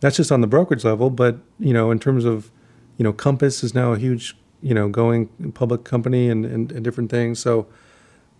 that's 0.00 0.16
just 0.16 0.32
on 0.32 0.40
the 0.40 0.46
brokerage 0.46 0.84
level. 0.84 1.08
But 1.10 1.38
you 1.58 1.72
know, 1.72 1.90
in 1.90 1.98
terms 1.98 2.24
of, 2.24 2.50
you 2.96 3.04
know, 3.04 3.12
Compass 3.12 3.62
is 3.62 3.74
now 3.74 3.92
a 3.92 3.98
huge, 3.98 4.36
you 4.62 4.74
know, 4.74 4.88
going 4.88 5.28
public 5.54 5.84
company 5.84 6.28
and, 6.28 6.44
and, 6.44 6.72
and 6.72 6.84
different 6.84 7.10
things. 7.10 7.38
So, 7.38 7.66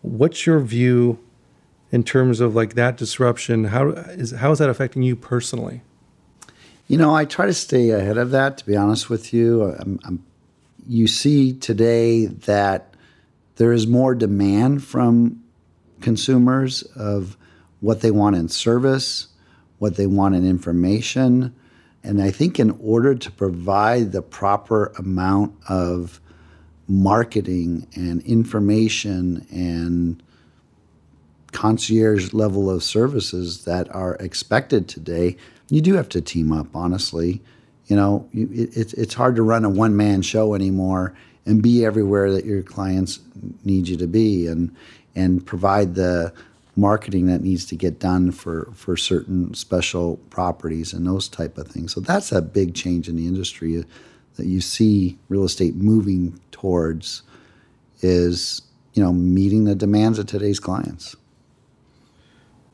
what's 0.02 0.44
your 0.44 0.60
view 0.60 1.18
in 1.92 2.04
terms 2.04 2.40
of 2.40 2.54
like 2.54 2.74
that 2.74 2.96
disruption? 2.96 3.64
How 3.64 3.88
is 3.88 4.32
how 4.32 4.52
is 4.52 4.58
that 4.58 4.68
affecting 4.68 5.02
you 5.02 5.16
personally? 5.16 5.82
You 6.86 6.98
know, 6.98 7.14
I 7.14 7.24
try 7.24 7.46
to 7.46 7.54
stay 7.54 7.90
ahead 7.90 8.18
of 8.18 8.30
that. 8.32 8.58
To 8.58 8.66
be 8.66 8.76
honest 8.76 9.08
with 9.08 9.32
you, 9.32 9.62
I'm, 9.62 10.00
I'm, 10.04 10.24
you 10.86 11.06
see 11.06 11.52
today 11.52 12.26
that 12.26 12.94
there 13.56 13.72
is 13.72 13.86
more 13.86 14.14
demand 14.14 14.82
from 14.82 15.42
consumers 16.00 16.82
of 16.82 17.36
what 17.80 18.00
they 18.00 18.10
want 18.10 18.36
in 18.36 18.48
service, 18.48 19.28
what 19.78 19.96
they 19.96 20.06
want 20.06 20.34
in 20.34 20.46
information, 20.46 21.54
and 22.02 22.22
I 22.22 22.30
think 22.30 22.58
in 22.58 22.70
order 22.82 23.14
to 23.14 23.30
provide 23.30 24.12
the 24.12 24.22
proper 24.22 24.86
amount 24.98 25.54
of 25.68 26.20
marketing 26.88 27.86
and 27.94 28.22
information 28.22 29.46
and 29.52 30.22
concierge 31.52 32.32
level 32.32 32.70
of 32.70 32.82
services 32.82 33.64
that 33.64 33.92
are 33.94 34.14
expected 34.16 34.88
today, 34.88 35.36
you 35.68 35.80
do 35.80 35.94
have 35.94 36.08
to 36.10 36.20
team 36.20 36.52
up. 36.52 36.68
Honestly, 36.74 37.40
you 37.86 37.96
know, 37.96 38.28
it, 38.32 38.76
it's 38.76 38.92
it's 38.94 39.14
hard 39.14 39.36
to 39.36 39.42
run 39.42 39.64
a 39.64 39.70
one 39.70 39.96
man 39.96 40.22
show 40.22 40.54
anymore 40.54 41.14
and 41.46 41.62
be 41.62 41.84
everywhere 41.84 42.30
that 42.32 42.44
your 42.44 42.62
clients 42.62 43.20
need 43.64 43.88
you 43.88 43.96
to 43.96 44.06
be 44.06 44.46
and 44.46 44.74
and 45.14 45.44
provide 45.44 45.94
the 45.94 46.32
marketing 46.76 47.26
that 47.26 47.42
needs 47.42 47.66
to 47.66 47.76
get 47.76 47.98
done 47.98 48.30
for 48.30 48.70
for 48.74 48.96
certain 48.96 49.52
special 49.54 50.16
properties 50.30 50.92
and 50.92 51.06
those 51.06 51.28
type 51.28 51.58
of 51.58 51.68
things. 51.68 51.92
So 51.92 52.00
that's 52.00 52.32
a 52.32 52.40
big 52.40 52.74
change 52.74 53.08
in 53.08 53.16
the 53.16 53.26
industry 53.26 53.84
that 54.36 54.46
you 54.46 54.60
see 54.60 55.18
real 55.28 55.44
estate 55.44 55.74
moving 55.74 56.40
towards 56.52 57.22
is 58.02 58.62
you 58.94 59.02
know 59.02 59.12
meeting 59.12 59.64
the 59.64 59.74
demands 59.74 60.18
of 60.18 60.26
today's 60.26 60.60
clients. 60.60 61.16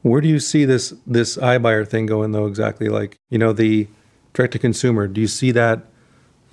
Where 0.07 0.21
do 0.21 0.29
you 0.29 0.39
see 0.39 0.65
this 0.65 0.95
this 1.05 1.37
iBuyer 1.37 1.87
thing 1.87 2.07
going 2.07 2.31
though 2.31 2.47
exactly? 2.47 2.89
Like 2.89 3.19
you 3.29 3.39
know 3.39 3.53
the 3.53 3.89
direct 4.35 4.53
to 4.53 4.59
consumer. 4.59 5.09
Do 5.09 5.21
you 5.21 5.27
see 5.27 5.51
that? 5.51 5.87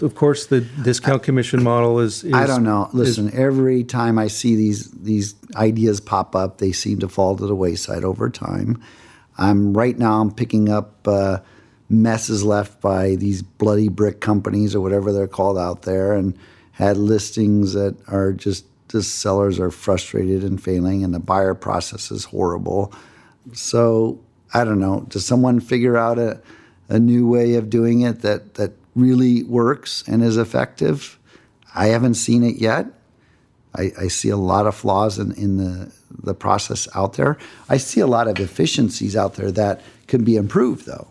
Of 0.02 0.16
course, 0.16 0.48
the 0.48 0.62
discount 0.62 1.22
commission 1.22 1.62
model 1.62 2.00
is. 2.00 2.24
is 2.24 2.34
I 2.34 2.48
don't 2.48 2.64
know. 2.64 2.90
Listen, 2.94 3.30
is, 3.30 3.36
every 3.36 3.84
time 3.84 4.18
I 4.18 4.28
see 4.28 4.56
these 4.56 4.90
these 4.92 5.36
ideas 5.56 6.02
pop 6.02 6.36
up, 6.36 6.58
they 6.58 6.72
seem 6.72 6.98
to 7.00 7.08
fall 7.08 7.38
to 7.38 7.46
the 7.46 7.56
wayside 7.56 8.04
over 8.04 8.28
time. 8.28 8.82
I'm 9.38 9.78
right 9.78 9.98
now. 10.00 10.20
I'm 10.20 10.32
picking 10.32 10.70
up 10.70 11.08
uh, 11.08 11.38
messes 11.90 12.44
left 12.44 12.82
by 12.82 13.16
these 13.16 13.44
bloody 13.44 13.88
brick 13.88 14.20
companies 14.20 14.74
or 14.74 14.82
whatever 14.82 15.12
they're 15.12 15.28
called 15.28 15.60
out 15.60 15.84
there, 15.84 16.14
and 16.14 16.36
had 16.72 16.98
listings 16.98 17.74
that 17.74 17.96
are 18.08 18.34
just 18.34 18.66
the 18.88 19.04
sellers 19.04 19.60
are 19.60 19.70
frustrated 19.70 20.44
and 20.44 20.62
failing, 20.62 21.04
and 21.04 21.14
the 21.14 21.20
buyer 21.20 21.54
process 21.54 22.10
is 22.10 22.26
horrible 22.26 22.92
so 23.52 24.20
I 24.54 24.64
don't 24.64 24.80
know. 24.80 25.06
Does 25.10 25.26
someone 25.26 25.60
figure 25.60 25.98
out 25.98 26.20
a, 26.20 26.42
a 26.90 27.00
new 27.00 27.28
way 27.28 27.56
of 27.56 27.70
doing 27.70 28.02
it 28.02 28.22
that, 28.22 28.56
that 28.56 28.72
really 28.96 29.44
works 29.44 30.04
and 30.08 30.24
is 30.24 30.38
effective? 30.38 31.18
I 31.74 31.88
haven't 31.88 32.16
seen 32.16 32.44
it 32.44 32.58
yet. 32.58 32.88
I, 33.76 33.92
I, 34.00 34.08
see 34.08 34.30
a 34.30 34.38
lot 34.38 34.68
of 34.68 34.76
flaws 34.76 35.18
in, 35.18 35.32
in 35.32 35.58
the, 35.58 35.92
the 36.12 36.36
process 36.36 36.88
out 36.94 37.14
there. 37.14 37.40
I 37.70 37.78
see 37.78 38.02
a 38.02 38.08
lot 38.08 38.28
of 38.28 38.40
efficiencies 38.40 39.16
out 39.16 39.34
there 39.34 39.52
that 39.52 39.82
could 40.08 40.24
be 40.24 40.36
improved, 40.36 40.86
though. 40.86 41.08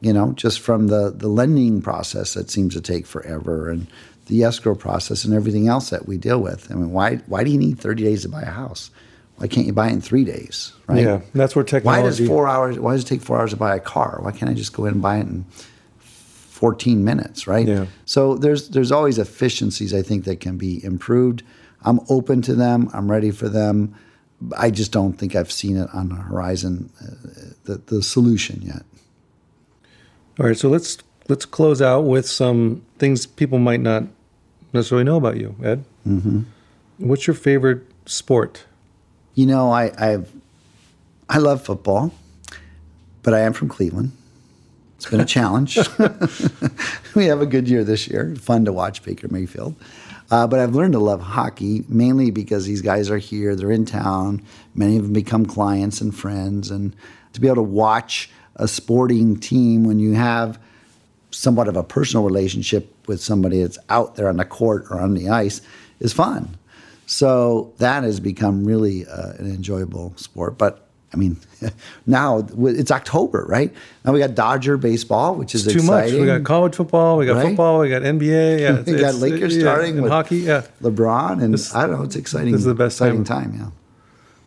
You 0.00 0.12
know, 0.12 0.32
just 0.32 0.60
from 0.60 0.86
the, 0.86 1.10
the 1.10 1.26
lending 1.26 1.82
process 1.82 2.34
that 2.34 2.50
seems 2.50 2.74
to 2.74 2.80
take 2.80 3.06
forever 3.06 3.68
and 3.68 3.88
the 4.26 4.44
escrow 4.44 4.76
process 4.76 5.24
and 5.24 5.34
everything 5.34 5.66
else 5.66 5.90
that 5.90 6.06
we 6.06 6.16
deal 6.16 6.40
with. 6.40 6.70
I 6.70 6.74
mean, 6.74 6.92
why, 6.92 7.16
why 7.26 7.42
do 7.42 7.50
you 7.50 7.58
need 7.58 7.80
30 7.80 8.04
days 8.04 8.22
to 8.22 8.28
buy 8.28 8.42
a 8.42 8.50
house? 8.50 8.90
Why 9.36 9.48
can't 9.48 9.66
you 9.66 9.72
buy 9.72 9.88
it 9.88 9.92
in 9.92 10.00
three 10.00 10.24
days? 10.24 10.72
Right? 10.86 11.02
Yeah, 11.02 11.20
that's 11.34 11.56
where 11.56 11.64
technology. 11.64 12.02
Why 12.02 12.08
does 12.08 12.26
four 12.26 12.46
hours? 12.46 12.78
Why 12.78 12.92
does 12.92 13.02
it 13.02 13.06
take 13.06 13.20
four 13.20 13.38
hours 13.38 13.50
to 13.50 13.56
buy 13.56 13.74
a 13.74 13.80
car? 13.80 14.18
Why 14.22 14.32
can't 14.32 14.50
I 14.50 14.54
just 14.54 14.72
go 14.72 14.84
in 14.84 14.94
and 14.94 15.02
buy 15.02 15.18
it 15.18 15.26
in 15.26 15.44
14 15.98 17.04
minutes? 17.04 17.46
Right. 17.46 17.66
Yeah. 17.66 17.86
So 18.04 18.36
there's 18.36 18.68
there's 18.70 18.92
always 18.92 19.18
efficiencies 19.18 19.92
I 19.92 20.02
think 20.02 20.24
that 20.24 20.40
can 20.40 20.56
be 20.56 20.82
improved. 20.84 21.42
I'm 21.82 22.00
open 22.08 22.42
to 22.42 22.54
them. 22.54 22.88
I'm 22.94 23.10
ready 23.10 23.30
for 23.30 23.48
them. 23.48 23.94
I 24.56 24.70
just 24.70 24.92
don't 24.92 25.14
think 25.14 25.34
I've 25.34 25.52
seen 25.52 25.76
it 25.76 25.88
on 25.92 26.10
the 26.10 26.16
horizon, 26.16 26.90
uh, 27.00 27.54
the 27.64 27.82
the 27.86 28.02
solution 28.02 28.62
yet. 28.62 28.82
All 30.38 30.46
right, 30.46 30.56
so 30.56 30.68
let's 30.68 30.98
let's 31.28 31.44
close 31.44 31.82
out 31.82 32.02
with 32.02 32.28
some 32.28 32.84
things 32.98 33.26
people 33.26 33.58
might 33.58 33.80
not 33.80 34.04
necessarily 34.72 35.04
know 35.04 35.16
about 35.16 35.36
you, 35.36 35.56
Ed. 35.62 35.84
Mm-hmm. 36.06 36.42
What's 36.98 37.26
your 37.26 37.34
favorite 37.34 37.82
sport? 38.06 38.64
You 39.34 39.46
know, 39.46 39.70
I 39.70 39.92
I've, 39.98 40.32
I 41.28 41.38
love 41.38 41.64
football, 41.64 42.12
but 43.22 43.34
I 43.34 43.40
am 43.40 43.52
from 43.52 43.68
Cleveland. 43.68 44.12
It's 44.96 45.10
been 45.10 45.20
a 45.20 45.24
challenge. 45.24 45.78
we 47.14 47.26
have 47.26 47.40
a 47.40 47.46
good 47.46 47.68
year 47.68 47.84
this 47.84 48.08
year. 48.08 48.34
Fun 48.36 48.64
to 48.64 48.72
watch 48.72 49.02
Baker 49.02 49.28
Mayfield. 49.28 49.74
Uh, 50.30 50.46
but 50.46 50.58
I've 50.58 50.74
learned 50.74 50.94
to 50.94 50.98
love 50.98 51.20
hockey 51.20 51.84
mainly 51.88 52.30
because 52.30 52.64
these 52.64 52.80
guys 52.80 53.10
are 53.10 53.18
here. 53.18 53.54
They're 53.54 53.70
in 53.70 53.84
town. 53.84 54.42
Many 54.74 54.96
of 54.96 55.02
them 55.02 55.12
become 55.12 55.44
clients 55.44 56.00
and 56.00 56.14
friends. 56.14 56.70
And 56.70 56.96
to 57.34 57.40
be 57.40 57.48
able 57.48 57.56
to 57.56 57.62
watch 57.62 58.30
a 58.56 58.66
sporting 58.66 59.38
team 59.38 59.84
when 59.84 59.98
you 59.98 60.14
have 60.14 60.58
somewhat 61.30 61.68
of 61.68 61.76
a 61.76 61.82
personal 61.82 62.24
relationship 62.24 62.94
with 63.06 63.20
somebody 63.20 63.60
that's 63.60 63.78
out 63.90 64.16
there 64.16 64.28
on 64.28 64.36
the 64.36 64.44
court 64.44 64.86
or 64.90 65.00
on 65.00 65.14
the 65.14 65.28
ice 65.28 65.60
is 66.00 66.12
fun. 66.12 66.56
So 67.06 67.72
that 67.78 68.04
has 68.04 68.20
become 68.20 68.64
really 68.64 69.06
uh, 69.06 69.32
an 69.32 69.46
enjoyable 69.46 70.14
sport. 70.16 70.58
But 70.58 70.88
I 71.12 71.16
mean, 71.16 71.36
now 72.06 72.46
it's 72.58 72.90
October, 72.90 73.44
right? 73.48 73.72
Now 74.04 74.12
we 74.12 74.18
got 74.18 74.34
Dodger 74.34 74.76
baseball, 74.76 75.36
which 75.36 75.54
is 75.54 75.64
too 75.64 75.78
exciting. 75.78 76.12
much. 76.14 76.20
We 76.20 76.26
got 76.26 76.44
college 76.44 76.74
football, 76.74 77.16
we 77.16 77.26
got 77.26 77.36
right? 77.36 77.48
football, 77.48 77.78
we 77.78 77.88
got 77.88 78.02
NBA. 78.02 78.60
Yeah, 78.60 78.80
we 78.86 78.98
got 78.98 79.14
Lakers 79.14 79.58
starting 79.58 80.02
with 80.02 80.10
hockey. 80.10 80.38
Yeah, 80.38 80.66
LeBron, 80.82 81.42
and 81.42 81.54
this, 81.54 81.74
I 81.74 81.86
don't 81.86 81.98
know. 81.98 82.02
It's 82.02 82.16
exciting. 82.16 82.52
This 82.52 82.60
is 82.60 82.66
the 82.66 82.74
best 82.74 82.96
exciting 82.96 83.24
time. 83.24 83.52
time. 83.52 83.60
Yeah. 83.60 83.70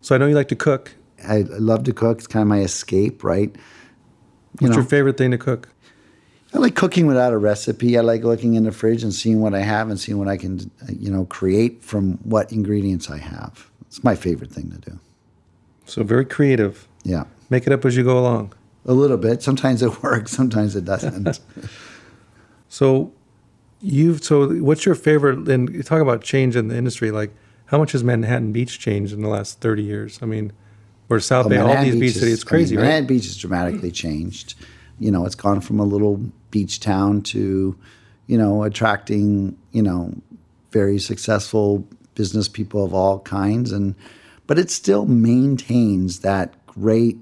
So 0.02 0.14
I 0.14 0.18
know 0.18 0.26
you 0.26 0.34
like 0.34 0.48
to 0.48 0.56
cook. 0.56 0.94
I, 1.26 1.36
I 1.36 1.40
love 1.40 1.84
to 1.84 1.92
cook. 1.92 2.18
It's 2.18 2.26
kind 2.26 2.42
of 2.42 2.48
my 2.48 2.60
escape, 2.60 3.24
right? 3.24 3.50
You 3.50 4.66
What's 4.66 4.70
know, 4.70 4.76
your 4.76 4.88
favorite 4.88 5.16
thing 5.16 5.30
to 5.30 5.38
cook? 5.38 5.68
I 6.54 6.58
like 6.58 6.74
cooking 6.74 7.06
without 7.06 7.32
a 7.32 7.38
recipe. 7.38 7.98
I 7.98 8.00
like 8.00 8.24
looking 8.24 8.54
in 8.54 8.64
the 8.64 8.72
fridge 8.72 9.02
and 9.02 9.12
seeing 9.12 9.40
what 9.40 9.54
I 9.54 9.60
have 9.60 9.90
and 9.90 10.00
seeing 10.00 10.18
what 10.18 10.28
I 10.28 10.36
can, 10.36 10.70
you 10.88 11.10
know, 11.10 11.26
create 11.26 11.82
from 11.82 12.14
what 12.24 12.50
ingredients 12.52 13.10
I 13.10 13.18
have. 13.18 13.70
It's 13.86 14.02
my 14.02 14.14
favorite 14.14 14.50
thing 14.50 14.70
to 14.70 14.90
do. 14.90 14.98
So 15.84 16.02
very 16.04 16.24
creative. 16.24 16.88
Yeah. 17.04 17.24
Make 17.50 17.66
it 17.66 17.72
up 17.72 17.84
as 17.84 17.96
you 17.96 18.04
go 18.04 18.18
along. 18.18 18.54
A 18.86 18.94
little 18.94 19.18
bit. 19.18 19.42
Sometimes 19.42 19.82
it 19.82 20.02
works. 20.02 20.32
Sometimes 20.32 20.74
it 20.74 20.84
doesn't. 20.84 21.38
so, 22.68 23.12
you've 23.80 24.24
so 24.24 24.48
what's 24.48 24.86
your 24.86 24.94
favorite? 24.94 25.48
And 25.48 25.74
you 25.74 25.82
talk 25.82 26.00
about 26.00 26.22
change 26.22 26.56
in 26.56 26.68
the 26.68 26.76
industry. 26.76 27.10
Like, 27.10 27.34
how 27.66 27.78
much 27.78 27.92
has 27.92 28.02
Manhattan 28.02 28.52
Beach 28.52 28.78
changed 28.78 29.12
in 29.12 29.20
the 29.20 29.28
last 29.28 29.60
thirty 29.60 29.82
years? 29.82 30.18
I 30.22 30.26
mean, 30.26 30.52
or 31.08 31.20
South 31.20 31.46
oh, 31.46 31.48
Bay, 31.48 31.56
Manhattan 31.56 31.78
all 31.78 31.84
these 31.84 32.00
beach 32.00 32.14
cities, 32.14 32.34
it's 32.34 32.44
crazy, 32.44 32.76
I 32.76 32.76
mean, 32.76 32.84
right? 32.84 32.86
Manhattan 32.86 33.06
Beach 33.06 33.24
has 33.24 33.36
dramatically 33.36 33.90
changed 33.90 34.54
you 34.98 35.10
know, 35.10 35.24
it's 35.24 35.34
gone 35.34 35.60
from 35.60 35.80
a 35.80 35.84
little 35.84 36.20
beach 36.50 36.80
town 36.80 37.22
to, 37.22 37.76
you 38.26 38.38
know, 38.38 38.62
attracting, 38.62 39.56
you 39.72 39.82
know, 39.82 40.12
very 40.70 40.98
successful 40.98 41.86
business 42.14 42.48
people 42.48 42.84
of 42.84 42.92
all 42.92 43.20
kinds 43.20 43.72
and 43.72 43.94
but 44.48 44.58
it 44.58 44.70
still 44.70 45.06
maintains 45.06 46.20
that 46.20 46.66
great 46.66 47.18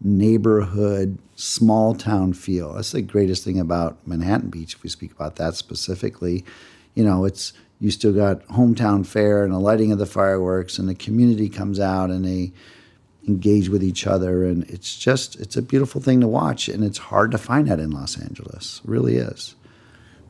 neighborhood 0.00 1.18
small 1.34 1.94
town 1.94 2.32
feel. 2.34 2.74
That's 2.74 2.92
the 2.92 3.02
greatest 3.02 3.42
thing 3.42 3.58
about 3.58 4.06
Manhattan 4.06 4.50
Beach 4.50 4.74
if 4.74 4.82
we 4.82 4.90
speak 4.90 5.12
about 5.12 5.36
that 5.36 5.54
specifically. 5.54 6.44
You 6.94 7.04
know, 7.04 7.24
it's 7.24 7.52
you 7.80 7.90
still 7.90 8.12
got 8.12 8.46
hometown 8.48 9.06
fair 9.06 9.44
and 9.44 9.52
the 9.52 9.58
lighting 9.58 9.92
of 9.92 9.98
the 9.98 10.06
fireworks 10.06 10.78
and 10.78 10.88
the 10.88 10.94
community 10.94 11.48
comes 11.48 11.80
out 11.80 12.10
and 12.10 12.24
they 12.24 12.52
engage 13.28 13.68
with 13.68 13.82
each 13.82 14.06
other 14.06 14.44
and 14.44 14.64
it's 14.64 14.96
just 14.96 15.36
it's 15.36 15.56
a 15.56 15.62
beautiful 15.62 16.00
thing 16.00 16.20
to 16.20 16.26
watch 16.26 16.68
and 16.68 16.82
it's 16.82 16.98
hard 16.98 17.30
to 17.30 17.38
find 17.38 17.68
that 17.68 17.78
in 17.78 17.90
Los 17.90 18.20
Angeles. 18.20 18.80
It 18.82 18.90
really 18.90 19.16
is. 19.16 19.54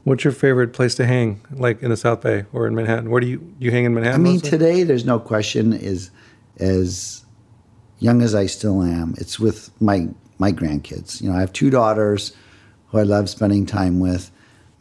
What's 0.05 0.24
your 0.24 0.32
favorite 0.32 0.72
place 0.72 0.94
to 0.96 1.07
hang 1.07 1.40
like 1.53 1.82
in 1.82 1.90
the 1.90 1.96
South 1.96 2.22
Bay 2.22 2.44
or 2.53 2.66
in 2.66 2.74
Manhattan? 2.74 3.11
Where 3.11 3.20
do 3.20 3.26
you 3.26 3.55
you 3.59 3.70
hang 3.70 3.84
in 3.84 3.94
Manhattan 3.94 4.20
I 4.20 4.22
mean 4.22 4.40
today 4.40 4.82
there's 4.82 5.05
no 5.05 5.18
question 5.18 5.72
is 5.72 6.11
as 6.59 7.24
young 8.01 8.22
as 8.22 8.34
I 8.34 8.46
still 8.46 8.82
am 8.82 9.14
it's 9.18 9.38
with 9.38 9.70
my 9.80 10.09
my 10.38 10.53
grandkids. 10.53 11.20
You 11.20 11.30
know 11.30 11.36
I 11.36 11.40
have 11.40 11.53
two 11.53 11.70
daughters 11.70 12.32
who 12.88 12.99
I 12.99 13.03
love 13.03 13.30
spending 13.30 13.64
time 13.64 14.01
with 14.01 14.30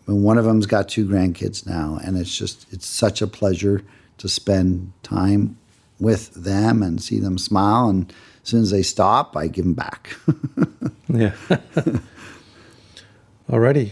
and 0.08 0.24
one 0.24 0.38
of 0.38 0.46
them's 0.46 0.66
got 0.66 0.90
two 0.90 1.06
grandkids 1.06 1.68
now 1.68 2.00
and 2.04 2.18
it's 2.18 2.36
just 2.36 2.66
it's 2.74 2.88
such 2.88 3.22
a 3.22 3.28
pleasure 3.28 3.84
to 4.18 4.28
spend 4.28 4.92
time 5.04 5.58
with 6.00 6.34
them 6.34 6.84
and 6.84 7.02
see 7.02 7.20
them 7.20 7.38
smile. 7.38 7.90
And 7.90 8.12
as 8.44 8.50
soon 8.50 8.62
as 8.62 8.72
they 8.72 8.84
stop, 8.84 9.36
I 9.36 9.48
give 9.48 9.66
them 9.66 9.74
back. 9.74 10.16
yeah. 11.08 11.34
Alrighty. 13.50 13.92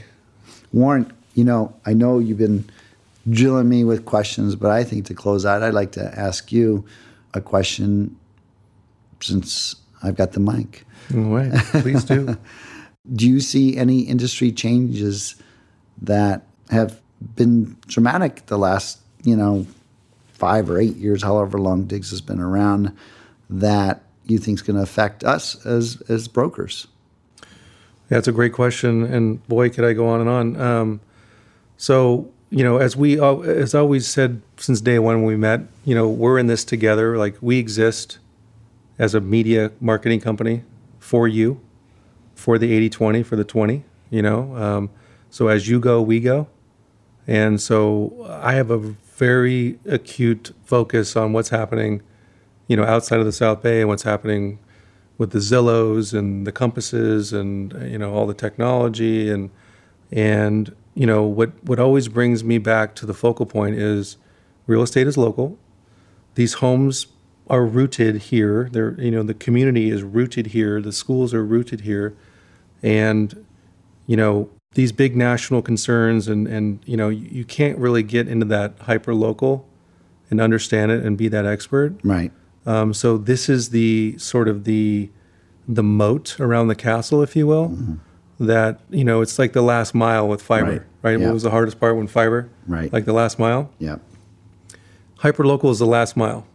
Warren, 0.74 1.12
you 1.34 1.44
know, 1.44 1.74
I 1.86 1.94
know 1.94 2.20
you've 2.20 2.38
been 2.38 2.70
drilling 3.30 3.70
me 3.70 3.84
with 3.84 4.06
questions, 4.06 4.56
but 4.56 4.72
I 4.72 4.84
think 4.84 5.06
to 5.06 5.14
close 5.14 5.46
out, 5.46 5.64
I'd 5.64 5.74
like 5.74 5.94
to 5.94 6.20
ask 6.20 6.52
you 6.52 6.86
a 7.34 7.42
question 7.42 8.16
since 9.22 9.76
I've 10.04 10.16
got 10.16 10.34
the 10.34 10.40
mic. 10.40 10.86
Right. 11.12 11.54
Please 11.54 12.04
do. 12.04 12.38
do 13.14 13.30
you 13.30 13.40
see 13.40 13.78
any 13.78 14.02
industry 14.02 14.52
changes 14.52 15.36
that 16.02 16.48
have 16.70 17.00
been 17.36 17.78
dramatic 17.88 18.46
the 18.48 18.58
last, 18.58 19.00
you 19.24 19.36
know, 19.36 19.66
five 20.36 20.70
or 20.70 20.80
eight 20.80 20.96
years, 20.98 21.24
however 21.24 21.58
long 21.58 21.86
Diggs 21.86 22.10
has 22.12 22.22
been 22.22 22.40
around, 22.40 22.96
that 23.50 24.04
you 24.26 24.38
think 24.38 24.60
is 24.60 24.62
going 24.62 24.76
to 24.76 24.84
affect 24.84 25.24
us 25.24 25.66
as 25.66 26.02
as 26.10 26.28
brokers? 26.28 26.88
Yeah, 27.42 28.18
that's 28.18 28.28
a 28.28 28.32
great 28.32 28.54
question, 28.54 29.04
and 29.04 29.46
boy, 29.48 29.70
could 29.70 29.86
I 29.86 29.94
go 29.94 30.08
on 30.08 30.22
and 30.22 30.30
on. 30.30 30.62
Um, 30.62 31.02
so 31.78 32.32
you 32.50 32.64
know, 32.64 32.78
as 32.78 32.96
we 32.96 33.20
as 33.20 33.74
always 33.74 34.08
said 34.08 34.42
since 34.58 34.82
day 34.82 35.00
one 35.00 35.18
when 35.18 35.26
we 35.26 35.36
met, 35.36 35.62
you 35.84 35.96
know, 35.96 36.08
we're 36.08 36.38
in 36.38 36.48
this 36.48 36.64
together. 36.64 37.18
Like 37.18 37.36
we 37.42 37.58
exist 37.58 38.20
as 39.00 39.16
a 39.16 39.22
media 39.22 39.72
marketing 39.82 40.22
company 40.22 40.64
for 41.00 41.28
you, 41.28 41.60
for 42.34 42.58
the 42.58 42.90
80-20, 42.90 43.26
for 43.26 43.36
the 43.36 43.44
20, 43.44 43.84
you 44.10 44.22
know. 44.22 44.56
Um, 44.56 44.90
so 45.30 45.48
as 45.48 45.68
you 45.68 45.80
go, 45.80 46.02
we 46.02 46.20
go. 46.20 46.48
And 47.28 47.60
so 47.60 48.26
I 48.30 48.54
have 48.54 48.72
a 48.72 48.96
very 49.16 49.80
acute 49.86 50.54
focus 50.66 51.16
on 51.16 51.34
what's 51.34 51.50
happening 51.50 52.02
you 52.68 52.76
know, 52.76 52.84
outside 52.84 53.20
of 53.20 53.26
the 53.26 53.32
South 53.32 53.62
Bay 53.62 53.82
and 53.82 53.90
what's 53.90 54.04
happening 54.04 54.60
with 55.18 55.32
the 55.32 55.40
Zillows 55.40 56.18
and 56.18 56.46
the 56.46 56.52
compasses 56.52 57.32
and 57.32 57.74
you 57.90 57.98
know 57.98 58.14
all 58.14 58.28
the 58.28 58.34
technology 58.34 59.30
and 59.30 59.50
and 60.12 60.76
you 60.94 61.06
know 61.06 61.24
what 61.24 61.52
what 61.64 61.80
always 61.80 62.08
brings 62.08 62.44
me 62.44 62.58
back 62.58 62.96
to 62.96 63.06
the 63.06 63.14
focal 63.14 63.46
point 63.46 63.76
is 63.76 64.18
real 64.68 64.82
estate 64.82 65.08
is 65.08 65.18
local. 65.18 65.58
These 66.36 66.56
homes 66.56 67.08
are 67.50 67.66
rooted 67.66 68.24
here. 68.24 68.68
They're 68.72 69.00
you 69.00 69.12
know 69.12 69.24
the 69.24 69.34
community 69.34 69.90
is 69.90 70.04
rooted 70.04 70.48
here. 70.48 70.82
The 70.82 70.92
schools 70.92 71.34
are 71.34 71.46
rooted 71.46 71.82
here, 71.82 72.16
and 72.84 73.46
you 74.08 74.18
know 74.18 74.50
these 74.76 74.92
big 74.92 75.16
national 75.16 75.62
concerns 75.62 76.28
and 76.28 76.48
and 76.48 76.80
you 76.86 76.96
know 76.96 77.10
you, 77.10 77.44
can't 77.44 77.78
really 77.80 78.04
get 78.04 78.28
into 78.28 78.46
that 78.46 78.74
hyper 78.82 79.16
local 79.16 79.68
and 80.30 80.40
understand 80.40 80.92
it 80.92 81.04
and 81.04 81.18
be 81.18 81.28
that 81.30 81.46
expert. 81.46 81.96
Right. 82.04 82.32
Um, 82.66 82.94
so 82.94 83.18
this 83.18 83.50
is 83.50 83.70
the 83.70 84.18
sort 84.18 84.48
of 84.48 84.66
the 84.66 85.10
the 85.68 85.84
moat 85.84 86.40
around 86.40 86.68
the 86.68 86.76
castle, 86.76 87.24
if 87.24 87.36
you 87.36 87.48
will. 87.48 87.70
Mm-hmm. 87.70 87.96
That 88.46 88.82
you 88.90 89.06
know, 89.06 89.22
it's 89.22 89.40
like 89.40 89.54
the 89.54 89.62
last 89.62 89.96
mile 89.96 90.28
with 90.28 90.42
fiber, 90.42 90.72
right? 91.02 91.18
right? 91.18 91.20
What 91.20 91.34
was 91.34 91.44
the 91.44 91.52
hardest 91.52 91.80
part 91.80 91.96
when 91.96 92.08
fiber? 92.08 92.50
Right. 92.68 92.92
Like 92.92 93.06
the 93.06 93.14
last 93.14 93.40
mile. 93.40 93.72
Yeah. 93.80 93.98
Hyperlocal 95.20 95.72
is 95.72 95.80
the 95.80 95.86
last 95.86 96.18
mile, 96.18 96.46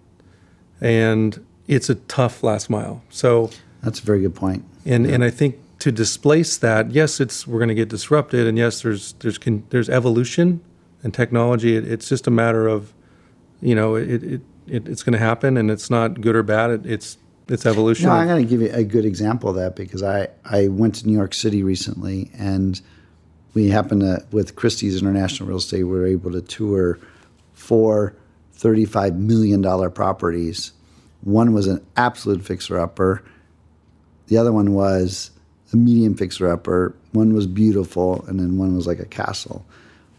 and 0.78 1.42
it's 1.66 1.88
a 1.88 1.94
tough 1.94 2.42
last 2.42 2.68
mile. 2.68 3.02
So 3.08 3.48
that's 3.82 3.98
a 3.98 4.02
very 4.02 4.20
good 4.20 4.34
point. 4.34 4.62
And 4.84 5.06
yeah. 5.06 5.14
and 5.14 5.24
I 5.24 5.30
think 5.30 5.56
to 5.80 5.90
displace 5.90 6.56
that, 6.58 6.92
yes, 6.92 7.20
it's 7.20 7.46
we're 7.46 7.58
going 7.58 7.68
to 7.68 7.74
get 7.74 7.88
disrupted, 7.88 8.46
and 8.46 8.56
yes, 8.56 8.82
there's 8.82 9.14
there's 9.14 9.38
there's 9.70 9.88
evolution 9.88 10.62
and 11.02 11.12
technology. 11.12 11.76
It, 11.76 11.86
it's 11.86 12.08
just 12.08 12.26
a 12.26 12.30
matter 12.30 12.68
of, 12.68 12.94
you 13.60 13.74
know, 13.74 13.96
it, 13.96 14.22
it 14.22 14.40
it, 14.66 14.88
it's 14.88 15.02
going 15.02 15.14
to 15.14 15.18
happen, 15.18 15.56
and 15.56 15.70
it's 15.70 15.90
not 15.90 16.20
good 16.20 16.36
or 16.36 16.42
bad. 16.42 16.70
It, 16.70 16.86
it's 16.86 17.18
it's 17.48 17.66
evolution. 17.66 18.06
No, 18.06 18.12
I'm 18.12 18.28
going 18.28 18.42
to 18.42 18.48
give 18.48 18.60
you 18.60 18.70
a 18.72 18.84
good 18.84 19.04
example 19.04 19.50
of 19.50 19.56
that 19.56 19.74
because 19.74 20.02
I 20.02 20.28
I 20.44 20.68
went 20.68 20.96
to 20.96 21.06
New 21.06 21.14
York 21.14 21.34
City 21.34 21.62
recently, 21.62 22.30
and 22.38 22.80
we 23.54 23.68
happened 23.68 24.02
to 24.02 24.24
with 24.30 24.56
Christie's 24.56 25.00
International 25.00 25.48
Real 25.48 25.58
Estate, 25.58 25.84
we 25.84 25.90
were 25.90 26.06
able 26.06 26.32
to 26.32 26.40
tour 26.42 26.98
four 27.52 28.14
$35 28.60 29.16
million 29.16 29.90
properties. 29.90 30.72
One 31.22 31.52
was 31.54 31.66
an 31.66 31.84
absolute 31.96 32.42
fixer 32.42 32.78
upper. 32.78 33.24
The 34.26 34.36
other 34.36 34.52
one 34.52 34.74
was 34.74 35.30
a 35.72 35.76
medium 35.76 36.14
fixer 36.14 36.50
upper. 36.50 36.94
One 37.12 37.34
was 37.34 37.46
beautiful, 37.46 38.24
and 38.26 38.38
then 38.38 38.58
one 38.58 38.74
was 38.74 38.86
like 38.86 38.98
a 38.98 39.06
castle. 39.06 39.64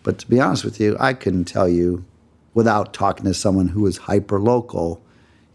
But 0.03 0.19
to 0.19 0.29
be 0.29 0.39
honest 0.39 0.63
with 0.63 0.79
you, 0.79 0.97
I 0.99 1.13
couldn't 1.13 1.45
tell 1.45 1.69
you 1.69 2.05
without 2.53 2.93
talking 2.93 3.25
to 3.25 3.33
someone 3.33 3.69
who 3.69 3.81
was 3.81 3.97
hyper 3.97 4.39
local 4.39 5.01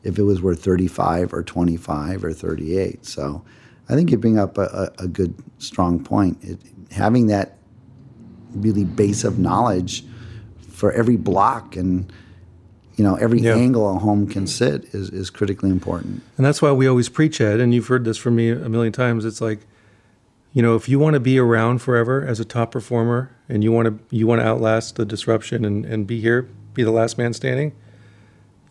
if 0.03 0.18
it 0.18 0.22
was 0.22 0.40
worth 0.40 0.62
35 0.62 1.32
or 1.32 1.42
25 1.42 2.24
or 2.24 2.32
38. 2.32 3.05
So 3.05 3.44
I 3.88 3.94
think 3.94 4.11
you 4.11 4.18
bring 4.18 4.38
up 4.38 4.57
a, 4.57 4.92
a, 4.99 5.05
a 5.05 5.09
good, 5.09 5.34
strong 5.59 6.03
point. 6.03 6.38
It, 6.42 6.61
having 6.92 7.26
that 7.26 7.59
really 8.55 8.84
base 8.84 9.24
of 9.24 9.38
knowledge 9.38 10.05
for 10.70 10.92
every 10.92 11.16
block 11.16 11.76
and 11.76 12.12
you 12.97 13.05
know 13.05 13.14
every 13.16 13.40
yeah. 13.40 13.55
angle 13.55 13.94
a 13.94 13.99
home 13.99 14.26
can 14.26 14.47
sit 14.47 14.84
is, 14.94 15.11
is 15.11 15.30
critically 15.30 15.70
important 15.70 16.22
and 16.36 16.47
that's 16.47 16.62
why 16.62 16.72
we 16.72 16.86
always 16.86 17.09
preach 17.09 17.40
it 17.40 17.61
and 17.61 17.74
you've 17.74 17.88
heard 17.88 18.05
this 18.05 18.16
from 18.16 18.36
me 18.36 18.51
a 18.51 18.68
million 18.68 18.92
times 18.92 19.24
it's 19.24 19.40
like 19.40 19.61
you 20.57 20.63
know 20.63 20.75
if 20.75 20.89
you 20.89 20.99
want 20.99 21.13
to 21.13 21.21
be 21.21 21.39
around 21.39 21.83
forever 21.83 22.25
as 22.25 22.41
a 22.41 22.45
top 22.45 22.71
performer 22.71 23.31
and 23.47 23.63
you 23.63 23.71
want 23.71 23.87
to 23.87 24.17
you 24.17 24.27
want 24.27 24.41
to 24.41 24.47
outlast 24.47 24.97
the 24.97 25.05
disruption 25.05 25.67
and, 25.67 25.85
and 25.85 26.07
be 26.07 26.19
here 26.19 26.49
be 26.77 26.85
the 26.85 26.93
last 26.93 27.19
man 27.19 27.33
standing, 27.33 27.73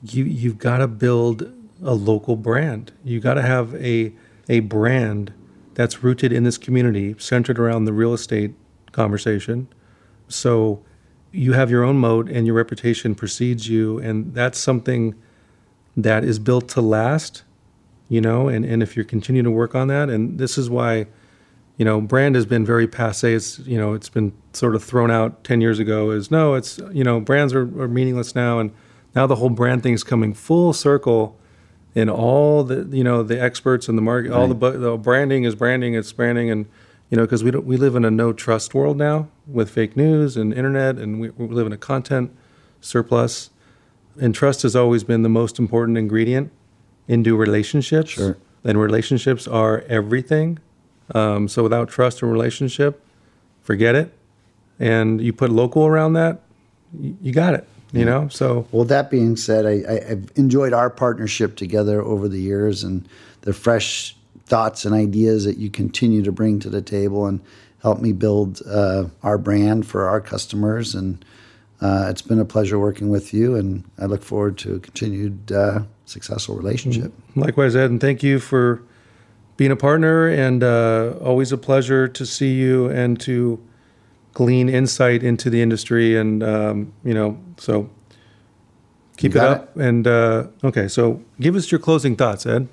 you 0.01 0.23
you've 0.23 0.57
got 0.57 0.77
to 0.77 0.87
build 0.87 1.51
a 1.83 1.93
local 1.93 2.37
brand. 2.37 2.93
You 3.03 3.19
got 3.19 3.33
to 3.33 3.41
have 3.41 3.75
a 3.75 4.13
a 4.47 4.61
brand 4.61 5.33
that's 5.73 6.03
rooted 6.03 6.31
in 6.31 6.43
this 6.43 6.57
community, 6.57 7.15
centered 7.17 7.59
around 7.59 7.83
the 7.83 7.91
real 7.91 8.13
estate 8.13 8.53
conversation. 8.93 9.67
So 10.29 10.81
you 11.31 11.51
have 11.53 11.69
your 11.69 11.83
own 11.83 11.97
moat 11.97 12.29
and 12.29 12.47
your 12.47 12.55
reputation 12.55 13.13
precedes 13.13 13.67
you 13.67 13.99
and 13.99 14.33
that's 14.33 14.57
something 14.57 15.15
that 15.97 16.23
is 16.23 16.39
built 16.39 16.69
to 16.69 16.81
last, 16.81 17.43
you 18.07 18.21
know, 18.21 18.47
and, 18.47 18.63
and 18.63 18.81
if 18.81 18.95
you 18.95 19.03
continue 19.03 19.43
to 19.43 19.51
work 19.51 19.75
on 19.75 19.89
that 19.89 20.09
and 20.09 20.39
this 20.39 20.57
is 20.57 20.69
why 20.69 21.07
you 21.77 21.83
know, 21.83 21.99
brand 21.99 22.35
has 22.35 22.45
been 22.45 22.65
very 22.65 22.87
passe. 22.87 23.33
It's 23.33 23.59
you 23.59 23.77
know, 23.77 23.93
it's 23.93 24.09
been 24.09 24.33
sort 24.53 24.75
of 24.75 24.83
thrown 24.83 25.11
out 25.11 25.43
ten 25.43 25.61
years 25.61 25.79
ago 25.79 26.11
as 26.11 26.31
no, 26.31 26.53
it's 26.53 26.79
you 26.91 27.03
know, 27.03 27.19
brands 27.19 27.53
are, 27.53 27.63
are 27.81 27.87
meaningless 27.87 28.35
now, 28.35 28.59
and 28.59 28.71
now 29.13 29.27
the 29.27 29.35
whole 29.35 29.49
brand 29.49 29.83
thing 29.83 29.93
is 29.93 30.03
coming 30.03 30.33
full 30.33 30.73
circle. 30.73 31.37
In 31.93 32.09
all 32.09 32.65
the 32.65 32.85
you 32.91 33.05
know 33.05 33.23
the 33.23 33.41
experts 33.41 33.87
and 33.87 33.97
the 33.97 34.01
market, 34.01 34.31
right. 34.31 34.37
all 34.37 34.47
the 34.47 34.71
the 34.71 34.97
branding 34.97 35.45
is 35.45 35.55
branding, 35.55 35.93
it's 35.95 36.11
branding, 36.11 36.49
and 36.49 36.65
you 37.09 37.15
know 37.15 37.23
because 37.23 37.41
we 37.41 37.51
don't 37.51 37.65
we 37.65 37.77
live 37.77 37.95
in 37.95 38.03
a 38.03 38.11
no 38.11 38.33
trust 38.33 38.73
world 38.73 38.97
now 38.97 39.29
with 39.47 39.69
fake 39.69 39.95
news 39.95 40.35
and 40.35 40.53
internet, 40.53 40.97
and 40.97 41.21
we, 41.21 41.29
we 41.29 41.47
live 41.47 41.65
in 41.65 41.71
a 41.71 41.77
content 41.77 42.35
surplus, 42.81 43.49
and 44.19 44.35
trust 44.35 44.63
has 44.63 44.75
always 44.75 45.05
been 45.05 45.21
the 45.21 45.29
most 45.29 45.57
important 45.57 45.97
ingredient 45.97 46.51
into 47.07 47.37
relationships. 47.37 48.11
Sure. 48.11 48.37
And 48.65 48.77
relationships 48.77 49.47
are 49.47 49.85
everything 49.87 50.59
um, 51.13 51.47
so 51.47 51.63
without 51.63 51.89
trust 51.89 52.21
and 52.21 52.31
relationship, 52.31 53.03
forget 53.61 53.95
it. 53.95 54.13
And 54.79 55.21
you 55.21 55.31
put 55.31 55.51
local 55.51 55.85
around 55.85 56.13
that, 56.13 56.41
you, 56.99 57.31
got 57.31 57.53
it. 57.53 57.67
You 57.91 57.99
yeah. 57.99 58.05
know. 58.05 58.27
So 58.29 58.67
well, 58.71 58.85
that 58.85 59.09
being 59.09 59.37
said, 59.37 59.65
I, 59.65 59.83
I, 59.89 60.11
I've 60.11 60.31
enjoyed 60.35 60.73
our 60.73 60.89
partnership 60.89 61.55
together 61.55 62.01
over 62.01 62.27
the 62.27 62.39
years 62.39 62.83
and 62.83 63.07
the 63.41 63.53
fresh 63.53 64.15
thoughts 64.45 64.85
and 64.85 64.93
ideas 64.93 65.45
that 65.45 65.57
you 65.57 65.69
continue 65.69 66.23
to 66.23 66.31
bring 66.31 66.59
to 66.59 66.69
the 66.69 66.81
table 66.81 67.25
and 67.25 67.39
help 67.81 67.99
me 67.99 68.11
build 68.11 68.61
uh, 68.67 69.05
our 69.23 69.37
brand 69.37 69.85
for 69.87 70.09
our 70.09 70.19
customers. 70.19 70.93
And 70.93 71.23
uh, 71.81 72.07
it's 72.09 72.21
been 72.21 72.39
a 72.39 72.45
pleasure 72.45 72.79
working 72.79 73.09
with 73.09 73.33
you, 73.33 73.55
and 73.55 73.83
I 73.99 74.05
look 74.05 74.23
forward 74.23 74.57
to 74.59 74.75
a 74.75 74.79
continued 74.79 75.51
uh, 75.51 75.81
successful 76.05 76.55
relationship. 76.55 77.13
Likewise, 77.35 77.75
Ed, 77.75 77.91
and 77.91 78.01
thank 78.01 78.23
you 78.23 78.39
for 78.39 78.81
being 79.57 79.71
a 79.71 79.75
partner, 79.75 80.27
and 80.27 80.63
uh, 80.63 81.13
always 81.21 81.51
a 81.51 81.57
pleasure 81.57 82.07
to 82.07 82.25
see 82.25 82.53
you 82.53 82.89
and 82.89 83.19
to 83.21 83.61
glean 84.33 84.69
insight 84.69 85.23
into 85.23 85.49
the 85.49 85.61
industry. 85.61 86.17
And 86.17 86.43
um, 86.43 86.93
you 87.03 87.13
know, 87.13 87.39
so 87.57 87.89
keep 89.17 89.35
it 89.35 89.41
up. 89.41 89.75
It. 89.75 89.81
And 89.81 90.07
uh, 90.07 90.47
okay, 90.63 90.87
so 90.87 91.21
give 91.39 91.55
us 91.55 91.71
your 91.71 91.79
closing 91.79 92.15
thoughts, 92.15 92.45
Ed. 92.45 92.67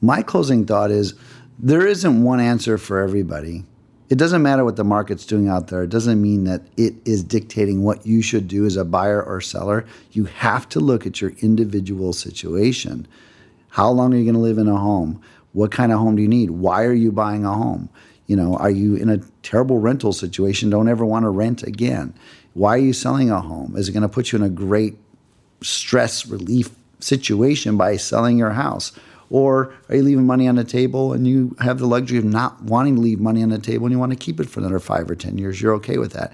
My 0.00 0.22
closing 0.22 0.64
thought 0.64 0.90
is 0.90 1.14
there 1.58 1.86
isn't 1.86 2.22
one 2.22 2.40
answer 2.40 2.78
for 2.78 3.00
everybody. 3.00 3.64
It 4.08 4.18
doesn't 4.18 4.42
matter 4.42 4.64
what 4.64 4.76
the 4.76 4.84
market's 4.84 5.24
doing 5.24 5.48
out 5.48 5.68
there. 5.68 5.84
It 5.84 5.90
doesn't 5.90 6.20
mean 6.20 6.44
that 6.44 6.62
it 6.76 6.94
is 7.06 7.24
dictating 7.24 7.82
what 7.82 8.04
you 8.04 8.20
should 8.20 8.46
do 8.46 8.66
as 8.66 8.76
a 8.76 8.84
buyer 8.84 9.22
or 9.22 9.40
seller. 9.40 9.86
You 10.10 10.24
have 10.24 10.68
to 10.70 10.80
look 10.80 11.06
at 11.06 11.22
your 11.22 11.30
individual 11.38 12.12
situation. 12.12 13.08
How 13.70 13.90
long 13.90 14.12
are 14.12 14.18
you 14.18 14.24
going 14.24 14.34
to 14.34 14.40
live 14.40 14.58
in 14.58 14.68
a 14.68 14.76
home? 14.76 15.22
What 15.52 15.70
kind 15.70 15.92
of 15.92 15.98
home 15.98 16.16
do 16.16 16.22
you 16.22 16.28
need? 16.28 16.50
Why 16.50 16.84
are 16.84 16.92
you 16.92 17.12
buying 17.12 17.44
a 17.44 17.52
home? 17.52 17.88
You 18.26 18.36
know, 18.36 18.56
are 18.56 18.70
you 18.70 18.96
in 18.96 19.10
a 19.10 19.18
terrible 19.42 19.78
rental 19.78 20.12
situation? 20.12 20.70
Don't 20.70 20.88
ever 20.88 21.04
want 21.04 21.24
to 21.24 21.30
rent 21.30 21.62
again. 21.62 22.14
Why 22.54 22.76
are 22.76 22.80
you 22.80 22.92
selling 22.92 23.30
a 23.30 23.40
home? 23.40 23.76
Is 23.76 23.88
it 23.88 23.92
going 23.92 24.02
to 24.02 24.08
put 24.08 24.32
you 24.32 24.36
in 24.36 24.42
a 24.42 24.48
great 24.48 24.96
stress 25.62 26.26
relief 26.26 26.70
situation 27.00 27.76
by 27.76 27.96
selling 27.96 28.38
your 28.38 28.52
house? 28.52 28.92
Or 29.30 29.74
are 29.88 29.96
you 29.96 30.02
leaving 30.02 30.26
money 30.26 30.46
on 30.46 30.56
the 30.56 30.64
table 30.64 31.14
and 31.14 31.26
you 31.26 31.56
have 31.60 31.78
the 31.78 31.86
luxury 31.86 32.18
of 32.18 32.24
not 32.24 32.62
wanting 32.62 32.96
to 32.96 33.00
leave 33.00 33.18
money 33.18 33.42
on 33.42 33.48
the 33.48 33.58
table 33.58 33.86
and 33.86 33.92
you 33.92 33.98
want 33.98 34.12
to 34.12 34.18
keep 34.18 34.38
it 34.40 34.48
for 34.48 34.60
another 34.60 34.78
five 34.78 35.10
or 35.10 35.14
10 35.14 35.38
years? 35.38 35.60
You're 35.60 35.74
okay 35.74 35.96
with 35.98 36.12
that. 36.12 36.32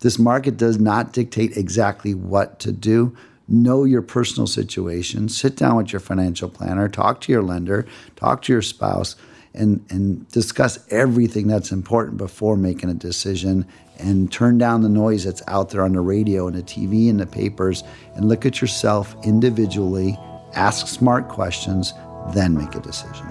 This 0.00 0.18
market 0.18 0.56
does 0.56 0.78
not 0.78 1.12
dictate 1.12 1.56
exactly 1.56 2.14
what 2.14 2.58
to 2.60 2.72
do 2.72 3.16
know 3.48 3.84
your 3.84 4.02
personal 4.02 4.46
situation, 4.46 5.28
sit 5.28 5.56
down 5.56 5.76
with 5.76 5.92
your 5.92 6.00
financial 6.00 6.48
planner, 6.48 6.88
talk 6.88 7.20
to 7.22 7.32
your 7.32 7.42
lender, 7.42 7.86
talk 8.16 8.42
to 8.42 8.52
your 8.52 8.62
spouse, 8.62 9.16
and, 9.54 9.84
and 9.90 10.28
discuss 10.28 10.78
everything 10.90 11.46
that's 11.46 11.72
important 11.72 12.16
before 12.16 12.56
making 12.56 12.90
a 12.90 12.94
decision 12.94 13.66
and 13.98 14.30
turn 14.30 14.58
down 14.58 14.82
the 14.82 14.88
noise 14.88 15.24
that's 15.24 15.42
out 15.48 15.70
there 15.70 15.82
on 15.82 15.92
the 15.92 16.00
radio 16.00 16.46
and 16.46 16.56
the 16.56 16.62
TV 16.62 17.10
and 17.10 17.18
the 17.18 17.26
papers 17.26 17.82
and 18.14 18.28
look 18.28 18.46
at 18.46 18.60
yourself 18.60 19.16
individually, 19.24 20.16
ask 20.54 20.86
smart 20.86 21.28
questions, 21.28 21.92
then 22.34 22.54
make 22.54 22.74
a 22.74 22.80
decision. 22.80 23.26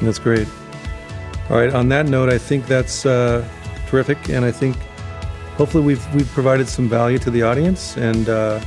That's 0.00 0.18
great. 0.18 0.48
All 1.50 1.56
right, 1.56 1.74
on 1.74 1.88
that 1.88 2.06
note, 2.06 2.30
I 2.30 2.38
think 2.38 2.66
that's 2.66 3.04
uh, 3.04 3.46
terrific. 3.88 4.30
And 4.30 4.44
I 4.44 4.52
think 4.52 4.76
hopefully 5.56 5.84
we've, 5.84 6.14
we've 6.14 6.28
provided 6.28 6.68
some 6.68 6.88
value 6.88 7.18
to 7.18 7.30
the 7.30 7.42
audience. 7.42 7.96
And 7.96 8.28
uh, 8.28 8.60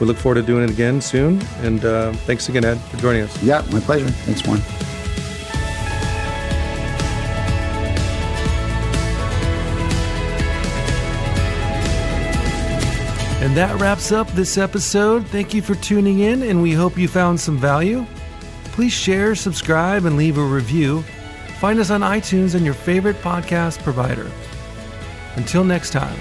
we 0.00 0.06
look 0.06 0.16
forward 0.16 0.36
to 0.36 0.42
doing 0.42 0.64
it 0.64 0.70
again 0.70 1.00
soon. 1.00 1.40
And 1.58 1.84
uh, 1.84 2.12
thanks 2.12 2.48
again, 2.48 2.64
Ed, 2.64 2.76
for 2.76 2.96
joining 2.96 3.22
us. 3.22 3.42
Yeah, 3.42 3.64
my 3.70 3.80
pleasure. 3.80 4.08
Thanks, 4.08 4.46
Warren. 4.46 4.62
And 13.42 13.56
that 13.56 13.80
wraps 13.80 14.12
up 14.12 14.28
this 14.32 14.58
episode. 14.58 15.26
Thank 15.26 15.54
you 15.54 15.62
for 15.62 15.74
tuning 15.76 16.20
in, 16.20 16.42
and 16.42 16.60
we 16.60 16.72
hope 16.72 16.98
you 16.98 17.08
found 17.08 17.40
some 17.40 17.56
value. 17.56 18.04
Please 18.64 18.92
share, 18.92 19.34
subscribe, 19.34 20.04
and 20.04 20.16
leave 20.16 20.36
a 20.36 20.44
review. 20.44 21.02
Find 21.58 21.78
us 21.78 21.90
on 21.90 22.02
iTunes 22.02 22.54
and 22.54 22.64
your 22.64 22.74
favorite 22.74 23.16
podcast 23.16 23.82
provider. 23.82 24.30
Until 25.36 25.64
next 25.64 25.90
time. 25.90 26.18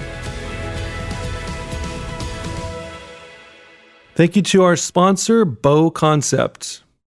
Thank 4.19 4.35
you 4.35 4.41
to 4.41 4.63
our 4.63 4.75
sponsor, 4.75 5.45
Beau 5.45 5.89
Concept. 5.89 6.83